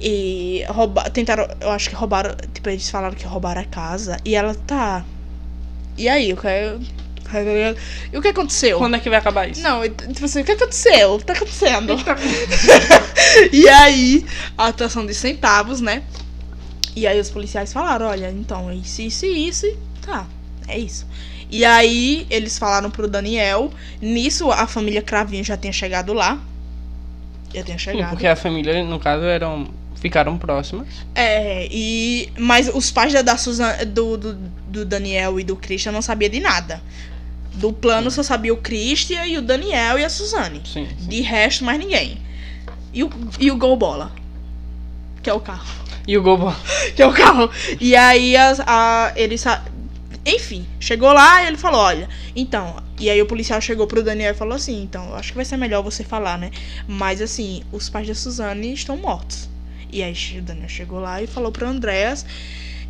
E 0.01 0.65
roubar, 0.69 1.11
tentaram, 1.11 1.49
eu 1.61 1.71
acho 1.71 1.91
que 1.91 1.97
roubaram, 1.97 2.35
tipo, 2.55 2.69
eles 2.69 2.89
falaram 2.89 3.15
que 3.15 3.27
roubaram 3.27 3.61
a 3.61 3.65
casa. 3.65 4.17
E 4.25 4.35
ela 4.35 4.55
tá. 4.55 5.05
E 5.99 6.09
aí, 6.09 6.33
o 6.33 6.37
que 6.37 6.47
E 8.13 8.17
o 8.17 8.23
que 8.23 8.29
aconteceu? 8.29 8.79
Quando 8.79 8.95
é 8.95 8.99
que 9.01 9.11
vai 9.11 9.19
acabar 9.19 9.51
isso? 9.51 9.61
Não, 9.61 9.83
tipo 9.83 10.25
assim, 10.25 10.41
o 10.41 10.45
que 10.45 10.53
aconteceu? 10.53 11.15
O 11.15 11.19
que 11.19 11.25
tá 11.25 11.33
acontecendo? 11.35 11.97
e 13.53 13.69
aí, 13.69 14.25
a 14.57 14.69
atuação 14.69 15.05
de 15.05 15.13
centavos, 15.13 15.81
né? 15.81 16.05
E 16.97 17.07
aí 17.07 17.21
os 17.21 17.31
policiais 17.31 17.73
falaram, 17.73 18.07
olha, 18.07 18.31
então, 18.31 18.73
isso, 18.73 19.03
isso 19.03 19.27
e 19.27 19.49
isso, 19.49 19.67
tá, 20.01 20.27
é 20.67 20.79
isso. 20.79 21.07
E 21.51 21.65
aí 21.65 22.27
eles 22.31 22.59
falaram 22.59 22.91
pro 22.91 23.09
Daniel, 23.09 23.71
nisso 24.01 24.51
a 24.51 24.67
família 24.67 25.03
Cravinho 25.03 25.45
já 25.45 25.57
tinha 25.57 25.73
chegado 25.73 26.13
lá. 26.13 26.41
Já 27.55 27.63
tinha 27.63 27.79
chegado. 27.79 28.11
porque 28.11 28.27
a 28.27 28.37
família, 28.37 28.85
no 28.85 28.99
caso, 28.99 29.25
eram 29.25 29.69
ficaram 30.01 30.39
próximas. 30.39 30.89
É, 31.15 31.69
e. 31.71 32.31
Mas 32.39 32.71
os 32.73 32.91
pais 32.91 33.13
da, 33.13 33.23
da 33.23 33.37
Susan, 33.37 33.73
do, 33.87 34.17
do, 34.17 34.35
do 34.69 34.85
Daniel 34.85 35.39
e 35.39 35.45
do 35.45 35.57
Christian 35.57 35.93
não 35.93 36.03
sabiam 36.03 36.31
de 36.31 36.41
nada. 36.41 36.83
Do 37.55 37.73
plano 37.73 38.11
só 38.11 38.23
sabia 38.23 38.55
o 38.55 38.59
Christian 38.59 39.27
e 39.27 39.37
o 39.37 39.43
Daniel 39.43 39.99
e 39.99 40.05
a 40.05 40.09
Suzane. 40.09 40.63
Sim. 40.65 40.87
sim. 40.87 41.09
De 41.09 41.21
resto, 41.21 41.65
mais 41.65 41.79
ninguém. 41.79 42.19
E 42.93 43.03
o, 43.03 43.11
e 43.39 43.51
o 43.51 43.57
Gol 43.57 43.77
Bola. 43.77 44.13
Que 45.23 45.29
é 45.29 45.33
o 45.35 45.41
carro. 45.41 45.89
E 46.09 46.17
o 46.17 46.23
Gobo. 46.23 46.55
Que 46.97 47.03
é 47.03 47.07
o 47.07 47.13
carro. 47.13 47.51
E 47.79 47.95
aí 47.95 48.35
as, 48.35 48.61
a, 48.61 49.13
ele 49.15 49.37
Enfim, 50.25 50.67
chegou 50.81 51.13
lá 51.13 51.43
e 51.45 51.49
ele 51.49 51.59
falou, 51.59 51.81
olha, 51.81 52.09
então. 52.35 52.83
E 52.99 53.11
aí 53.11 53.21
o 53.21 53.27
policial 53.27 53.61
chegou 53.61 53.87
pro 53.87 54.03
Daniel 54.03 54.33
e 54.33 54.35
falou 54.35 54.55
assim, 54.55 54.83
então, 54.83 55.15
acho 55.15 55.31
que 55.33 55.37
vai 55.37 55.45
ser 55.45 55.59
melhor 55.59 55.83
você 55.83 56.03
falar, 56.03 56.39
né? 56.39 56.51
Mas 56.89 57.21
assim, 57.21 57.63
os 57.71 57.91
pais 57.91 58.09
da 58.09 58.15
Suzane 58.15 58.73
estão 58.73 58.97
mortos. 58.97 59.51
E 59.91 60.03
aí 60.03 60.15
o 60.39 60.43
Daniel 60.43 60.69
chegou 60.69 61.01
lá 61.01 61.23
e 61.23 61.27
falou 61.27 61.51
pro 61.51 61.67
Andréas 61.67 62.25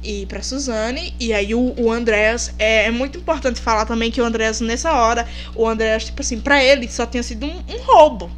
e 0.02 0.26
pra 0.26 0.42
Suzane. 0.42 1.14
E 1.18 1.32
aí 1.32 1.54
o, 1.54 1.74
o 1.78 1.90
Andréas. 1.92 2.52
É, 2.58 2.86
é 2.86 2.90
muito 2.90 3.18
importante 3.18 3.60
falar 3.60 3.84
também 3.86 4.10
que 4.10 4.20
o 4.20 4.24
Andréas, 4.24 4.60
nessa 4.60 4.92
hora, 4.92 5.26
o 5.54 5.66
Andréas, 5.68 6.04
tipo 6.04 6.22
assim, 6.22 6.40
pra 6.40 6.62
ele 6.62 6.88
só 6.88 7.06
tinha 7.06 7.22
sido 7.22 7.46
um, 7.46 7.62
um 7.68 7.78
roubo. 7.84 8.30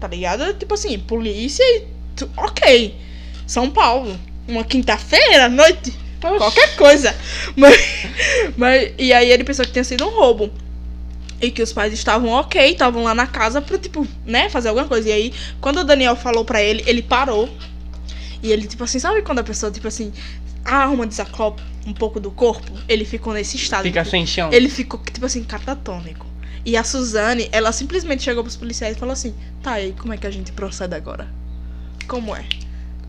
Tá 0.00 0.06
ligado? 0.08 0.54
Tipo 0.54 0.74
assim, 0.74 0.98
polícia 0.98 1.62
e. 1.62 1.86
tu- 2.16 2.30
Ok. 2.36 2.94
São 3.46 3.70
Paulo. 3.70 4.18
Uma 4.46 4.64
quinta-feira 4.64 5.46
à 5.46 5.48
noite. 5.48 5.92
Qualquer 6.38 6.74
coisa. 6.76 7.14
Mas, 7.56 7.76
mas. 8.56 8.92
E 8.98 9.12
aí 9.12 9.30
ele 9.30 9.44
pensou 9.44 9.64
que 9.64 9.70
tinha 9.72 9.84
sido 9.84 10.04
um 10.06 10.10
roubo. 10.10 10.50
E 11.40 11.50
que 11.52 11.62
os 11.62 11.72
pais 11.72 11.92
estavam 11.92 12.30
ok, 12.30 12.72
estavam 12.72 13.04
lá 13.04 13.14
na 13.14 13.26
casa 13.26 13.62
pra, 13.62 13.78
tipo, 13.78 14.04
né, 14.26 14.48
fazer 14.50 14.68
alguma 14.70 14.88
coisa. 14.88 15.08
E 15.08 15.12
aí, 15.12 15.32
quando 15.60 15.78
o 15.78 15.84
Daniel 15.84 16.16
falou 16.16 16.44
pra 16.44 16.60
ele, 16.60 16.82
ele 16.86 17.00
parou. 17.02 17.48
E 18.42 18.52
ele, 18.52 18.66
tipo 18.66 18.84
assim, 18.84 18.98
sabe 18.98 19.22
quando 19.22 19.38
a 19.40 19.44
pessoa, 19.44 19.70
tipo 19.72 19.88
assim, 19.88 20.12
a 20.64 20.84
alma 20.84 21.06
desacopla 21.06 21.64
um 21.86 21.92
pouco 21.92 22.20
do 22.20 22.30
corpo? 22.30 22.70
Ele 22.88 23.04
ficou 23.04 23.32
nesse 23.32 23.56
estado. 23.56 23.82
Fica 23.82 24.00
tipo, 24.00 24.10
sem 24.10 24.26
chão. 24.26 24.50
ele 24.52 24.68
ficou, 24.68 25.00
tipo 25.00 25.24
assim, 25.26 25.42
catatônico. 25.44 26.26
E 26.64 26.76
a 26.76 26.84
Suzane, 26.84 27.48
ela 27.50 27.72
simplesmente 27.72 28.22
chegou 28.22 28.42
pros 28.42 28.56
policiais 28.56 28.96
e 28.96 28.98
falou 28.98 29.12
assim: 29.12 29.34
tá, 29.62 29.80
e 29.80 29.86
aí, 29.86 29.92
como 29.92 30.12
é 30.12 30.16
que 30.16 30.26
a 30.26 30.30
gente 30.30 30.52
procede 30.52 30.94
agora? 30.94 31.28
Como 32.06 32.34
é? 32.34 32.44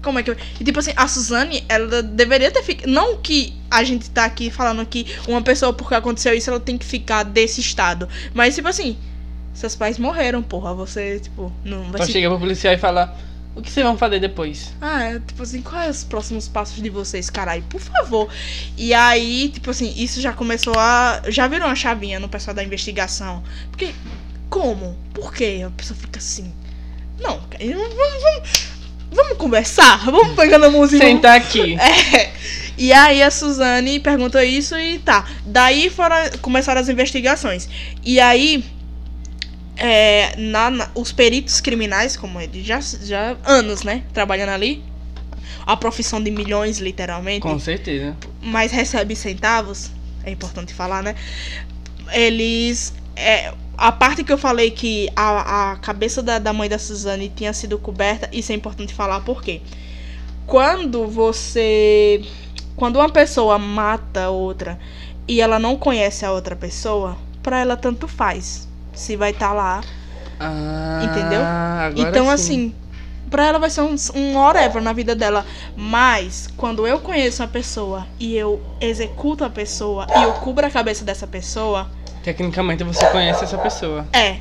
Como 0.01 0.17
é 0.17 0.23
que. 0.23 0.32
E 0.32 0.63
tipo 0.63 0.80
assim, 0.80 0.93
a 0.95 1.07
Suzane, 1.07 1.63
ela 1.67 2.01
deveria 2.01 2.49
ter 2.51 2.63
ficado. 2.63 2.89
Não 2.89 3.17
que 3.17 3.53
a 3.69 3.84
gente 3.84 4.09
tá 4.09 4.23
aqui 4.25 4.49
falando 4.49 4.86
que 4.86 5.05
uma 5.27 5.41
pessoa, 5.41 5.73
porque 5.73 5.93
aconteceu 5.93 6.34
isso, 6.34 6.49
ela 6.49 6.59
tem 6.59 6.77
que 6.77 6.86
ficar 6.86 7.23
desse 7.23 7.59
estado. 7.59 8.07
Mas, 8.34 8.55
tipo 8.55 8.67
assim, 8.69 8.97
seus 9.53 9.75
pais 9.75 9.99
morreram, 9.99 10.41
porra. 10.41 10.73
Você, 10.73 11.19
tipo, 11.19 11.51
não 11.65 11.84
vai 11.84 11.89
Então 11.95 12.05
se. 12.05 12.13
chega 12.13 12.30
pro 12.30 12.39
policial 12.39 12.73
e 12.73 12.77
fala: 12.77 13.13
O 13.60 13.62
que 13.62 13.70
vocês 13.70 13.86
vão 13.86 13.97
fazer 13.97 14.22
depois? 14.22 14.74
Ah, 14.80 15.03
é, 15.03 15.20
tipo 15.20 15.43
assim, 15.43 15.62
quais 15.62 15.97
os 15.97 16.03
próximos 16.05 16.47
passos 16.47 16.82
de 16.82 16.89
vocês, 16.89 17.30
caralho? 17.30 17.62
Por 17.64 17.82
favor. 17.82 18.30
E 18.78 18.93
aí, 18.93 19.49
tipo 19.49 19.70
assim, 19.70 19.93
isso 19.97 20.22
já 20.22 20.32
começou 20.32 20.74
a. 20.78 21.22
Já 21.28 21.45
virou 21.45 21.68
uma 21.68 21.76
chavinha 21.76 22.22
no 22.22 22.30
pessoal 22.30 22.55
da 22.55 22.64
investigação. 22.64 23.43
Porque, 23.70 23.93
como? 24.49 24.97
Por 25.14 25.34
quê? 25.34 25.66
A 25.68 25.72
pessoa 25.72 25.99
fica 25.99 26.20
assim. 26.20 26.53
Não, 27.20 27.38
vamos, 27.60 28.24
vamos, 28.24 28.68
vamos 29.12 29.38
conversar? 29.38 30.05
Vamos 30.05 30.36
pegando 30.38 30.64
a 30.64 30.70
música. 30.70 31.05
Sentar 31.05 31.36
aqui. 31.36 31.76
É. 32.16 32.32
E 32.78 32.93
aí 32.93 33.22
a 33.22 33.30
Suzane 33.30 33.99
perguntou 33.99 34.41
isso 34.41 34.78
e 34.78 34.99
tá. 34.99 35.26
Daí 35.45 35.89
foram, 35.89 36.16
começaram 36.41 36.80
as 36.80 36.88
investigações. 36.88 37.68
E 38.05 38.22
aí. 38.22 38.64
É, 39.80 40.36
na, 40.38 40.69
na- 40.69 40.89
os 40.93 41.11
peritos 41.11 41.59
criminais, 41.61 42.15
como 42.17 42.39
ele 42.39 42.61
já, 42.63 42.80
já 42.82 43.36
anos, 43.45 43.84
né? 43.84 44.03
Trabalhando 44.13 44.49
ali. 44.49 44.84
A 45.65 45.75
profissão 45.77 46.21
de 46.21 46.32
milhões, 46.32 46.80
literalmente. 46.80 47.41
Com 47.41 47.59
certeza. 47.59 48.15
Mas 48.41 48.71
recebe 48.71 49.15
centavos. 49.15 49.91
É 50.23 50.32
importante 50.32 50.73
falar, 50.73 51.01
né? 51.03 51.15
Eles. 52.11 52.93
é, 53.15 53.53
a 53.77 53.91
parte 53.91 54.23
que 54.23 54.32
eu 54.34 54.38
falei 54.38 54.71
que 54.71 55.09
a, 55.15 55.71
a 55.71 55.75
cabeça 55.77 56.21
da, 56.21 56.38
da 56.39 56.51
mãe 56.51 56.67
da 56.67 56.77
Suzane 56.80 57.32
tinha 57.34 57.53
sido 57.53 57.77
coberta, 57.77 58.30
isso 58.34 58.51
é 58.51 58.55
importante 58.55 58.93
falar 58.93 59.21
por 59.21 59.41
quê? 59.41 59.61
Quando 60.45 61.07
você. 61.07 62.21
Quando 62.75 62.95
uma 62.97 63.09
pessoa 63.09 63.59
mata 63.59 64.30
outra 64.30 64.80
e 65.27 65.41
ela 65.41 65.59
não 65.59 65.75
conhece 65.75 66.25
a 66.25 66.32
outra 66.32 66.55
pessoa, 66.55 67.17
pra 67.43 67.59
ela 67.59 67.75
tanto 67.77 68.07
faz. 68.07 68.67
Se 68.99 69.15
vai 69.15 69.31
estar 69.31 69.53
lá. 69.53 69.81
Ah, 70.39 70.99
Entendeu? 71.03 71.41
agora 71.41 72.09
então, 72.09 72.25
sim. 72.25 72.31
assim, 72.33 72.75
pra 73.29 73.45
ela 73.47 73.59
vai 73.59 73.69
ser 73.69 73.79
um, 73.81 73.95
um 74.15 74.35
whatever 74.37 74.81
na 74.81 74.91
vida 74.91 75.15
dela. 75.15 75.45
Mas, 75.75 76.49
quando 76.57 76.85
eu 76.85 76.99
conheço 76.99 77.41
uma 77.41 77.47
pessoa 77.47 78.05
e 78.19 78.35
eu 78.35 78.61
executo 78.81 79.45
a 79.45 79.49
pessoa 79.49 80.05
e 80.17 80.23
eu 80.23 80.33
cubro 80.33 80.65
a 80.65 80.69
cabeça 80.69 81.03
dessa 81.05 81.25
pessoa, 81.25 81.89
Tecnicamente 82.21 82.83
você 82.83 83.05
conhece 83.07 83.45
essa 83.45 83.57
pessoa. 83.57 84.05
é. 84.11 84.35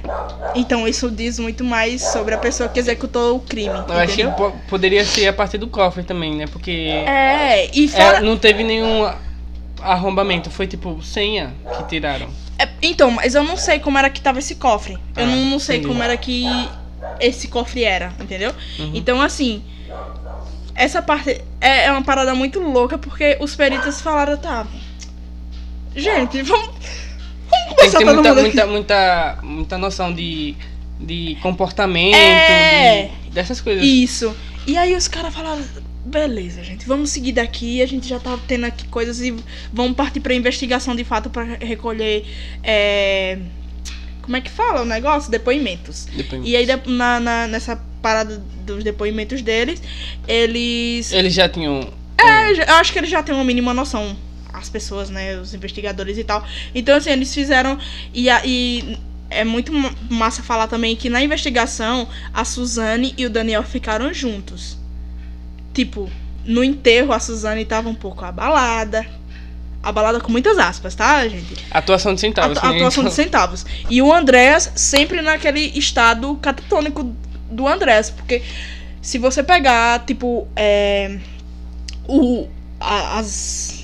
Então, 0.57 0.89
isso 0.89 1.09
diz 1.09 1.39
muito 1.39 1.63
mais 1.63 2.03
sobre 2.03 2.35
a 2.35 2.39
pessoa 2.39 2.69
que 2.69 2.81
executou 2.81 3.37
o 3.37 3.41
crime. 3.41 3.79
Eu 3.89 3.95
acho 3.99 4.17
que 4.17 4.23
entendeu? 4.23 4.33
po- 4.51 4.57
poderia 4.69 5.05
ser 5.05 5.29
a 5.29 5.33
partir 5.33 5.59
do 5.59 5.69
cofre 5.69 6.03
também, 6.03 6.35
né? 6.35 6.47
Porque 6.51 6.73
É, 6.73 7.71
e 7.73 7.85
é, 7.85 7.89
fora. 7.89 8.21
não 8.21 8.37
teve 8.37 8.65
nenhum 8.65 9.09
arrombamento. 9.81 10.51
Foi 10.51 10.67
tipo 10.67 11.01
senha 11.03 11.55
que 11.77 11.85
tiraram. 11.85 12.29
É, 12.59 12.69
então, 12.83 13.11
mas 13.11 13.35
eu 13.35 13.45
não 13.45 13.57
sei 13.57 13.79
como 13.79 13.97
era 13.99 14.11
que 14.11 14.21
tava 14.21 14.39
esse 14.41 14.57
cofre. 14.57 14.95
Eu 15.17 15.25
Ah, 15.25 15.27
não, 15.27 15.37
não 15.45 15.59
sei 15.59 15.77
entendi. 15.77 15.89
como 15.93 16.03
era 16.03 16.17
que 16.17 16.45
esse 17.21 17.49
cofre 17.49 17.85
era, 17.85 18.13
entendeu? 18.21 18.53
Uhum. 18.79 18.91
Então, 18.95 19.21
assim, 19.23 19.63
essa 20.75 21.01
parte 21.01 21.41
é, 21.61 21.85
é 21.87 21.93
uma 21.93 22.03
parada 22.03 22.35
muito 22.35 22.61
louca 22.61 22.99
porque 22.99 23.37
os 23.41 23.55
peritos 23.55 24.01
falaram, 24.01 24.37
tá. 24.37 24.67
Gente, 25.95 26.43
vamos, 26.43 26.67
vamos 27.51 27.77
Tem 27.77 27.91
que 27.91 27.97
ter 27.99 28.05
muita, 28.05 28.35
muita, 28.35 28.67
muita, 28.67 29.39
muita 29.43 29.79
noção 29.79 30.13
de, 30.13 30.55
de 31.01 31.37
comportamento, 31.43 32.15
É. 32.17 33.11
de- 33.25 33.31
dessas 33.31 33.61
coisas. 33.61 33.85
Isso. 33.85 34.35
E 34.67 34.77
aí 34.77 34.95
os 34.95 35.09
caras 35.09 35.35
falaram, 35.35 35.63
beleza, 36.09 36.63
gente, 36.65 36.87
vamos 36.87 37.11
seguir 37.11 37.33
daqui, 37.33 37.83
a 37.83 37.87
gente 37.87 38.09
já 38.09 38.19
tá 38.19 38.39
tendo 38.49 38.65
aqui 38.65 38.87
coisas 38.89 39.21
e 39.21 39.35
vamos 39.73 39.97
partir 39.97 40.21
pra 40.21 40.35
investigação 40.35 40.97
de 40.97 41.05
fato 41.05 41.29
pra 41.31 41.45
recolher. 41.45 42.25
é, 42.63 43.39
Como 44.23 44.37
é 44.37 44.41
que 44.41 44.51
fala 44.51 44.83
o 44.83 44.85
negócio? 44.85 45.31
Depoimentos. 45.31 46.07
Depois- 46.15 46.43
E 46.45 46.55
aí 46.57 46.67
na, 46.87 47.19
na- 47.21 47.47
nessa 47.47 47.77
parada 48.03 48.43
dos 48.67 48.85
depoimentos 48.85 49.41
deles, 49.43 49.81
eles. 50.27 51.13
Eles 51.13 51.33
já 51.35 51.49
tinham. 51.49 51.91
É, 52.19 52.53
eu 52.71 52.75
acho 52.75 52.93
que 52.93 52.99
eles 52.99 53.11
já 53.11 53.23
têm 53.23 53.35
uma 53.35 53.45
mínima 53.45 53.73
noção. 53.73 54.17
As 54.53 54.69
pessoas, 54.69 55.09
né? 55.11 55.39
Os 55.39 55.55
investigadores 55.55 56.19
e 56.19 56.25
tal. 56.25 56.45
Então, 56.75 56.97
assim, 56.97 57.11
eles 57.11 57.33
fizeram. 57.33 57.79
E, 58.13 58.29
a- 58.29 58.43
e 58.45 58.99
é 59.31 59.45
muito 59.45 59.73
ma- 59.73 59.95
massa 60.11 60.43
falar 60.43 60.67
também 60.69 60.95
que 60.97 61.09
na 61.09 61.23
investigação 61.23 62.09
a 62.35 62.45
Suzane 62.45 63.15
e 63.17 63.25
o 63.27 63.31
Daniel 63.31 63.63
ficaram 63.63 64.13
juntos. 64.13 64.77
Tipo, 65.79 66.11
no 66.45 66.65
enterro 66.65 67.13
a 67.13 67.21
Suzane 67.21 67.65
tava 67.65 67.89
um 67.89 67.95
pouco 67.95 68.25
abalada. 68.25 69.07
Abalada 69.81 70.19
com 70.21 70.33
muitas 70.33 70.59
aspas, 70.59 70.93
tá, 70.97 71.27
gente? 71.29 71.55
Atuação 71.71 72.13
de 72.13 72.21
centavos. 72.21 72.59
Atu- 72.59 72.67
atuação 72.67 73.05
de 73.05 73.13
centavos. 73.15 73.65
E 73.89 74.03
o 74.03 74.13
Andréas 74.13 74.73
sempre 74.75 75.23
naquele 75.23 75.61
estado 75.79 76.35
catatônico 76.43 77.15
do 77.49 77.69
Andréas. 77.69 78.11
Porque 78.11 78.43
se 79.01 79.19
você 79.19 79.41
pegar, 79.41 80.05
tipo, 80.05 80.49
é, 80.57 81.17
o, 82.09 82.49
a- 82.81 83.19
as, 83.21 83.78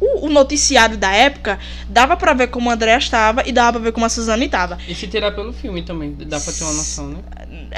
o, 0.00 0.26
o 0.26 0.28
noticiário 0.28 0.96
da 0.96 1.10
época, 1.12 1.58
dava 1.88 2.16
pra 2.16 2.32
ver 2.34 2.48
como 2.48 2.68
o 2.68 2.72
Andréas 2.72 3.04
estava 3.04 3.42
e 3.46 3.52
dava 3.52 3.72
pra 3.72 3.80
ver 3.80 3.92
como 3.92 4.04
a 4.04 4.08
Suzane 4.08 4.48
tava. 4.48 4.78
E 4.88 4.94
se 4.94 5.06
tirar 5.06 5.32
pelo 5.32 5.52
filme 5.52 5.82
também, 5.82 6.12
dá 6.14 6.38
pra 6.40 6.52
ter 6.52 6.64
uma 6.64 6.72
noção, 6.72 7.08
né? 7.08 7.18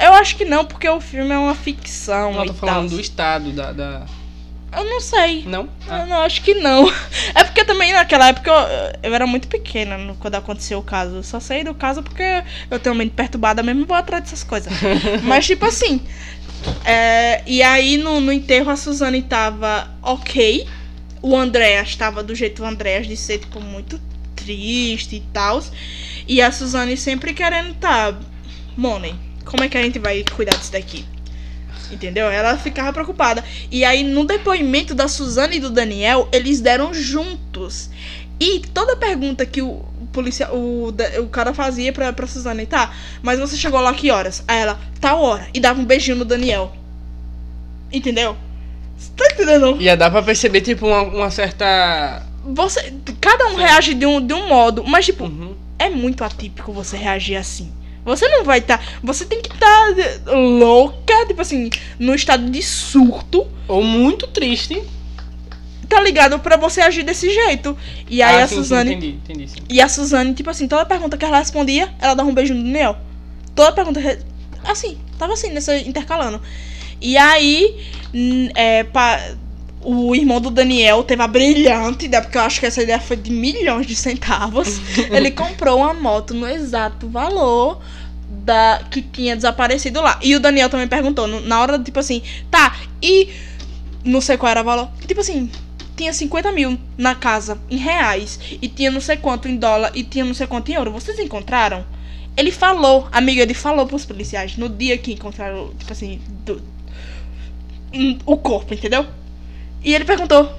Eu 0.01 0.13
acho 0.13 0.35
que 0.35 0.43
não, 0.45 0.65
porque 0.65 0.87
o 0.89 0.99
filme 0.99 1.31
é 1.31 1.37
uma 1.37 1.55
ficção 1.55 2.33
Não, 2.33 2.45
tô 2.45 2.53
falando 2.53 2.89
tal. 2.89 2.97
do 2.97 2.99
estado, 3.01 3.51
da. 3.51 3.71
da... 3.71 4.05
Eu 4.75 4.83
não 4.83 4.99
sei. 4.99 5.43
Não? 5.47 5.69
Ah. 5.87 5.99
Eu 5.99 6.07
não 6.07 6.21
acho 6.21 6.41
que 6.41 6.53
não. 6.55 6.91
É 7.33 7.43
porque 7.43 7.63
também 7.63 7.93
naquela 7.93 8.27
época 8.27 8.49
eu, 8.51 9.09
eu 9.09 9.13
era 9.15 9.25
muito 9.27 9.47
pequena 9.47 9.97
no- 9.97 10.15
quando 10.15 10.35
aconteceu 10.35 10.79
o 10.79 10.83
caso. 10.83 11.15
Eu 11.17 11.23
só 11.23 11.39
sei 11.39 11.63
do 11.63 11.73
caso 11.73 12.01
porque 12.03 12.43
eu 12.69 12.79
tenho 12.79 12.95
mente 12.95 13.11
perturbada 13.11 13.61
mesmo 13.63 13.81
e 13.81 13.85
vou 13.85 13.95
atrás 13.95 14.23
dessas 14.23 14.43
coisas. 14.43 14.71
Mas, 15.23 15.45
tipo 15.45 15.65
assim. 15.65 16.01
é, 16.83 17.41
e 17.45 17.61
aí 17.63 17.97
no, 17.97 18.19
no 18.19 18.31
enterro 18.31 18.69
a 18.69 18.75
Suzane 18.75 19.21
tava 19.21 19.87
ok. 20.01 20.67
O 21.21 21.35
Andréas 21.35 21.95
tava 21.95 22.23
do 22.23 22.35
jeito 22.35 22.61
do 22.61 22.65
Andréas 22.67 23.07
de 23.07 23.17
ser, 23.17 23.39
tipo, 23.39 23.59
muito 23.59 23.99
triste 24.35 25.17
e 25.17 25.19
tal. 25.33 25.63
E 26.27 26.41
a 26.41 26.51
Suzane 26.51 26.95
sempre 26.95 27.33
querendo 27.33 27.73
tá. 27.75 28.17
Money, 28.75 29.15
como 29.43 29.63
é 29.63 29.69
que 29.69 29.77
a 29.77 29.81
gente 29.81 29.97
vai 29.97 30.23
cuidar 30.35 30.55
disso 30.55 30.71
daqui? 30.71 31.05
Entendeu? 31.91 32.29
Ela 32.29 32.57
ficava 32.57 32.93
preocupada. 32.93 33.43
E 33.71 33.83
aí, 33.83 34.03
no 34.03 34.25
depoimento 34.25 34.93
da 34.93 35.07
Suzana 35.07 35.55
e 35.55 35.59
do 35.59 35.69
Daniel, 35.69 36.27
eles 36.31 36.61
deram 36.61 36.93
juntos. 36.93 37.89
E 38.39 38.59
toda 38.59 38.95
pergunta 38.95 39.45
que 39.45 39.61
o 39.61 39.83
policial, 40.11 40.55
o, 40.55 40.93
o 41.21 41.27
cara 41.29 41.53
fazia 41.53 41.91
pra, 41.91 42.13
pra 42.13 42.27
Suzana, 42.27 42.65
tá, 42.65 42.93
mas 43.21 43.39
você 43.39 43.57
chegou 43.57 43.79
lá 43.79 43.93
que 43.93 44.11
horas? 44.11 44.43
Aí 44.47 44.59
ela, 44.59 44.79
tal 45.01 45.21
hora. 45.21 45.47
E 45.53 45.59
dava 45.59 45.79
um 45.79 45.85
beijinho 45.85 46.17
no 46.17 46.25
Daniel. 46.25 46.75
Entendeu? 47.91 48.37
Você 48.97 49.11
tá 49.15 49.25
entendendo? 49.33 49.77
Ia 49.81 49.95
dar 49.95 50.09
pra 50.11 50.21
perceber, 50.23 50.61
tipo, 50.61 50.87
uma, 50.87 51.01
uma 51.03 51.31
certa. 51.31 52.23
Você, 52.45 52.93
cada 53.21 53.47
um 53.49 53.55
reage 53.55 53.93
de 53.93 54.05
um, 54.05 54.25
de 54.25 54.33
um 54.33 54.47
modo, 54.47 54.83
mas 54.85 55.05
tipo, 55.05 55.25
Uhum. 55.25 55.53
é 55.77 55.89
muito 55.89 56.23
atípico 56.23 56.71
você 56.71 56.95
reagir 56.97 57.35
assim. 57.35 57.71
Você 58.05 58.25
não 58.29 58.43
vai 58.45 58.59
estar. 58.59 58.81
você 59.03 59.25
tem 59.25 59.41
que 59.41 59.53
estar 59.53 59.93
louca, 60.33 61.25
tipo 61.27 61.41
assim, 61.41 61.69
no 61.99 62.15
estado 62.15 62.49
de 62.49 62.61
surto. 62.63 63.45
Ou 63.67 63.83
muito 63.83 64.27
triste. 64.27 64.81
tá 65.89 66.01
ligado? 66.01 66.37
Pra 66.39 66.57
você 66.57 66.81
agir 66.81 67.03
desse 67.03 67.29
jeito. 67.33 67.77
E 68.09 68.21
aí 68.21 68.41
Ah, 68.41 68.43
a 68.43 68.47
sim, 68.47 68.55
sim, 68.55 68.61
Suzane. 68.61 68.91
entendi, 68.93 69.07
entendi, 69.23 69.47
sim. 69.49 69.59
e 69.69 69.79
a 69.81 69.87
Suzane, 69.87 70.33
tipo 70.33 70.49
assim, 70.49 70.67
toda 70.67 70.85
pergunta 70.85 71.15
que 71.17 71.23
ela 71.23 71.39
respondia, 71.39 71.89
ela 71.99 72.13
dava 72.13 72.29
um 72.29 72.33
beijo 72.33 72.53
no 72.53 72.61
Daniel. 72.63 72.97
Toda 73.55 73.71
pergunta. 73.71 74.01
Assim, 74.65 74.97
tava 75.17 75.31
assim, 75.33 75.49
nessa 75.51 75.77
intercalando. 75.77 76.41
E 77.01 77.17
aí. 77.17 77.75
É, 78.55 78.83
pa- 78.83 79.19
o 79.81 80.13
irmão 80.15 80.41
do 80.41 80.49
Daniel 80.49 81.03
teve 81.03 81.21
a 81.21 81.27
brilhante 81.27 82.05
ideia, 82.05 82.21
porque 82.21 82.37
eu 82.37 82.41
acho 82.41 82.59
que 82.59 82.65
essa 82.65 82.81
ideia 82.83 82.99
foi 82.99 83.15
de 83.15 83.31
milhões 83.31 83.85
de 83.87 83.95
centavos. 83.95 84.79
Ele 85.11 85.31
comprou 85.31 85.77
uma 85.77 85.93
moto 85.93 86.33
no 86.33 86.47
exato 86.47 87.07
valor 87.07 87.79
da 88.29 88.81
que 88.91 89.01
tinha 89.01 89.35
desaparecido 89.35 90.01
lá. 90.01 90.19
E 90.21 90.35
o 90.35 90.39
Daniel 90.39 90.69
também 90.69 90.87
perguntou, 90.87 91.27
na 91.27 91.61
hora, 91.61 91.79
tipo 91.79 91.99
assim, 91.99 92.21
tá, 92.51 92.75
e 93.01 93.29
não 94.03 94.19
sei 94.19 94.35
qual 94.35 94.49
era 94.49 94.61
o 94.61 94.65
valor. 94.65 94.89
Tipo 95.07 95.21
assim, 95.21 95.49
tinha 95.95 96.11
50 96.11 96.51
mil 96.51 96.77
na 96.97 97.15
casa, 97.15 97.57
em 97.69 97.77
reais, 97.77 98.39
e 98.61 98.67
tinha 98.67 98.91
não 98.91 98.99
sei 98.99 99.15
quanto 99.17 99.47
em 99.47 99.55
dólar, 99.57 99.91
e 99.95 100.03
tinha 100.03 100.25
não 100.25 100.33
sei 100.33 100.47
quanto 100.47 100.69
em 100.69 100.73
euro. 100.73 100.91
Vocês 100.91 101.17
encontraram? 101.19 101.85
Ele 102.35 102.51
falou, 102.51 103.07
amigo, 103.11 103.39
ele 103.39 103.53
falou 103.53 103.85
pros 103.87 104.05
policiais 104.05 104.57
no 104.57 104.67
dia 104.67 104.97
que 104.97 105.13
encontraram, 105.13 105.71
tipo 105.77 105.93
assim, 105.93 106.19
do- 106.45 106.61
o 108.25 108.37
corpo, 108.37 108.73
entendeu? 108.73 109.05
E 109.83 109.93
ele 109.93 110.05
perguntou 110.05 110.51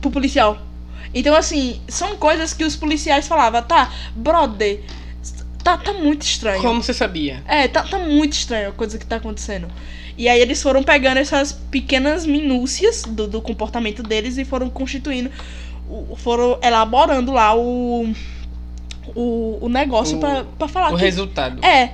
pro 0.00 0.10
policial. 0.10 0.58
Então, 1.14 1.34
assim, 1.34 1.80
são 1.88 2.16
coisas 2.16 2.52
que 2.52 2.64
os 2.64 2.76
policiais 2.76 3.26
falavam, 3.28 3.62
tá, 3.62 3.92
brother, 4.14 4.80
tá, 5.62 5.78
tá 5.78 5.92
muito 5.92 6.22
estranho. 6.22 6.60
Como 6.60 6.82
você 6.82 6.92
sabia? 6.92 7.42
É, 7.46 7.68
tá, 7.68 7.82
tá 7.84 7.98
muito 7.98 8.32
estranho 8.32 8.68
a 8.68 8.72
coisa 8.72 8.98
que 8.98 9.06
tá 9.06 9.16
acontecendo. 9.16 9.68
E 10.18 10.28
aí 10.28 10.40
eles 10.40 10.62
foram 10.62 10.82
pegando 10.82 11.18
essas 11.18 11.52
pequenas 11.52 12.24
minúcias 12.26 13.02
do, 13.02 13.26
do 13.26 13.40
comportamento 13.40 14.02
deles 14.02 14.38
e 14.38 14.44
foram 14.44 14.68
constituindo, 14.70 15.30
foram 16.16 16.58
elaborando 16.62 17.32
lá 17.32 17.54
o, 17.54 18.10
o, 19.14 19.58
o 19.60 19.68
negócio 19.68 20.16
O- 20.16 20.20
pra, 20.20 20.44
pra 20.58 20.68
falar 20.68 20.92
O 20.92 20.96
que... 20.96 21.02
resultado. 21.04 21.64
É. 21.64 21.92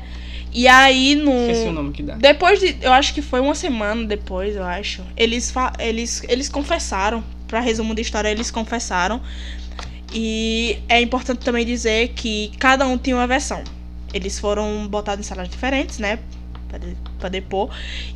E 0.53 0.69
aí 0.69 1.15
no... 1.15 1.33
Esqueci 1.33 1.69
o 1.69 1.73
nome 1.73 1.93
que 1.93 2.03
dá. 2.03 2.15
Depois 2.15 2.61
de. 2.61 2.77
Eu 2.83 2.93
acho 2.93 3.15
que 3.15 3.23
foi 3.23 3.41
uma 3.41 3.55
semana 3.55 4.05
depois, 4.07 4.55
eu 4.55 4.65
acho. 4.65 5.03
Eles, 5.17 5.51
fa- 5.51 5.73
eles, 5.79 6.23
eles 6.29 6.49
confessaram. 6.49 7.25
Pra 7.49 7.61
resumo 7.61 7.95
da 7.95 8.01
história, 8.01 8.29
eles 8.29 8.51
confessaram. 8.51 9.21
E 10.15 10.79
é 10.89 11.01
importante 11.01 11.39
também 11.45 11.65
dizer 11.65 12.09
que 12.09 12.51
cada 12.59 12.87
um 12.87 12.99
tinha 12.99 13.17
uma 13.17 13.27
versão. 13.27 13.63
Eles 14.13 14.39
foram 14.39 14.87
botados 14.89 15.25
em 15.25 15.29
salas 15.29 15.49
diferentes, 15.49 15.99
né? 15.99 16.19
Pra, 16.69 16.79
pra 17.19 17.29
depor. 17.29 17.71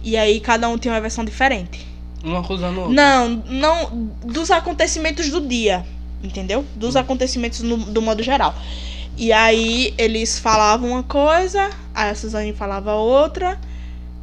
E 0.04 0.16
aí 0.16 0.40
cada 0.40 0.68
um 0.68 0.76
tinha 0.78 0.92
uma 0.92 1.00
versão 1.00 1.24
diferente. 1.24 1.86
Um 2.24 2.36
acusando 2.36 2.76
o 2.78 2.80
outro. 2.82 2.94
Não, 2.94 3.28
não. 3.48 4.10
Dos 4.24 4.50
acontecimentos 4.50 5.30
do 5.30 5.40
dia. 5.40 5.84
Entendeu? 6.22 6.64
Dos 6.74 6.96
acontecimentos 6.96 7.60
no- 7.60 7.76
do 7.78 8.02
modo 8.02 8.22
geral. 8.22 8.54
E 9.16 9.32
aí 9.32 9.94
eles 9.96 10.38
falavam 10.38 10.90
uma 10.90 11.02
coisa, 11.02 11.70
a 11.94 12.14
Suzane 12.14 12.52
falava 12.52 12.94
outra. 12.94 13.58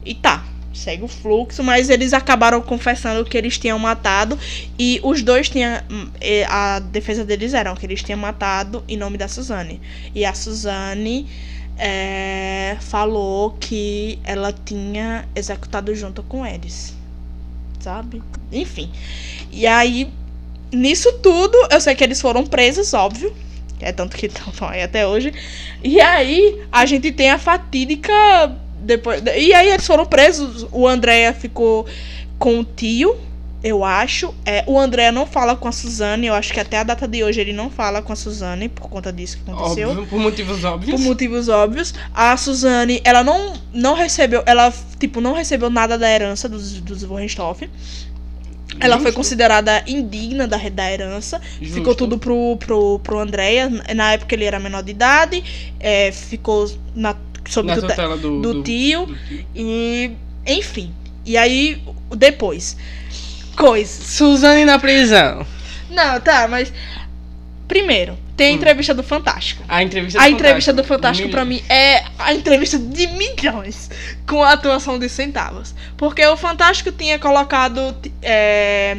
E 0.05 0.13
tá, 0.13 0.43
segue 0.73 1.03
o 1.03 1.07
fluxo, 1.07 1.63
mas 1.63 1.89
eles 1.89 2.13
acabaram 2.13 2.61
confessando 2.61 3.25
que 3.25 3.37
eles 3.37 3.57
tinham 3.57 3.79
matado. 3.79 4.37
E 4.77 4.99
os 5.03 5.21
dois 5.23 5.49
tinham. 5.49 5.81
hum, 5.89 6.09
A 6.47 6.79
defesa 6.79 7.25
deles 7.25 7.53
era 7.53 7.73
que 7.75 7.85
eles 7.85 8.03
tinham 8.03 8.19
matado 8.19 8.83
em 8.87 8.97
nome 8.97 9.17
da 9.17 9.27
Suzane. 9.27 9.81
E 10.13 10.25
a 10.25 10.33
Suzane 10.33 11.27
eh, 11.77 12.77
falou 12.81 13.51
que 13.59 14.19
ela 14.23 14.53
tinha 14.53 15.27
executado 15.35 15.93
junto 15.95 16.21
com 16.23 16.45
eles. 16.45 16.95
Sabe? 17.79 18.21
Enfim. 18.51 18.91
E 19.51 19.67
aí, 19.67 20.11
nisso 20.71 21.11
tudo, 21.19 21.57
eu 21.71 21.81
sei 21.81 21.95
que 21.95 22.03
eles 22.03 22.21
foram 22.21 22.45
presos, 22.45 22.93
óbvio. 22.93 23.33
É 23.83 23.91
tanto 23.91 24.15
que 24.15 24.25
estão 24.27 24.67
aí 24.67 24.81
até 24.81 25.05
hoje. 25.05 25.33
E 25.83 25.99
aí, 25.99 26.61
a 26.71 26.85
gente 26.85 27.11
tem 27.11 27.29
a 27.29 27.37
fatídica. 27.37 28.13
Depois, 28.79 29.21
e 29.37 29.53
aí, 29.53 29.69
eles 29.69 29.85
foram 29.85 30.05
presos. 30.05 30.67
O 30.71 30.87
Andréa 30.87 31.33
ficou 31.33 31.85
com 32.37 32.59
o 32.59 32.63
tio, 32.63 33.17
eu 33.63 33.83
acho. 33.85 34.33
É, 34.45 34.63
o 34.67 34.77
Andréa 34.77 35.11
não 35.11 35.25
fala 35.25 35.55
com 35.55 35.67
a 35.67 35.71
Suzane. 35.71 36.27
Eu 36.27 36.33
acho 36.33 36.53
que 36.53 36.59
até 36.59 36.77
a 36.77 36.83
data 36.83 37.07
de 37.07 37.23
hoje 37.23 37.39
ele 37.39 37.53
não 37.53 37.69
fala 37.69 38.01
com 38.01 38.11
a 38.11 38.15
Suzane 38.15 38.67
por 38.67 38.89
conta 38.89 39.11
disso 39.13 39.37
que 39.37 39.49
aconteceu 39.49 39.89
Óbvio, 39.89 40.05
por 40.07 40.19
motivos 40.19 40.63
óbvios. 40.63 40.91
por 40.91 40.99
motivos 40.99 41.47
óbvios. 41.47 41.93
A 42.13 42.35
Suzane, 42.35 43.01
ela 43.05 43.23
não, 43.23 43.53
não 43.73 43.93
recebeu, 43.93 44.43
ela, 44.45 44.71
tipo, 44.99 45.21
não 45.21 45.33
recebeu 45.33 45.69
nada 45.69 45.97
da 45.97 46.09
herança 46.09 46.49
dos, 46.49 46.81
dos 46.81 47.03
Wohenstoff. 47.03 47.69
Ela 48.79 48.99
foi 48.99 49.11
considerada 49.11 49.83
indigna 49.87 50.47
da, 50.47 50.57
da 50.57 50.91
herança. 50.91 51.41
justo. 51.59 51.75
Ficou 51.75 51.95
tudo 51.95 52.17
pro, 52.17 52.57
pro, 52.57 52.99
pro 52.99 53.19
Andréia. 53.19 53.69
Na 53.95 54.13
época 54.13 54.35
ele 54.35 54.45
era 54.45 54.59
menor 54.59 54.83
de 54.83 54.91
idade. 54.91 55.43
é, 55.79 56.11
ficou 56.11 56.69
na, 56.95 57.15
sob 57.47 57.67
na 57.67 57.75
tutela 57.75 57.89
tutela 57.89 58.17
do, 58.17 58.41
do 58.41 58.63
tio. 58.63 59.05
do 59.05 59.15
tio. 59.15 59.45
E, 59.55 60.11
enfim. 60.45 60.93
E 61.25 61.37
aí, 61.37 61.81
depois. 62.15 62.75
Coisas. 63.55 64.07
Suzane 64.07 64.65
na 64.65 64.79
prisão. 64.79 65.45
Não, 65.89 66.19
tá, 66.19 66.47
mas. 66.47 66.73
Primeiro, 67.67 68.17
tem 68.35 68.47
a 68.47 68.51
Hum. 68.51 68.55
entrevista 68.55 68.93
do 68.93 69.03
Fantástico. 69.03 69.63
A 69.67 69.83
entrevista 69.83 70.21
A 70.21 70.29
entrevista 70.29 70.73
do 70.73 70.83
Fantástico, 70.83 71.29
pra 71.29 71.45
mim, 71.45 71.61
é 71.69 72.03
a 72.17 72.33
entrevista 72.33 72.77
de 72.79 73.07
milhões 73.07 73.89
com 74.27 74.41
a 74.43 74.53
atuação 74.53 74.97
de 74.97 75.07
centavos. 75.09 75.73
Porque 75.97 76.25
o 76.25 76.35
Fantástico 76.35 76.91
tinha 76.91 77.19
colocado. 77.19 77.95
é, 78.21 78.97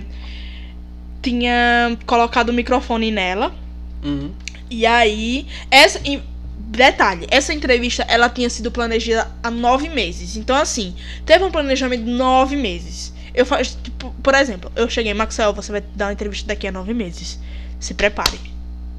tinha 1.22 1.96
colocado 2.06 2.50
o 2.50 2.52
microfone 2.52 3.10
nela. 3.10 3.54
Uhum. 4.02 4.32
E 4.70 4.86
aí. 4.86 5.46
Essa. 5.70 6.00
e- 6.04 6.22
Detalhe, 6.66 7.26
essa 7.30 7.52
entrevista 7.54 8.04
ela 8.08 8.28
tinha 8.28 8.50
sido 8.50 8.68
planejada 8.70 9.30
há 9.44 9.50
nove 9.50 9.88
meses. 9.88 10.34
Então, 10.36 10.56
assim, 10.56 10.92
teve 11.24 11.44
um 11.44 11.50
planejamento 11.50 12.02
de 12.04 12.10
nove 12.10 12.56
meses. 12.56 13.12
Eu 13.32 13.46
faço, 13.46 13.78
tipo, 13.80 14.12
por 14.20 14.34
exemplo, 14.34 14.72
eu 14.74 14.88
cheguei, 14.90 15.14
Maxwell, 15.14 15.52
você 15.52 15.70
vai 15.70 15.84
dar 15.94 16.06
uma 16.06 16.12
entrevista 16.14 16.48
daqui 16.48 16.66
a 16.66 16.72
nove 16.72 16.92
meses. 16.92 17.38
Se 17.78 17.94
prepare. 17.94 18.40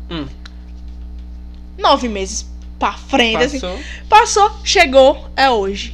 Hum. 0.10 0.28
Nove 1.78 2.08
meses 2.08 2.45
pra 2.80 2.93
frente, 2.93 3.43
assim. 3.43 3.60
Passou. 3.60 3.80
Passou, 4.10 4.51
chegou, 4.64 5.30
é 5.36 5.49
hoje. 5.49 5.93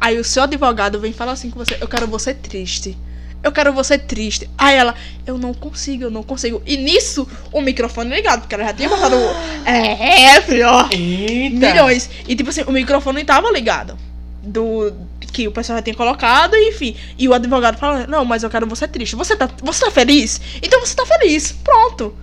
Aí 0.00 0.18
o 0.18 0.24
seu 0.24 0.42
advogado 0.42 0.98
vem 1.00 1.12
falar 1.12 1.32
assim 1.32 1.50
com 1.50 1.58
você: 1.58 1.76
Eu 1.80 1.88
quero 1.88 2.06
você 2.06 2.32
triste. 2.34 2.96
Eu 3.42 3.52
quero 3.52 3.74
você 3.74 3.98
triste. 3.98 4.48
Aí 4.56 4.74
ela, 4.74 4.94
eu 5.26 5.36
não 5.36 5.52
consigo, 5.52 6.04
eu 6.04 6.10
não 6.10 6.22
consigo. 6.22 6.62
E 6.64 6.78
nisso, 6.78 7.28
o 7.52 7.60
microfone 7.60 8.14
ligado, 8.14 8.40
porque 8.40 8.54
ela 8.54 8.64
já 8.64 8.72
tinha 8.72 8.88
passado. 8.88 9.16
o- 9.16 9.34
É, 9.68 10.40
filho, 10.40 10.66
ó. 10.66 10.88
Eita! 10.90 11.56
Milhões. 11.72 12.08
E 12.26 12.34
tipo 12.34 12.48
assim, 12.48 12.62
o 12.62 12.72
microfone 12.72 13.22
tava 13.24 13.50
ligado. 13.50 13.98
Do. 14.42 14.92
Que 15.32 15.48
o 15.48 15.52
pessoal 15.52 15.78
já 15.78 15.82
tinha 15.82 15.96
colocado, 15.96 16.54
enfim. 16.54 16.94
E 17.18 17.28
o 17.28 17.34
advogado 17.34 17.76
fala: 17.76 18.06
Não, 18.06 18.24
mas 18.24 18.42
eu 18.42 18.50
quero 18.50 18.66
você 18.66 18.86
triste. 18.88 19.14
Você 19.16 19.36
tá, 19.36 19.50
você 19.62 19.84
tá 19.84 19.90
feliz? 19.90 20.40
Então 20.62 20.80
você 20.80 20.94
tá 20.94 21.04
feliz. 21.04 21.52
Pronto. 21.52 22.14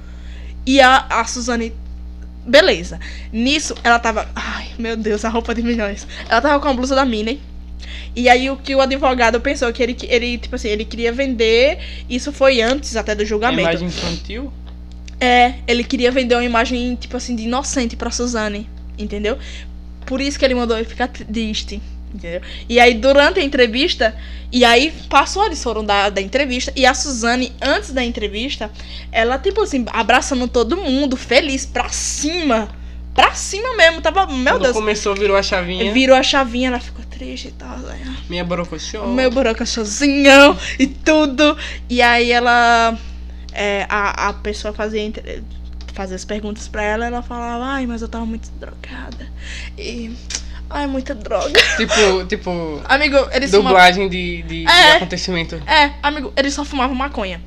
E 0.66 0.80
a, 0.80 1.05
a 1.09 1.26
Suzane. 1.26 1.74
Beleza. 2.45 2.99
Nisso, 3.32 3.76
ela 3.84 3.99
tava. 3.99 4.30
Ai, 4.36 4.70
meu 4.78 4.95
Deus, 4.97 5.24
a 5.26 5.30
roupa 5.30 5.53
de 5.53 5.62
milhões. 5.62 6.07
Ela 6.28 6.41
tava 6.41 6.59
com 6.59 6.68
a 6.68 6.74
blusa 6.74 6.95
da 6.95 7.05
Minnie. 7.05 7.41
E 8.16 8.28
aí 8.28 8.49
o 8.49 8.57
que 8.57 8.76
o 8.76 8.82
advogado 8.82 9.39
pensou 9.39 9.72
que 9.72 9.82
ele, 9.82 9.97
ele, 10.03 10.38
tipo 10.38 10.55
assim, 10.55 10.68
ele 10.70 10.86
queria 10.86 11.12
vender. 11.12 11.80
Isso 12.09 12.32
foi 12.32 12.62
antes 12.62 12.95
até 12.95 13.16
do 13.16 13.22
A 13.22 13.26
julgamento. 13.26 13.62
imagem 13.62 13.88
infantil? 13.88 14.51
É, 15.20 15.55
ele 15.68 15.84
queria 15.84 16.12
vender 16.12 16.36
uma 16.36 16.43
imagem, 16.43 16.95
tipo 16.95 17.16
assim, 17.16 17.36
de 17.36 17.43
inocente 17.43 17.95
pra 17.95 18.09
Suzane, 18.09 18.68
entendeu? 18.97 19.38
Por 20.05 20.20
isso 20.20 20.38
que 20.38 20.43
ele 20.43 20.55
mandou 20.55 20.76
ele 20.76 20.88
ficar 20.88 21.07
triste, 21.07 21.80
entendeu? 22.14 22.41
E 22.70 22.80
aí, 22.80 22.93
durante 22.93 23.39
a 23.39 23.43
entrevista, 23.43 24.16
e 24.51 24.64
aí 24.66 24.91
passou, 25.09 25.45
eles 25.45 25.62
foram 25.64 25.84
da, 25.84 26.09
da 26.09 26.22
entrevista, 26.22 26.72
e 26.76 26.86
a 26.86 26.93
Suzane, 26.93 27.51
antes 27.62 27.91
da 27.91 28.03
entrevista, 28.03 28.70
ela, 29.12 29.38
tipo 29.38 29.62
assim, 29.62 29.86
abraçando 29.91 30.47
todo 30.47 30.76
mundo, 30.78 31.16
feliz, 31.18 31.66
pra 31.66 31.89
cima. 31.89 32.70
Pra 33.14 33.34
cima 33.34 33.76
mesmo, 33.76 34.01
tava, 34.01 34.26
meu 34.28 34.53
Quando 34.53 34.64
Deus. 34.64 34.74
começou, 34.74 35.14
virou 35.14 35.36
a 35.36 35.43
chavinha. 35.43 35.91
Virou 35.91 36.16
a 36.16 36.24
chavinha, 36.24 36.70
ela 36.70 36.80
ficou 36.80 37.03
triste 37.03 37.49
e 37.49 37.51
tal. 37.51 37.78
né? 37.80 37.99
Minha 38.30 38.43
borocochô. 38.45 39.05
Meu 39.07 39.30
buraco 39.30 39.66
sozinho 39.66 40.57
e 40.80 40.88
tudo. 40.88 41.57
E 41.89 42.01
aí 42.01 42.32
ela. 42.32 42.97
é, 43.51 43.86
a, 43.89 44.30
a 44.30 44.34
pessoa 44.34 44.74
fazia, 44.74 45.01
entre- 45.01 45.43
fazia 45.93 46.16
as 46.16 46.24
perguntas 46.24 46.70
pra 46.70 46.84
ela 46.84 47.05
ela 47.05 47.22
falava, 47.22 47.66
ai, 47.66 47.86
mas 47.86 48.01
eu 48.01 48.07
tava 48.07 48.26
muito 48.26 48.49
drogada. 48.51 49.28
E. 49.78 50.12
Ai, 50.74 50.88
muita 50.88 51.13
droga. 51.15 51.59
Tipo, 51.78 52.26
tipo, 52.26 52.82
Amigo, 52.86 53.17
eles 53.32 53.49
fumavam. 53.51 53.72
dublagem 53.72 54.09
de, 54.09 54.41
de, 54.43 54.63
de 54.63 54.67
É. 54.67 54.93
acontecimento. 54.97 55.55
É, 55.67 55.91
amigo, 56.01 56.32
eles 56.36 56.53
só 56.53 56.63
fumavam 56.63 56.95
maconha. 56.95 57.41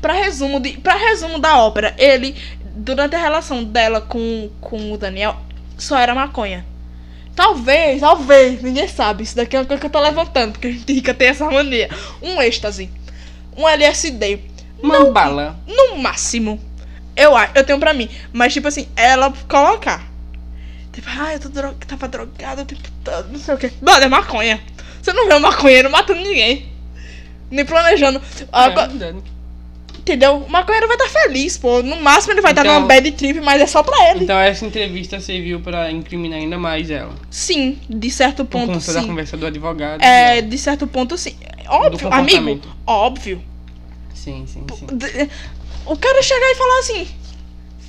Pra 0.00 0.12
resumo, 0.14 0.60
de, 0.60 0.72
pra 0.78 0.94
resumo 0.94 1.38
da 1.38 1.58
ópera, 1.58 1.94
ele, 1.98 2.34
durante 2.74 3.14
a 3.14 3.18
relação 3.18 3.62
dela 3.64 4.00
com, 4.00 4.50
com 4.60 4.92
o 4.92 4.96
Daniel, 4.98 5.36
só 5.76 5.98
era 5.98 6.14
maconha. 6.14 6.64
Talvez, 7.34 8.00
talvez, 8.00 8.62
ninguém 8.62 8.88
sabe. 8.88 9.22
Isso 9.24 9.36
daqui 9.36 9.56
é 9.56 9.60
uma 9.60 9.64
coisa 9.66 9.80
que 9.80 9.86
eu 9.86 9.90
tô 9.90 10.00
levantando, 10.00 10.52
porque 10.52 10.66
a 10.68 10.72
gente 10.72 10.92
rica 10.92 11.14
tem 11.14 11.28
essa 11.28 11.50
mania. 11.50 11.88
Um 12.22 12.40
êxtase. 12.42 12.90
Um 13.56 13.68
LSD. 13.68 14.40
Uma 14.82 15.10
bala. 15.10 15.58
No 15.66 15.96
máximo. 15.98 16.60
Eu, 17.16 17.32
eu 17.54 17.64
tenho 17.64 17.78
pra 17.78 17.92
mim. 17.94 18.08
Mas, 18.32 18.52
tipo 18.52 18.68
assim, 18.68 18.88
ela 18.96 19.32
colocar. 19.48 20.09
Tipo, 21.00 21.08
ah, 21.18 21.32
eu 21.32 21.40
tô 21.40 21.48
tava 21.86 22.08
drogada 22.08 22.62
o 22.62 22.64
tempo 22.66 22.82
todo, 23.02 23.32
não 23.32 23.38
sei 23.38 23.54
o 23.54 23.58
quê. 23.58 23.72
Mano, 23.80 24.04
é 24.04 24.08
maconha. 24.08 24.60
Você 25.00 25.12
não 25.14 25.26
vê 25.26 25.34
um 25.34 25.40
maconheiro 25.40 25.90
matando 25.90 26.20
ninguém. 26.20 26.68
Nem 27.50 27.64
planejando. 27.64 28.20
Ah, 28.52 28.66
É. 28.68 29.14
Entendeu? 29.98 30.38
O 30.38 30.50
maconheiro 30.50 30.86
vai 30.88 30.96
estar 30.96 31.08
feliz, 31.08 31.56
pô. 31.56 31.82
No 31.82 31.96
máximo 31.96 32.32
ele 32.34 32.40
vai 32.40 32.52
estar 32.52 32.62
Então- 32.62 32.74
numa 32.74 32.86
bad 32.86 33.12
trip, 33.12 33.40
mas 33.40 33.60
é 33.62 33.66
só 33.66 33.82
pra 33.82 34.10
ele. 34.10 34.24
Então 34.24 34.38
essa 34.38 34.64
entrevista 34.66 35.20
serviu 35.20 35.60
pra 35.60 35.90
incriminar 35.90 36.38
ainda 36.38 36.58
mais 36.58 36.90
ela. 36.90 37.14
Sim, 37.30 37.78
de 37.88 38.10
certo 38.10 38.44
Por 38.44 38.60
ponto, 38.60 38.72
conta 38.74 38.92
da 38.92 39.00
sim. 39.00 39.06
conversa 39.06 39.36
do 39.36 39.46
advogado. 39.46 40.02
É, 40.02 40.38
e 40.38 40.42
de 40.42 40.58
certo 40.58 40.86
ponto, 40.86 41.16
sim. 41.16 41.34
Óbvio, 41.68 42.12
amigo. 42.12 42.60
Óbvio. 42.86 43.42
Sim, 44.14 44.44
sim, 44.46 44.64
sim. 44.76 44.86
O 45.86 45.96
cara 45.96 46.22
chegar 46.22 46.50
e 46.50 46.54
falar 46.56 46.78
assim: 46.80 47.08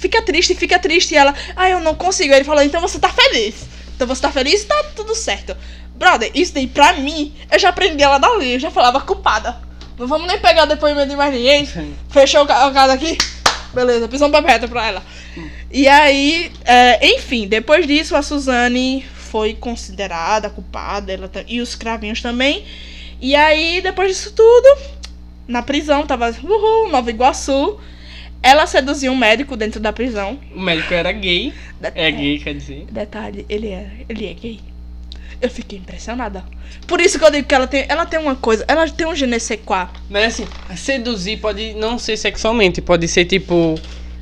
fica 0.02 0.22
triste, 0.22 0.54
fica 0.56 0.78
triste. 0.78 1.14
E 1.14 1.18
ela, 1.18 1.34
ah, 1.56 1.70
eu 1.70 1.80
não 1.80 1.96
consigo. 1.96 2.34
Aí 2.34 2.40
ele 2.40 2.46
falou: 2.46 2.62
então 2.64 2.82
você 2.82 3.00
tá 3.00 3.08
feliz. 3.10 3.56
Então 3.96 4.06
você 4.08 4.22
tá 4.22 4.32
feliz, 4.32 4.66
tá 4.66 4.84
tudo 4.96 5.16
certo. 5.16 5.56
Brother, 5.96 6.32
isso 6.34 6.54
daí 6.54 6.66
pra 6.68 6.94
mim, 6.94 7.34
eu 7.52 7.60
já 7.60 7.70
aprendi 7.70 8.02
ela 8.04 8.18
dali, 8.18 8.54
eu 8.54 8.60
já 8.60 8.72
falava 8.72 9.00
culpada. 9.00 9.62
Não 9.98 10.08
vamos 10.08 10.28
nem 10.28 10.40
pegar 10.40 10.66
depoimento 10.66 11.10
de 11.10 11.16
mais 11.16 11.32
ninguém. 11.34 11.66
Sim. 11.66 11.96
Fechou 12.10 12.42
o 12.44 12.48
ca- 12.48 12.68
o 12.68 12.74
caso 12.74 12.92
aqui? 12.94 13.16
Beleza, 13.74 14.08
prisão 14.08 14.32
perpétua 14.32 14.68
pra 14.68 14.88
ela. 14.88 15.04
E 15.72 15.88
aí, 15.88 16.52
é, 16.66 17.08
enfim, 17.16 17.48
depois 17.48 17.86
disso 17.86 18.16
a 18.16 18.22
Suzane 18.24 19.06
foi 19.16 19.54
considerada 19.54 20.50
culpada, 20.50 21.14
ela 21.14 21.28
ta- 21.30 21.46
e 21.48 21.62
os 21.62 21.76
cravinhos 21.76 22.22
também. 22.22 22.66
E 23.22 23.36
aí, 23.36 23.80
depois 23.82 24.10
disso 24.10 24.34
tudo, 24.34 24.78
na 25.48 25.62
prisão, 25.62 26.06
tava, 26.08 26.36
uhul, 26.44 26.90
Nova 26.90 27.10
Iguaçu. 27.12 27.80
Ela 28.44 28.66
seduziu 28.66 29.12
um 29.12 29.18
médico 29.18 29.56
dentro 29.56 29.80
da 29.80 29.94
prisão. 29.94 30.40
O 30.56 30.60
médico 30.60 30.94
era 30.94 31.12
gay. 31.12 31.54
Det- 31.80 31.92
É 31.96 32.10
gay, 32.12 32.40
quer 32.40 32.54
dizer. 32.56 32.86
Detalhe, 32.92 33.46
ele 33.48 33.68
é, 33.68 33.88
ele 34.10 34.26
é 34.28 34.34
gay. 34.34 34.60
Eu 35.40 35.50
fiquei 35.50 35.80
impressionada. 35.80 36.44
Por 36.88 37.00
isso 37.02 37.18
que 37.20 37.26
eu 37.26 37.32
digo 37.32 37.48
que 37.48 37.54
ela 37.56 37.68
tem, 37.68 37.86
ela 37.88 38.06
tem 38.06 38.20
uma 38.20 38.36
coisa, 38.36 38.64
ela 38.68 38.88
tem 38.88 39.08
um 39.08 39.16
je 39.16 39.26
ne 39.28 39.40
sais 39.40 39.60
quoi. 39.66 39.88
Mas 40.10 40.26
assim, 40.26 40.48
seduzir 40.76 41.38
pode 41.38 41.74
não 41.74 41.98
ser 41.98 42.18
sexualmente, 42.18 42.82
pode 42.82 43.08
ser 43.08 43.26
tipo 43.26 43.76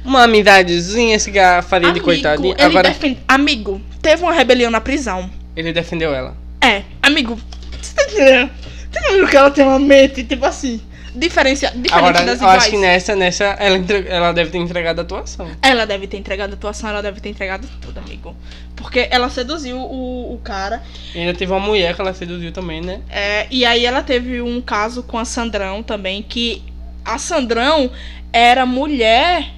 uma 0.03 0.23
amidadezinha, 0.23 1.19
se 1.19 1.31
faria 1.67 1.91
de 1.91 1.99
coitadinho. 1.99 2.53
ele 2.53 2.61
Agora, 2.61 2.89
defende- 2.89 3.19
amigo, 3.27 3.81
teve 4.01 4.23
uma 4.23 4.33
rebelião 4.33 4.71
na 4.71 4.79
prisão. 4.81 5.29
ele 5.55 5.73
defendeu 5.73 6.13
ela. 6.13 6.35
É, 6.61 6.83
amigo, 7.01 7.37
você 7.81 7.93
tá 7.95 8.03
entendendo? 8.03 8.49
Você 8.91 8.99
tá 8.99 9.01
vendo 9.11 9.27
que 9.27 9.37
ela 9.37 9.51
tem 9.51 9.63
uma 9.65 9.79
mente, 9.79 10.23
tipo 10.23 10.45
assim, 10.45 10.81
diferencia, 11.19 11.69
diferente 11.69 11.93
Agora, 11.93 12.13
das 12.25 12.39
eu 12.41 12.47
iguais? 12.47 12.61
acho 12.63 12.69
que 12.71 12.77
nessa, 12.77 13.15
nessa 13.15 13.43
ela, 13.59 13.77
entre- 13.77 14.07
ela 14.07 14.31
deve 14.31 14.49
ter 14.51 14.57
entregado 14.57 14.99
a 14.99 15.01
atuação. 15.03 15.49
Ela 15.61 15.85
deve 15.85 16.07
ter 16.07 16.17
entregado 16.17 16.51
a 16.51 16.53
atuação, 16.55 16.89
ela 16.89 17.01
deve 17.01 17.19
ter 17.19 17.29
entregado 17.29 17.67
tudo, 17.81 17.99
amigo. 17.99 18.35
Porque 18.75 19.07
ela 19.11 19.29
seduziu 19.29 19.77
o, 19.77 20.33
o 20.33 20.37
cara. 20.39 20.81
E 21.13 21.19
ainda 21.19 21.33
teve 21.33 21.51
uma 21.51 21.59
mulher 21.59 21.93
que 21.95 22.01
ela 22.01 22.13
seduziu 22.13 22.51
também, 22.51 22.81
né? 22.81 23.01
é, 23.09 23.45
e 23.51 23.65
aí 23.65 23.85
ela 23.85 24.01
teve 24.01 24.41
um 24.41 24.61
caso 24.61 25.03
com 25.03 25.17
a 25.17 25.25
Sandrão 25.25 25.83
também, 25.83 26.23
que 26.23 26.63
a 27.03 27.17
Sandrão 27.17 27.91
era 28.31 28.65
mulher 28.65 29.51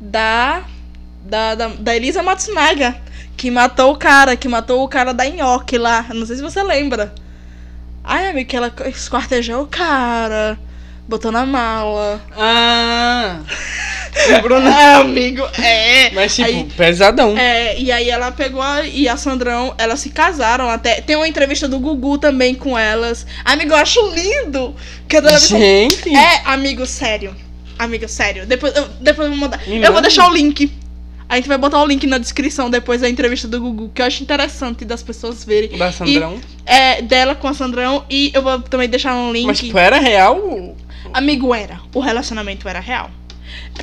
da, 0.00 0.62
da, 1.24 1.54
da, 1.54 1.68
da 1.68 1.96
Elisa 1.96 2.22
Matsunaga, 2.22 2.96
que 3.36 3.50
matou 3.50 3.92
o 3.92 3.96
cara, 3.96 4.36
que 4.36 4.48
matou 4.48 4.84
o 4.84 4.88
cara 4.88 5.12
da 5.12 5.24
Nhoque 5.24 5.76
lá. 5.78 6.06
Não 6.14 6.24
sei 6.26 6.36
se 6.36 6.42
você 6.42 6.62
lembra. 6.62 7.12
Ai, 8.04 8.28
amigo, 8.28 8.48
que 8.48 8.56
ela 8.56 8.72
esquartejou 8.86 9.62
o 9.62 9.66
cara, 9.66 10.58
botou 11.08 11.32
na 11.32 11.46
mala. 11.46 12.20
Ah! 12.36 13.40
Lembrou, 14.28 14.60
né? 14.60 14.70
Ah, 14.70 14.98
amigo, 14.98 15.42
é. 15.58 16.10
Mas 16.10 16.34
tipo, 16.34 16.48
Aí- 16.48 16.64
pesadão. 16.76 17.36
É, 17.38 17.78
e 17.78 17.90
aí 17.90 18.10
ela 18.10 18.30
pegou 18.32 18.60
a, 18.60 18.84
e 18.84 19.08
a 19.08 19.16
Sandrão, 19.16 19.74
elas 19.78 20.00
se 20.00 20.10
casaram 20.10 20.68
até. 20.68 21.00
Tem 21.00 21.16
uma 21.16 21.28
entrevista 21.28 21.68
do 21.68 21.78
Gugu 21.78 22.18
também 22.18 22.54
com 22.54 22.76
elas. 22.76 23.26
Amigo, 23.44 23.72
eu 23.72 23.76
acho 23.76 24.00
lindo 24.10 24.74
que 25.08 25.16
a. 25.16 25.38
Gente! 25.38 26.14
É, 26.14 26.42
amigo, 26.44 26.84
sério. 26.84 27.34
Amigo, 27.78 28.08
sério. 28.08 28.44
Depois 28.44 28.74
eu, 28.76 28.88
depois 29.00 29.26
eu 29.26 29.32
vou 29.32 29.40
mandar. 29.40 29.60
Me 29.66 29.82
eu 29.82 29.92
vou 29.92 30.02
deixar 30.02 30.28
o 30.28 30.34
link. 30.34 30.70
A 31.28 31.36
gente 31.36 31.46
vai 31.46 31.58
botar 31.58 31.80
o 31.82 31.86
link 31.86 32.06
na 32.06 32.16
descrição 32.16 32.70
depois 32.70 33.02
da 33.02 33.08
entrevista 33.08 33.46
do 33.46 33.60
Gugu, 33.60 33.90
que 33.94 34.00
eu 34.00 34.06
acho 34.06 34.22
interessante 34.22 34.84
das 34.84 35.02
pessoas 35.02 35.44
verem. 35.44 35.76
Da 35.76 35.92
Sandrão. 35.92 36.40
É, 36.64 37.02
dela 37.02 37.34
com 37.34 37.46
a 37.46 37.54
Sandrão. 37.54 38.04
E 38.10 38.30
eu 38.34 38.42
vou 38.42 38.60
também 38.62 38.88
deixar 38.88 39.14
um 39.14 39.30
link. 39.30 39.46
Mas 39.46 39.58
tipo, 39.58 39.76
era 39.78 39.98
real? 39.98 40.74
Amigo, 41.12 41.54
era. 41.54 41.80
O 41.94 42.00
relacionamento 42.00 42.68
era 42.68 42.80
real. 42.80 43.10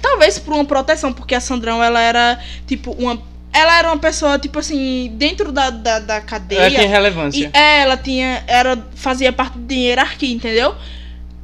Talvez 0.02 0.38
por 0.38 0.54
uma 0.54 0.66
proteção, 0.66 1.12
porque 1.12 1.34
a 1.36 1.40
Sandrão, 1.40 1.84
ela 1.84 2.00
era, 2.00 2.40
tipo, 2.68 2.92
uma. 2.92 3.22
Ela 3.52 3.80
era 3.80 3.88
uma 3.88 3.98
pessoa, 3.98 4.38
tipo 4.38 4.60
assim, 4.60 5.12
dentro 5.16 5.52
da, 5.52 5.70
da, 5.70 6.00
da 6.00 6.22
cadeia. 6.22 6.60
Ela 6.60 6.70
tinha 6.70 6.84
E 6.84 6.88
relevância. 6.88 7.50
é, 7.54 7.80
ela 7.82 7.98
tinha. 7.98 8.44
Era, 8.48 8.78
fazia 8.96 9.32
parte 9.32 9.58
de 9.58 9.76
hierarquia, 9.76 10.34
entendeu? 10.34 10.76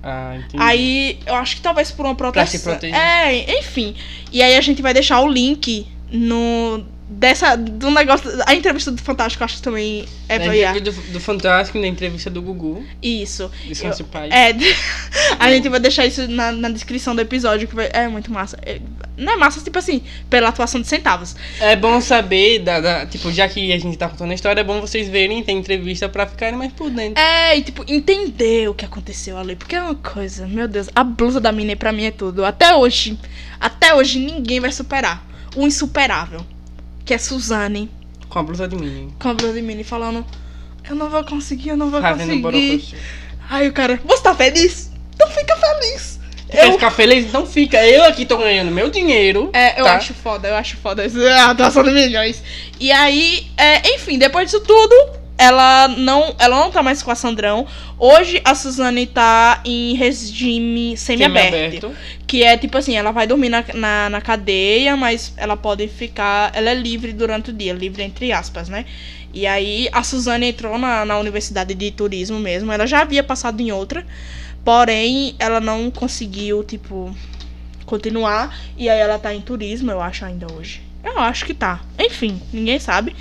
Ah, 0.03 0.35
entendi. 0.35 0.57
Aí, 0.63 1.19
eu 1.25 1.35
acho 1.35 1.55
que 1.55 1.61
talvez 1.61 1.89
por 1.91 2.05
uma 2.05 2.15
proteção. 2.15 2.47
se 2.47 2.59
proteger. 2.59 2.95
É, 2.97 3.59
enfim. 3.59 3.95
E 4.31 4.41
aí 4.43 4.55
a 4.57 4.61
gente 4.61 4.81
vai 4.81 4.93
deixar 4.93 5.21
o 5.21 5.27
link 5.27 5.87
no. 6.11 6.83
Dessa. 7.13 7.57
Do 7.57 7.91
negócio. 7.91 8.31
A 8.47 8.55
entrevista 8.55 8.89
do 8.89 9.01
Fantástico, 9.01 9.43
eu 9.43 9.45
acho 9.45 9.57
que 9.57 9.61
também 9.61 10.05
é 10.29 10.39
pra 10.39 10.55
ir. 10.55 10.63
entrevista 10.63 11.01
do, 11.01 11.11
do 11.13 11.19
Fantástico, 11.19 11.77
na 11.77 11.87
entrevista 11.87 12.29
do 12.29 12.41
Gugu, 12.41 12.85
Isso. 13.03 13.51
Eu- 13.69 14.05
Pais. 14.05 14.31
É, 14.33 14.55
a 15.37 15.51
gente 15.51 15.67
vai 15.67 15.81
deixar 15.81 16.05
isso 16.05 16.25
na, 16.29 16.53
na 16.53 16.69
descrição 16.69 17.13
do 17.13 17.19
episódio, 17.19 17.67
que 17.67 17.75
vai, 17.75 17.89
é 17.91 18.07
muito 18.07 18.31
massa. 18.31 18.57
É, 18.65 18.79
não 19.17 19.33
é 19.33 19.35
massa, 19.35 19.59
tipo 19.59 19.77
assim, 19.77 20.01
pela 20.29 20.47
atuação 20.47 20.79
de 20.79 20.87
centavos. 20.87 21.35
É 21.59 21.75
bom 21.75 21.99
saber, 21.99 22.59
da, 22.59 22.79
da- 22.79 23.05
tipo, 23.05 23.29
já 23.29 23.45
que 23.49 23.73
a 23.73 23.77
gente 23.77 23.97
tá 23.97 24.07
contando 24.07 24.31
a 24.31 24.35
história, 24.35 24.61
é 24.61 24.63
bom 24.63 24.79
vocês 24.79 25.09
verem, 25.09 25.43
tem 25.43 25.57
entrevista 25.57 26.07
pra 26.07 26.25
ficarem 26.25 26.57
mais 26.57 26.71
por 26.71 26.89
dentro. 26.89 27.21
É, 27.21 27.57
e 27.57 27.61
tipo, 27.61 27.83
entender 27.89 28.69
o 28.69 28.73
que 28.73 28.85
aconteceu 28.85 29.37
ali. 29.37 29.57
Porque 29.57 29.75
é 29.75 29.81
uma 29.81 29.95
coisa, 29.95 30.47
meu 30.47 30.65
Deus, 30.65 30.87
a 30.95 31.03
blusa 31.03 31.41
da 31.41 31.51
Minnie 31.51 31.75
pra 31.75 31.91
mim 31.91 32.05
é 32.05 32.11
tudo. 32.11 32.45
Até 32.45 32.73
hoje, 32.73 33.19
até 33.59 33.93
hoje 33.93 34.17
ninguém 34.17 34.61
vai 34.61 34.71
superar 34.71 35.29
o 35.55 35.65
insuperável. 35.65 36.45
Que 37.05 37.13
é 37.13 37.17
Suzane, 37.17 37.89
Com 38.29 38.39
a 38.39 38.43
blusa 38.43 38.67
de 38.67 38.75
mim. 38.75 39.13
com 39.19 39.29
a 39.29 39.33
blusa 39.33 39.53
de 39.53 39.61
Minnie 39.61 39.83
falando: 39.83 40.25
Eu 40.87 40.95
não 40.95 41.09
vou 41.09 41.23
conseguir, 41.23 41.69
eu 41.69 41.77
não 41.77 41.89
vou 41.89 42.01
Fazendo 42.01 42.41
conseguir. 42.41 42.95
Aí 43.49 43.67
o 43.67 43.73
cara, 43.73 43.99
você 44.05 44.23
tá 44.23 44.33
feliz? 44.35 44.91
Então 45.13 45.27
fica 45.29 45.55
feliz. 45.57 46.19
Quer 46.49 46.67
Eu, 46.67 46.73
ficar 46.73 46.91
feliz? 46.91 47.25
Então 47.25 47.45
fica. 47.45 47.85
Eu 47.85 48.03
aqui 48.03 48.25
tô 48.25 48.37
ganhando 48.37 48.71
meu 48.71 48.89
dinheiro. 48.89 49.49
É, 49.53 49.79
eu 49.79 49.85
tá? 49.85 49.95
acho 49.95 50.13
foda, 50.13 50.47
eu 50.49 50.55
acho 50.55 50.77
foda. 50.77 51.03
A 51.39 51.51
atuação 51.51 51.83
de 51.83 51.91
milhões. 51.91 52.43
E 52.79 52.91
aí, 52.91 53.47
é, 53.57 53.95
enfim, 53.95 54.17
depois 54.17 54.45
disso 54.49 54.61
tudo, 54.61 54.95
ela 55.41 55.87
não, 55.87 56.35
ela 56.37 56.59
não 56.59 56.69
tá 56.69 56.83
mais 56.83 57.01
com 57.01 57.09
a 57.09 57.15
Sandrão. 57.15 57.65
Hoje 57.97 58.39
a 58.45 58.53
Suzane 58.53 59.07
tá 59.07 59.59
em 59.65 59.95
regime 59.95 60.95
semi-aberto. 60.95 61.91
Que 62.27 62.43
é 62.43 62.55
tipo 62.55 62.77
assim, 62.77 62.95
ela 62.95 63.11
vai 63.11 63.25
dormir 63.25 63.49
na, 63.49 63.65
na, 63.73 64.09
na 64.11 64.21
cadeia, 64.21 64.95
mas 64.95 65.33
ela 65.35 65.57
pode 65.57 65.87
ficar. 65.87 66.51
Ela 66.53 66.69
é 66.69 66.75
livre 66.75 67.11
durante 67.11 67.49
o 67.49 67.53
dia, 67.53 67.73
livre 67.73 68.03
entre 68.03 68.31
aspas, 68.31 68.69
né? 68.69 68.85
E 69.33 69.47
aí 69.47 69.89
a 69.91 70.03
Suzane 70.03 70.45
entrou 70.45 70.77
na, 70.77 71.03
na 71.05 71.17
universidade 71.17 71.73
de 71.73 71.89
turismo 71.89 72.37
mesmo. 72.37 72.71
Ela 72.71 72.85
já 72.85 73.01
havia 73.01 73.23
passado 73.23 73.59
em 73.61 73.71
outra. 73.71 74.05
Porém, 74.63 75.35
ela 75.39 75.59
não 75.59 75.89
conseguiu, 75.89 76.63
tipo, 76.63 77.15
continuar. 77.87 78.55
E 78.77 78.87
aí 78.87 78.99
ela 78.99 79.17
tá 79.17 79.33
em 79.33 79.41
turismo, 79.41 79.89
eu 79.89 79.99
acho, 79.99 80.23
ainda 80.23 80.45
hoje. 80.53 80.83
Eu 81.03 81.17
acho 81.17 81.47
que 81.47 81.53
tá. 81.55 81.81
Enfim, 81.97 82.39
ninguém 82.53 82.77
sabe. 82.77 83.15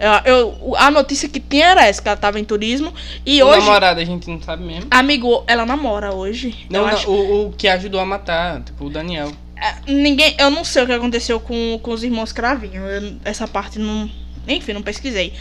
Eu, 0.00 0.32
eu- 0.34 0.76
a 0.76 0.90
notícia 0.90 1.28
que 1.28 1.38
tinha 1.38 1.66
era 1.66 1.86
essa, 1.86 2.00
que 2.00 2.08
ela 2.08 2.16
tava 2.16 2.40
em 2.40 2.44
turismo. 2.44 2.92
E 3.26 3.42
O 3.42 3.46
hoje. 3.46 3.58
namorado 3.60 4.00
a 4.00 4.04
gente 4.04 4.28
não 4.30 4.40
sabe 4.40 4.64
mesmo. 4.64 4.86
Amigo, 4.90 5.44
ela 5.46 5.66
namora 5.66 6.14
hoje. 6.14 6.66
Não, 6.70 6.80
não, 6.80 6.88
acho. 6.88 7.10
o, 7.10 7.48
o 7.48 7.52
que 7.52 7.68
ajudou 7.68 8.00
a 8.00 8.06
matar, 8.06 8.62
tipo, 8.62 8.86
o 8.86 8.90
Daniel. 8.90 9.30
É, 9.56 9.92
Ninguém, 9.92 10.34
eu 10.38 10.50
não 10.50 10.64
sei 10.64 10.82
o 10.82 10.86
que 10.86 10.92
aconteceu 10.92 11.38
com, 11.38 11.78
com 11.82 11.90
os 11.90 12.02
irmãos 12.02 12.32
Cravinho. 12.32 12.82
eu- 12.86 13.16
essa 13.24 13.46
parte 13.46 13.78
não, 13.78 14.10
enfim, 14.48 14.72
não 14.72 14.80
pesquisei. 14.82 15.34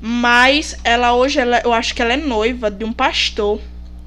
Mas 0.00 0.76
ela 0.84 1.14
hoje, 1.14 1.38
ela, 1.40 1.60
eu 1.64 1.72
acho 1.72 1.94
que 1.94 2.02
ela 2.02 2.12
é 2.12 2.16
noiva 2.18 2.70
de 2.70 2.84
um 2.84 2.92
pastor. 2.92 3.60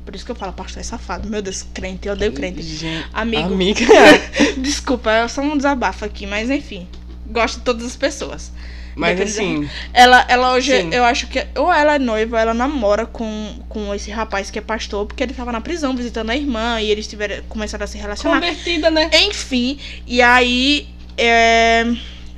Por 0.06 0.14
isso 0.14 0.24
que 0.24 0.30
eu 0.32 0.36
falo, 0.36 0.54
pastor 0.54 0.82
é 0.82 0.84
safado. 0.84 1.28
Meu 1.28 1.42
Deus, 1.42 1.64
crente, 1.74 2.08
eu 2.08 2.14
odeio 2.14 2.32
crente. 2.32 2.62
Gente, 2.62 3.08
Amigo. 3.12 3.46
Amiga. 3.54 3.86
Desculpa, 4.58 5.12
é 5.12 5.28
só 5.28 5.42
um 5.42 5.58
desabafo 5.58 6.06
aqui, 6.06 6.28
mas 6.28 6.52
enfim. 6.52 6.88
Gosto 7.26 7.58
de 7.58 7.64
todas 7.64 7.84
as 7.86 7.96
pessoas. 7.96 8.52
Mas 8.96 9.18
Depende 9.18 9.32
assim, 9.32 9.70
Ela, 9.94 10.26
ela 10.30 10.54
hoje, 10.54 10.72
Sim. 10.72 10.90
eu 10.94 11.04
acho 11.04 11.28
que. 11.28 11.46
Ou 11.56 11.72
ela 11.72 11.96
é 11.96 12.00
noiva, 12.00 12.38
ou 12.38 12.42
ela 12.42 12.54
namora 12.54 13.06
com, 13.06 13.60
com 13.68 13.94
esse 13.94 14.10
rapaz 14.10 14.50
que 14.50 14.58
é 14.58 14.62
pastor, 14.62 15.06
porque 15.06 15.22
ele 15.22 15.34
tava 15.34 15.52
na 15.52 15.60
prisão 15.60 15.96
visitando 15.96 16.30
a 16.30 16.36
irmã 16.36 16.80
e 16.80 16.90
eles 16.90 17.06
tiveram, 17.06 17.44
começaram 17.50 17.84
a 17.84 17.88
se 17.88 17.98
relacionar. 17.98 18.40
convertida, 18.40 18.90
né? 18.90 19.10
Enfim, 19.28 19.78
e 20.08 20.22
aí 20.22 20.88
é, 21.18 21.86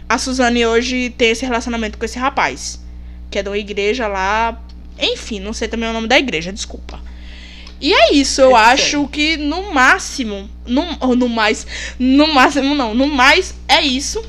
a 0.09 0.17
Suzane 0.17 0.65
hoje 0.65 1.11
tem 1.11 1.29
esse 1.29 1.45
relacionamento 1.45 1.97
com 1.97 2.05
esse 2.05 2.17
rapaz, 2.17 2.83
que 3.29 3.37
é 3.37 3.43
de 3.43 3.49
uma 3.49 3.57
igreja 3.57 4.07
lá. 4.07 4.59
Enfim, 4.99 5.39
não 5.39 5.53
sei 5.53 5.67
também 5.67 5.87
o 5.87 5.93
nome 5.93 6.07
da 6.07 6.17
igreja, 6.17 6.51
desculpa. 6.51 6.99
E 7.79 7.93
é 7.93 8.13
isso, 8.13 8.41
eu 8.41 8.57
É 8.57 8.71
acho 8.71 9.07
que 9.07 9.37
no 9.37 9.71
máximo, 9.71 10.49
no, 10.65 10.83
ou 10.99 11.15
no 11.15 11.29
mais, 11.29 11.67
no 11.99 12.27
máximo 12.27 12.73
não, 12.73 12.95
no 12.95 13.05
mais 13.05 13.53
é 13.67 13.81
isso. 13.81 14.23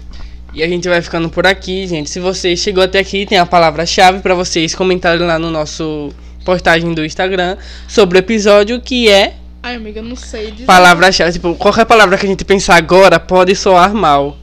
E 0.59 0.63
a 0.65 0.67
gente 0.69 0.89
vai 0.89 1.01
ficando 1.01 1.31
por 1.31 1.47
aqui, 1.47 1.87
gente. 1.87 2.11
Se 2.11 2.19
você 2.19 2.57
chegou 2.57 2.83
até 2.83 2.99
aqui, 2.99 3.25
tem 3.25 3.39
a 3.39 3.47
palavra-chave 3.47 4.19
pra 4.19 4.35
vocês 4.35 4.75
comentarem 4.75 5.25
lá 5.25 5.39
no 5.39 5.53
nosso 5.53 6.13
postagem 6.45 6.93
do 6.95 7.05
Instagram 7.05 7.57
sobre 7.87 8.19
o 8.19 8.21
episódio 8.21 8.81
que 8.81 9.09
é 9.09 9.35
Ai, 9.63 9.77
amiga, 9.77 10.03
não 10.03 10.17
sei 10.17 10.51
dizer. 10.51 10.65
palavra-chave. 10.65 11.33
Tipo, 11.35 11.55
qualquer 11.55 11.85
palavra 11.85 12.19
que 12.19 12.27
a 12.27 12.29
gente 12.29 12.45
pensar 12.45 12.75
agora 12.75 13.21
pode 13.21 13.55
soar 13.55 13.95
mal. 13.95 14.37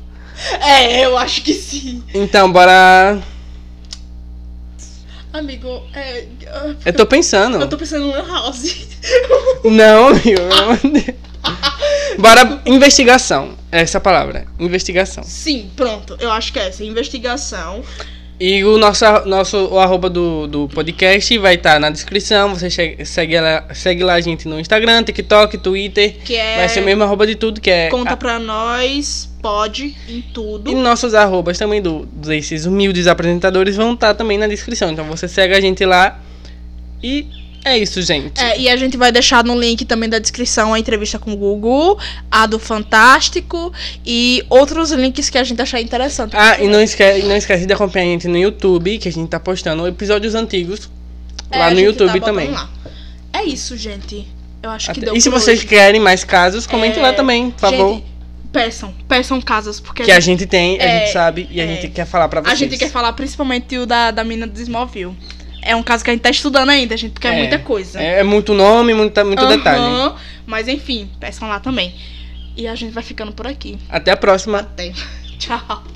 É, 0.61 1.03
eu 1.05 1.18
acho 1.18 1.41
que 1.41 1.53
sim. 1.53 2.01
Então, 2.13 2.49
bora. 2.49 3.20
Amigo, 5.34 5.82
é. 5.93 6.22
eu- 6.66 6.76
Eu 6.86 6.93
tô 6.93 7.05
pensando. 7.05 7.57
Eu 7.59 7.68
tô 7.68 7.76
pensando 7.78 8.05
no 8.05 8.13
House. 8.26 8.88
Não, 9.66 10.11
meu. 10.13 11.16
Bora. 12.22 12.61
Investigação. 12.66 13.55
Essa 13.72 13.97
é 13.97 13.99
a 13.99 14.01
palavra. 14.01 14.45
Investigação. 14.59 15.24
Sim, 15.24 15.70
pronto. 15.76 16.16
Eu 16.20 16.32
acho 16.32 16.51
que 16.53 16.59
é 16.59 16.68
essa. 16.68 16.84
Investigação. 16.84 17.82
E 18.38 18.66
o 18.66 18.78
nosso, 18.78 19.05
nosso 19.26 19.57
o 19.68 19.80
arroba 19.80 20.09
do, 20.09 20.45
do 20.45 20.68
podcast 20.68 21.38
vai 21.38 21.55
estar 21.55 21.80
na 21.80 21.89
descrição. 21.89 22.53
Você 22.53 22.70
segue 23.05 23.39
lá, 23.39 23.66
segue 23.74 24.03
lá 24.03 24.16
a 24.16 24.20
gente 24.22 24.45
no 24.45 24.59
Instagram, 24.59 25.03
TikTok, 25.03 25.57
Twitter. 25.57 26.18
Que 26.26 26.36
é. 26.36 26.57
Vai 26.57 26.68
ser 26.70 26.82
o 26.82 26.84
mesmo 26.84 27.01
arroba 27.03 27.26
de 27.26 27.36
tudo, 27.36 27.61
que 27.61 27.72
é. 27.72 27.89
Conta 27.89 28.11
a- 28.11 28.18
pra 28.18 28.38
nós, 28.38 29.30
pode, 29.41 29.95
em 30.09 30.22
tudo. 30.22 30.70
E 30.70 30.76
nossos 30.76 31.13
arrobas 31.13 31.57
também 31.57 31.82
do, 31.82 32.05
desses 32.07 32.66
humildes 32.66 33.07
apresentadores 33.07 33.78
vão 33.78 33.93
estar 33.93 34.13
também 34.13 34.38
na 34.38 34.47
descrição. 34.47 34.91
Então 34.91 35.05
você 35.05 35.30
segue 35.30 35.53
a 35.53 35.61
gente 35.61 35.86
lá. 35.86 36.20
E 37.01 37.28
é 37.66 37.78
isso, 37.78 38.01
gente. 38.01 38.39
É, 38.39 38.57
e 38.59 38.70
a 38.70 38.78
gente 38.78 38.95
vai 38.95 39.11
deixar 39.11 39.43
no 39.43 39.59
link 39.59 39.84
também 39.86 40.07
da 40.09 40.20
descrição 40.20 40.74
a 40.74 40.80
entrevista 40.80 41.20
com 41.20 41.34
o 41.34 41.36
Gugu, 41.36 41.99
a 42.32 42.45
do 42.45 42.57
Fantástico 42.59 43.74
e 44.05 44.43
outros 44.49 44.91
links 44.91 45.30
que 45.30 45.38
a 45.38 45.43
gente 45.43 45.61
achar 45.61 45.82
interessante. 45.82 46.36
Ah, 46.38 46.61
e 46.61 46.68
não 46.68 46.82
esquece, 46.82 47.26
não 47.26 47.36
esquece 47.36 47.66
de 47.66 47.74
acompanhar 47.74 48.05
a 48.05 48.09
gente 48.11 48.28
no 48.28 48.38
YouTube, 48.38 48.97
que 48.99 49.07
a 49.09 49.11
gente 49.11 49.28
tá 49.30 49.39
postando 49.39 49.86
episódios 49.88 50.36
antigos 50.36 50.89
É, 51.51 51.57
lá 51.59 51.66
a 51.68 51.70
no 51.72 51.76
gente 51.78 51.86
YouTube 51.88 52.20
tá 52.20 52.26
também. 52.28 52.49
lá. 52.51 52.70
É 53.34 53.43
isso, 53.43 53.76
gente. 53.76 54.28
Eu 54.63 54.70
acho 54.70 54.86
que 54.91 54.99
Até- 54.99 55.05
deu 55.07 55.16
E 55.16 55.22
se 55.22 55.30
vocês 55.30 55.59
hoje. 55.59 55.68
querem 55.68 55.99
mais 55.99 56.24
casos, 56.24 56.66
comente 56.66 56.97
É, 56.97 57.01
lá 57.01 57.13
também, 57.13 57.51
por 57.51 57.59
favor. 57.59 57.93
Gente, 57.95 58.05
peçam, 58.51 58.93
peçam 59.07 59.41
casas, 59.41 59.80
porque 59.80 60.03
que 60.03 60.11
a 60.11 60.20
gente 60.20 60.45
tem, 60.45 60.80
a 60.80 60.84
É, 60.84 60.99
gente 61.01 61.11
sabe 61.13 61.47
e 61.51 61.59
a 61.59 61.66
é. 61.66 61.68
gente 61.68 61.89
quer 61.89 62.05
falar 62.05 62.28
pra 62.30 62.41
vocês. 62.41 62.53
A 62.53 62.55
gente 62.55 62.78
quer 62.78 62.89
falar 62.89 63.11
principalmente 63.13 63.78
o 63.78 63.86
da, 63.86 64.09
da 64.11 64.24
mina 64.24 64.47
do 64.47 64.59
Smallville. 64.61 65.16
É 65.66 65.76
um 65.76 65.82
caso 65.82 66.03
que 66.03 66.11
a 66.11 66.13
gente 66.13 66.22
tá 66.22 66.30
estudando 66.30 66.70
ainda, 66.70 66.95
gente, 66.95 67.13
porque 67.13 67.28
é, 67.28 67.34
É, 67.34 67.38
muita 67.38 67.59
coisa. 67.59 68.01
É, 68.01 68.20
é 68.20 68.24
muito 68.24 68.53
nome, 68.53 68.93
muita, 68.93 69.26
muito 69.26 69.43
Aham, 69.43 69.57
detalhe. 69.57 70.16
Mas 70.45 70.68
enfim, 70.68 71.09
peçam 71.20 71.49
lá 71.49 71.59
também. 71.59 71.93
E 72.55 72.68
a 72.68 72.76
gente 72.76 72.93
vai 72.93 73.03
ficando 73.03 73.32
por 73.32 73.47
aqui. 73.47 73.78
Até 73.89 74.11
a 74.11 74.18
próxima. 74.18 74.59
Até. 74.59 74.93
Tchau. 75.39 75.95